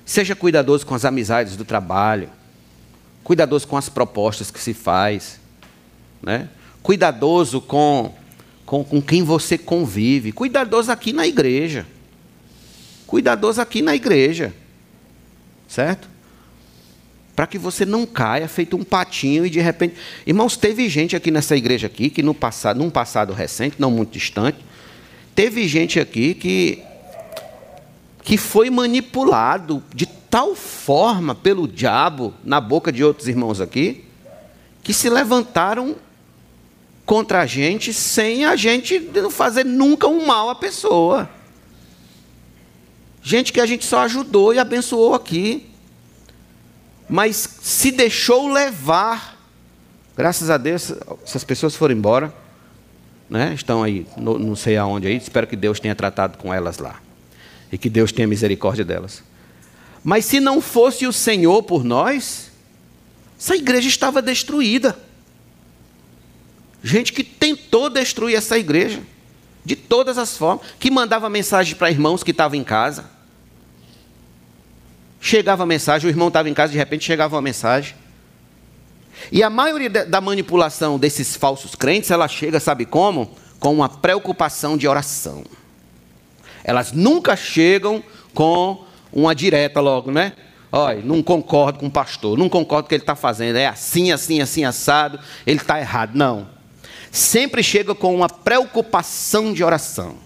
Seja 0.04 0.34
cuidadoso 0.34 0.84
com 0.84 0.94
as 0.94 1.04
amizades 1.04 1.56
do 1.56 1.64
trabalho. 1.64 2.28
Cuidadoso 3.22 3.66
com 3.66 3.76
as 3.76 3.88
propostas 3.88 4.50
que 4.50 4.60
se 4.60 4.74
faz. 4.74 5.38
Né? 6.20 6.48
Cuidadoso 6.82 7.60
com, 7.60 8.14
com, 8.66 8.82
com 8.82 9.00
quem 9.00 9.22
você 9.22 9.56
convive. 9.56 10.32
Cuidadoso 10.32 10.90
aqui 10.90 11.12
na 11.12 11.26
igreja. 11.26 11.86
Cuidadoso 13.06 13.60
aqui 13.60 13.80
na 13.80 13.94
igreja. 13.94 14.52
Certo? 15.68 16.08
Para 17.38 17.46
que 17.46 17.56
você 17.56 17.86
não 17.86 18.04
caia 18.04 18.48
feito 18.48 18.76
um 18.76 18.82
patinho 18.82 19.46
e 19.46 19.50
de 19.50 19.60
repente. 19.60 19.94
Irmãos, 20.26 20.56
teve 20.56 20.88
gente 20.88 21.14
aqui 21.14 21.30
nessa 21.30 21.56
igreja 21.56 21.86
aqui 21.86 22.10
que 22.10 22.20
no 22.20 22.34
passado, 22.34 22.78
num 22.78 22.90
passado 22.90 23.32
recente, 23.32 23.76
não 23.78 23.92
muito 23.92 24.10
distante, 24.10 24.58
teve 25.36 25.68
gente 25.68 26.00
aqui 26.00 26.34
que 26.34 26.82
que 28.24 28.36
foi 28.36 28.70
manipulado 28.70 29.80
de 29.94 30.04
tal 30.04 30.56
forma 30.56 31.32
pelo 31.32 31.68
diabo 31.68 32.34
na 32.42 32.60
boca 32.60 32.90
de 32.90 33.04
outros 33.04 33.28
irmãos 33.28 33.60
aqui, 33.60 34.04
que 34.82 34.92
se 34.92 35.08
levantaram 35.08 35.94
contra 37.06 37.42
a 37.42 37.46
gente 37.46 37.92
sem 37.92 38.46
a 38.46 38.56
gente 38.56 38.98
não 38.98 39.30
fazer 39.30 39.64
nunca 39.64 40.08
um 40.08 40.26
mal 40.26 40.50
à 40.50 40.56
pessoa. 40.56 41.30
Gente 43.22 43.52
que 43.52 43.60
a 43.60 43.66
gente 43.66 43.86
só 43.86 44.00
ajudou 44.00 44.52
e 44.52 44.58
abençoou 44.58 45.14
aqui. 45.14 45.67
Mas 47.08 47.48
se 47.62 47.90
deixou 47.90 48.48
levar. 48.48 49.36
Graças 50.16 50.50
a 50.50 50.56
Deus, 50.58 50.92
essas 51.24 51.42
pessoas 51.42 51.74
foram 51.74 51.94
embora. 51.94 52.32
Né? 53.30 53.54
Estão 53.54 53.82
aí, 53.82 54.06
no, 54.16 54.38
não 54.38 54.54
sei 54.54 54.76
aonde 54.76 55.06
aí. 55.06 55.16
Espero 55.16 55.46
que 55.46 55.56
Deus 55.56 55.80
tenha 55.80 55.94
tratado 55.94 56.36
com 56.36 56.52
elas 56.52 56.78
lá. 56.78 57.00
E 57.72 57.78
que 57.78 57.88
Deus 57.88 58.12
tenha 58.12 58.28
misericórdia 58.28 58.84
delas. 58.84 59.22
Mas 60.04 60.24
se 60.24 60.40
não 60.40 60.60
fosse 60.60 61.06
o 61.06 61.12
Senhor 61.12 61.62
por 61.62 61.84
nós, 61.84 62.50
essa 63.38 63.56
igreja 63.56 63.88
estava 63.88 64.20
destruída. 64.20 64.98
Gente 66.82 67.12
que 67.12 67.24
tentou 67.24 67.90
destruir 67.90 68.36
essa 68.36 68.58
igreja, 68.58 69.00
de 69.64 69.76
todas 69.76 70.16
as 70.16 70.36
formas, 70.36 70.66
que 70.78 70.90
mandava 70.90 71.28
mensagem 71.28 71.74
para 71.74 71.90
irmãos 71.90 72.22
que 72.22 72.30
estavam 72.30 72.58
em 72.58 72.64
casa 72.64 73.17
Chegava 75.20 75.64
a 75.64 75.66
mensagem, 75.66 76.08
o 76.08 76.10
irmão 76.10 76.28
estava 76.28 76.48
em 76.48 76.54
casa, 76.54 76.72
de 76.72 76.78
repente 76.78 77.04
chegava 77.04 77.34
uma 77.34 77.42
mensagem. 77.42 77.94
E 79.32 79.42
a 79.42 79.50
maioria 79.50 79.90
da 79.90 80.20
manipulação 80.20 80.98
desses 80.98 81.36
falsos 81.36 81.74
crentes, 81.74 82.10
ela 82.10 82.28
chega, 82.28 82.60
sabe 82.60 82.86
como? 82.86 83.30
Com 83.58 83.74
uma 83.74 83.88
preocupação 83.88 84.76
de 84.76 84.86
oração. 84.86 85.44
Elas 86.62 86.92
nunca 86.92 87.34
chegam 87.34 88.02
com 88.32 88.84
uma 89.12 89.34
direta 89.34 89.80
logo, 89.80 90.10
né? 90.10 90.34
Olha, 90.70 91.00
não 91.02 91.22
concordo 91.22 91.78
com 91.78 91.86
o 91.86 91.90
pastor, 91.90 92.38
não 92.38 92.48
concordo 92.48 92.84
com 92.84 92.86
o 92.86 92.88
que 92.90 92.94
ele 92.94 93.02
está 93.02 93.16
fazendo, 93.16 93.56
é 93.56 93.66
assim, 93.66 94.12
assim, 94.12 94.40
assim, 94.40 94.64
assado, 94.64 95.18
ele 95.46 95.58
está 95.60 95.80
errado. 95.80 96.14
Não. 96.14 96.46
Sempre 97.10 97.62
chega 97.62 97.94
com 97.94 98.14
uma 98.14 98.28
preocupação 98.28 99.52
de 99.52 99.64
oração. 99.64 100.16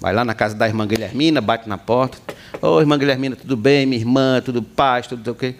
Vai 0.00 0.12
lá 0.12 0.24
na 0.24 0.34
casa 0.34 0.54
da 0.54 0.66
irmã 0.66 0.86
Guilhermina, 0.86 1.40
bate 1.40 1.68
na 1.68 1.78
porta. 1.78 2.18
Ô, 2.60 2.74
oh, 2.74 2.80
irmã 2.80 2.98
Guilhermina, 2.98 3.36
tudo 3.36 3.56
bem? 3.56 3.86
Minha 3.86 4.00
irmã, 4.00 4.42
tudo 4.44 4.60
paz, 4.60 5.06
tudo 5.06 5.30
o 5.30 5.34
quê? 5.34 5.54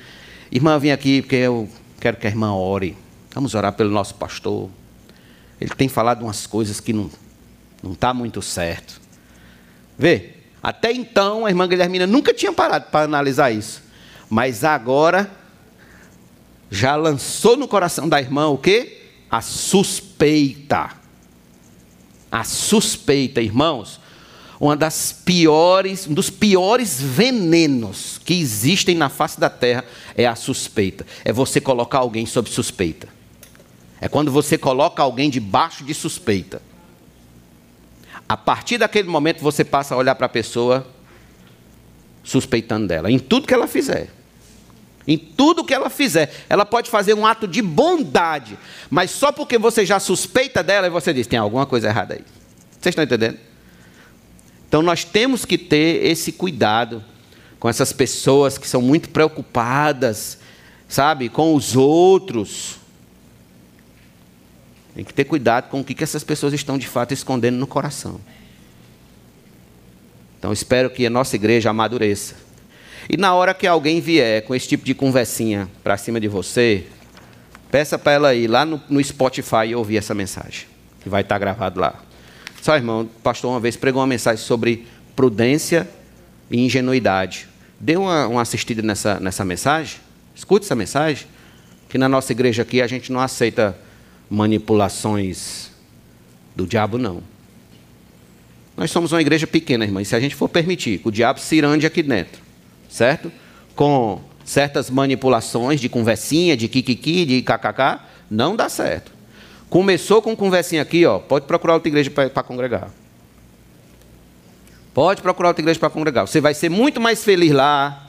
Irmã, 0.50 0.76
vim 0.80 0.90
aqui 0.90 1.22
porque 1.22 1.36
eu 1.36 1.68
quero 2.00 2.16
que 2.16 2.26
a 2.26 2.30
irmã 2.30 2.52
ore. 2.52 2.96
Vamos 3.32 3.54
orar 3.54 3.72
pelo 3.72 3.90
nosso 3.90 4.16
pastor. 4.16 4.68
Ele 5.60 5.70
tem 5.70 5.88
falado 5.88 6.22
umas 6.22 6.44
coisas 6.44 6.80
que 6.80 6.92
não 6.92 7.08
não 7.80 7.92
está 7.92 8.12
muito 8.12 8.42
certo. 8.42 9.00
Vê, 9.96 10.30
até 10.60 10.90
então 10.90 11.46
a 11.46 11.50
irmã 11.50 11.68
Guilhermina 11.68 12.04
nunca 12.04 12.34
tinha 12.34 12.52
parado 12.52 12.86
para 12.90 13.04
analisar 13.04 13.52
isso. 13.52 13.80
Mas 14.28 14.64
agora 14.64 15.30
já 16.68 16.96
lançou 16.96 17.56
no 17.56 17.68
coração 17.68 18.08
da 18.08 18.20
irmã 18.20 18.48
o 18.48 18.58
quê? 18.58 19.02
A 19.30 19.40
suspeita. 19.40 20.90
A 22.28 22.42
suspeita, 22.42 23.40
irmãos 23.40 24.00
uma 24.60 24.76
das 24.76 25.12
piores, 25.12 26.08
um 26.08 26.14
dos 26.14 26.30
piores 26.30 27.00
venenos 27.00 28.20
que 28.24 28.34
existem 28.34 28.96
na 28.96 29.08
face 29.08 29.38
da 29.38 29.48
terra 29.48 29.84
é 30.16 30.26
a 30.26 30.34
suspeita. 30.34 31.06
É 31.24 31.32
você 31.32 31.60
colocar 31.60 31.98
alguém 31.98 32.26
sob 32.26 32.50
suspeita. 32.50 33.08
É 34.00 34.08
quando 34.08 34.32
você 34.32 34.58
coloca 34.58 35.02
alguém 35.02 35.30
debaixo 35.30 35.84
de 35.84 35.94
suspeita. 35.94 36.60
A 38.28 38.36
partir 38.36 38.78
daquele 38.78 39.08
momento 39.08 39.40
você 39.40 39.64
passa 39.64 39.94
a 39.94 39.98
olhar 39.98 40.16
para 40.16 40.26
a 40.26 40.30
pessoa 40.30 40.86
suspeitando 42.24 42.86
dela, 42.86 43.10
em 43.10 43.18
tudo 43.18 43.46
que 43.46 43.54
ela 43.54 43.66
fizer. 43.66 44.10
Em 45.06 45.16
tudo 45.16 45.64
que 45.64 45.72
ela 45.72 45.88
fizer, 45.88 46.30
ela 46.50 46.66
pode 46.66 46.90
fazer 46.90 47.14
um 47.14 47.24
ato 47.24 47.48
de 47.48 47.62
bondade, 47.62 48.58
mas 48.90 49.10
só 49.10 49.32
porque 49.32 49.56
você 49.56 49.86
já 49.86 49.98
suspeita 49.98 50.62
dela 50.62 50.86
e 50.86 50.90
você 50.90 51.14
diz: 51.14 51.26
tem 51.26 51.38
alguma 51.38 51.64
coisa 51.64 51.88
errada 51.88 52.12
aí. 52.14 52.20
Vocês 52.72 52.92
estão 52.92 53.04
entendendo? 53.04 53.47
Então 54.68 54.82
nós 54.82 55.02
temos 55.02 55.46
que 55.46 55.56
ter 55.56 56.04
esse 56.04 56.30
cuidado 56.30 57.02
com 57.58 57.68
essas 57.68 57.92
pessoas 57.92 58.58
que 58.58 58.68
são 58.68 58.82
muito 58.82 59.08
preocupadas, 59.08 60.38
sabe, 60.86 61.28
com 61.28 61.54
os 61.54 61.74
outros. 61.74 62.76
Tem 64.94 65.04
que 65.04 65.14
ter 65.14 65.24
cuidado 65.24 65.70
com 65.70 65.80
o 65.80 65.84
que 65.84 66.04
essas 66.04 66.22
pessoas 66.22 66.52
estão 66.52 66.76
de 66.76 66.86
fato 66.86 67.14
escondendo 67.14 67.56
no 67.56 67.66
coração. 67.66 68.20
Então 70.38 70.52
espero 70.52 70.90
que 70.90 71.06
a 71.06 71.10
nossa 71.10 71.34
igreja 71.34 71.70
amadureça. 71.70 72.36
E 73.08 73.16
na 73.16 73.34
hora 73.34 73.54
que 73.54 73.66
alguém 73.66 74.00
vier 74.00 74.42
com 74.42 74.54
esse 74.54 74.68
tipo 74.68 74.84
de 74.84 74.94
conversinha 74.94 75.68
para 75.82 75.96
cima 75.96 76.20
de 76.20 76.28
você, 76.28 76.84
peça 77.70 77.98
para 77.98 78.12
ela 78.12 78.34
ir 78.34 78.46
lá 78.48 78.66
no, 78.66 78.80
no 78.88 79.02
Spotify 79.02 79.68
e 79.68 79.74
ouvir 79.74 79.96
essa 79.96 80.14
mensagem, 80.14 80.66
que 81.00 81.08
vai 81.08 81.22
estar 81.22 81.38
gravado 81.38 81.80
lá. 81.80 82.02
Só, 82.60 82.74
irmão, 82.76 83.02
o 83.02 83.20
pastor 83.20 83.50
uma 83.50 83.60
vez 83.60 83.76
pregou 83.76 84.00
uma 84.00 84.06
mensagem 84.06 84.44
sobre 84.44 84.86
prudência 85.14 85.88
e 86.50 86.64
ingenuidade. 86.64 87.48
Dê 87.78 87.96
uma, 87.96 88.26
uma 88.26 88.42
assistida 88.42 88.82
nessa, 88.82 89.20
nessa 89.20 89.44
mensagem. 89.44 90.00
Escute 90.34 90.64
essa 90.64 90.74
mensagem. 90.74 91.26
Que 91.88 91.96
na 91.96 92.08
nossa 92.08 92.32
igreja 92.32 92.62
aqui 92.62 92.82
a 92.82 92.86
gente 92.86 93.10
não 93.10 93.20
aceita 93.20 93.78
manipulações 94.28 95.70
do 96.54 96.66
diabo, 96.66 96.98
não. 96.98 97.22
Nós 98.76 98.90
somos 98.90 99.12
uma 99.12 99.20
igreja 99.20 99.46
pequena, 99.46 99.84
irmã. 99.84 100.02
E 100.02 100.04
se 100.04 100.14
a 100.14 100.20
gente 100.20 100.34
for 100.34 100.48
permitir 100.48 100.98
que 100.98 101.08
o 101.08 101.10
diabo 101.10 101.40
se 101.40 101.56
irande 101.56 101.86
aqui 101.86 102.02
dentro, 102.02 102.40
certo? 102.88 103.32
Com 103.74 104.20
certas 104.44 104.88
manipulações 104.88 105.80
de 105.80 105.88
conversinha, 105.88 106.56
de 106.56 106.68
kikiki, 106.68 107.24
de 107.24 107.42
kkk, 107.42 108.00
não 108.30 108.54
dá 108.54 108.68
certo. 108.68 109.17
Começou 109.70 110.22
com 110.22 110.34
conversinha 110.34 110.80
aqui, 110.80 111.04
ó, 111.04 111.18
pode 111.18 111.46
procurar 111.46 111.74
outra 111.74 111.88
igreja 111.88 112.10
para 112.10 112.42
congregar. 112.42 112.90
Pode 114.94 115.20
procurar 115.20 115.50
outra 115.50 115.62
igreja 115.62 115.78
para 115.78 115.90
congregar. 115.90 116.26
Você 116.26 116.40
vai 116.40 116.54
ser 116.54 116.68
muito 116.68 117.00
mais 117.00 117.22
feliz 117.22 117.52
lá. 117.52 118.04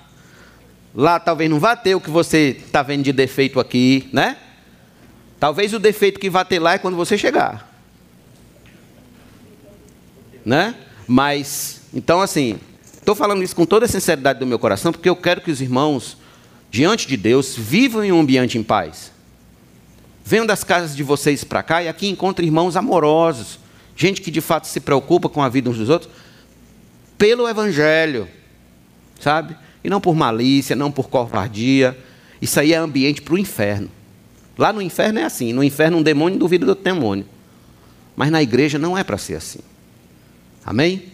Lá 0.95 1.19
talvez 1.19 1.49
não 1.49 1.59
vá 1.59 1.75
ter 1.75 1.93
o 1.93 2.01
que 2.01 2.09
você 2.09 2.57
está 2.65 2.81
vendo 2.81 3.03
de 3.03 3.13
defeito 3.13 3.59
aqui, 3.59 4.09
né? 4.11 4.37
Talvez 5.39 5.73
o 5.73 5.79
defeito 5.79 6.19
que 6.19 6.29
vai 6.29 6.43
ter 6.43 6.59
lá 6.59 6.73
é 6.73 6.77
quando 6.77 6.97
você 6.97 7.17
chegar. 7.17 7.69
Né? 10.43 10.73
Mas, 11.07 11.81
então 11.93 12.21
assim, 12.21 12.59
estou 12.93 13.13
falando 13.13 13.43
isso 13.43 13.55
com 13.55 13.65
toda 13.65 13.85
a 13.85 13.89
sinceridade 13.89 14.39
do 14.39 14.47
meu 14.47 14.57
coração, 14.57 14.91
porque 14.91 15.09
eu 15.09 15.15
quero 15.15 15.41
que 15.41 15.51
os 15.51 15.61
irmãos, 15.61 16.17
diante 16.71 17.07
de 17.07 17.15
Deus, 17.15 17.55
vivam 17.55 18.03
em 18.03 18.11
um 18.11 18.19
ambiente 18.21 18.57
em 18.57 18.63
paz. 18.63 19.11
Venham 20.29 20.45
das 20.45 20.63
casas 20.63 20.95
de 20.95 21.01
vocês 21.01 21.43
para 21.43 21.63
cá 21.63 21.81
e 21.81 21.87
aqui 21.87 22.07
encontrem 22.07 22.47
irmãos 22.47 22.77
amorosos, 22.77 23.57
gente 23.95 24.21
que 24.21 24.29
de 24.29 24.41
fato 24.41 24.67
se 24.67 24.79
preocupa 24.79 25.27
com 25.27 25.41
a 25.41 25.49
vida 25.49 25.71
uns 25.71 25.79
dos 25.79 25.89
outros, 25.89 26.11
pelo 27.17 27.49
Evangelho, 27.49 28.29
sabe? 29.19 29.57
E 29.83 29.89
não 29.89 29.99
por 29.99 30.13
malícia, 30.13 30.75
não 30.75 30.91
por 30.91 31.09
covardia. 31.09 31.97
Isso 32.39 32.59
aí 32.59 32.73
é 32.73 32.77
ambiente 32.77 33.23
para 33.23 33.33
o 33.33 33.39
inferno. 33.39 33.89
Lá 34.55 34.71
no 34.71 34.83
inferno 34.83 35.17
é 35.17 35.23
assim. 35.23 35.51
No 35.51 35.63
inferno 35.63 35.97
um 35.97 36.03
demônio 36.03 36.37
duvida 36.37 36.63
do 36.63 36.75
demônio. 36.75 37.25
Mas 38.15 38.29
na 38.29 38.43
igreja 38.43 38.77
não 38.77 38.95
é 38.95 39.03
para 39.03 39.17
ser 39.17 39.33
assim. 39.33 39.61
Amém? 40.63 41.11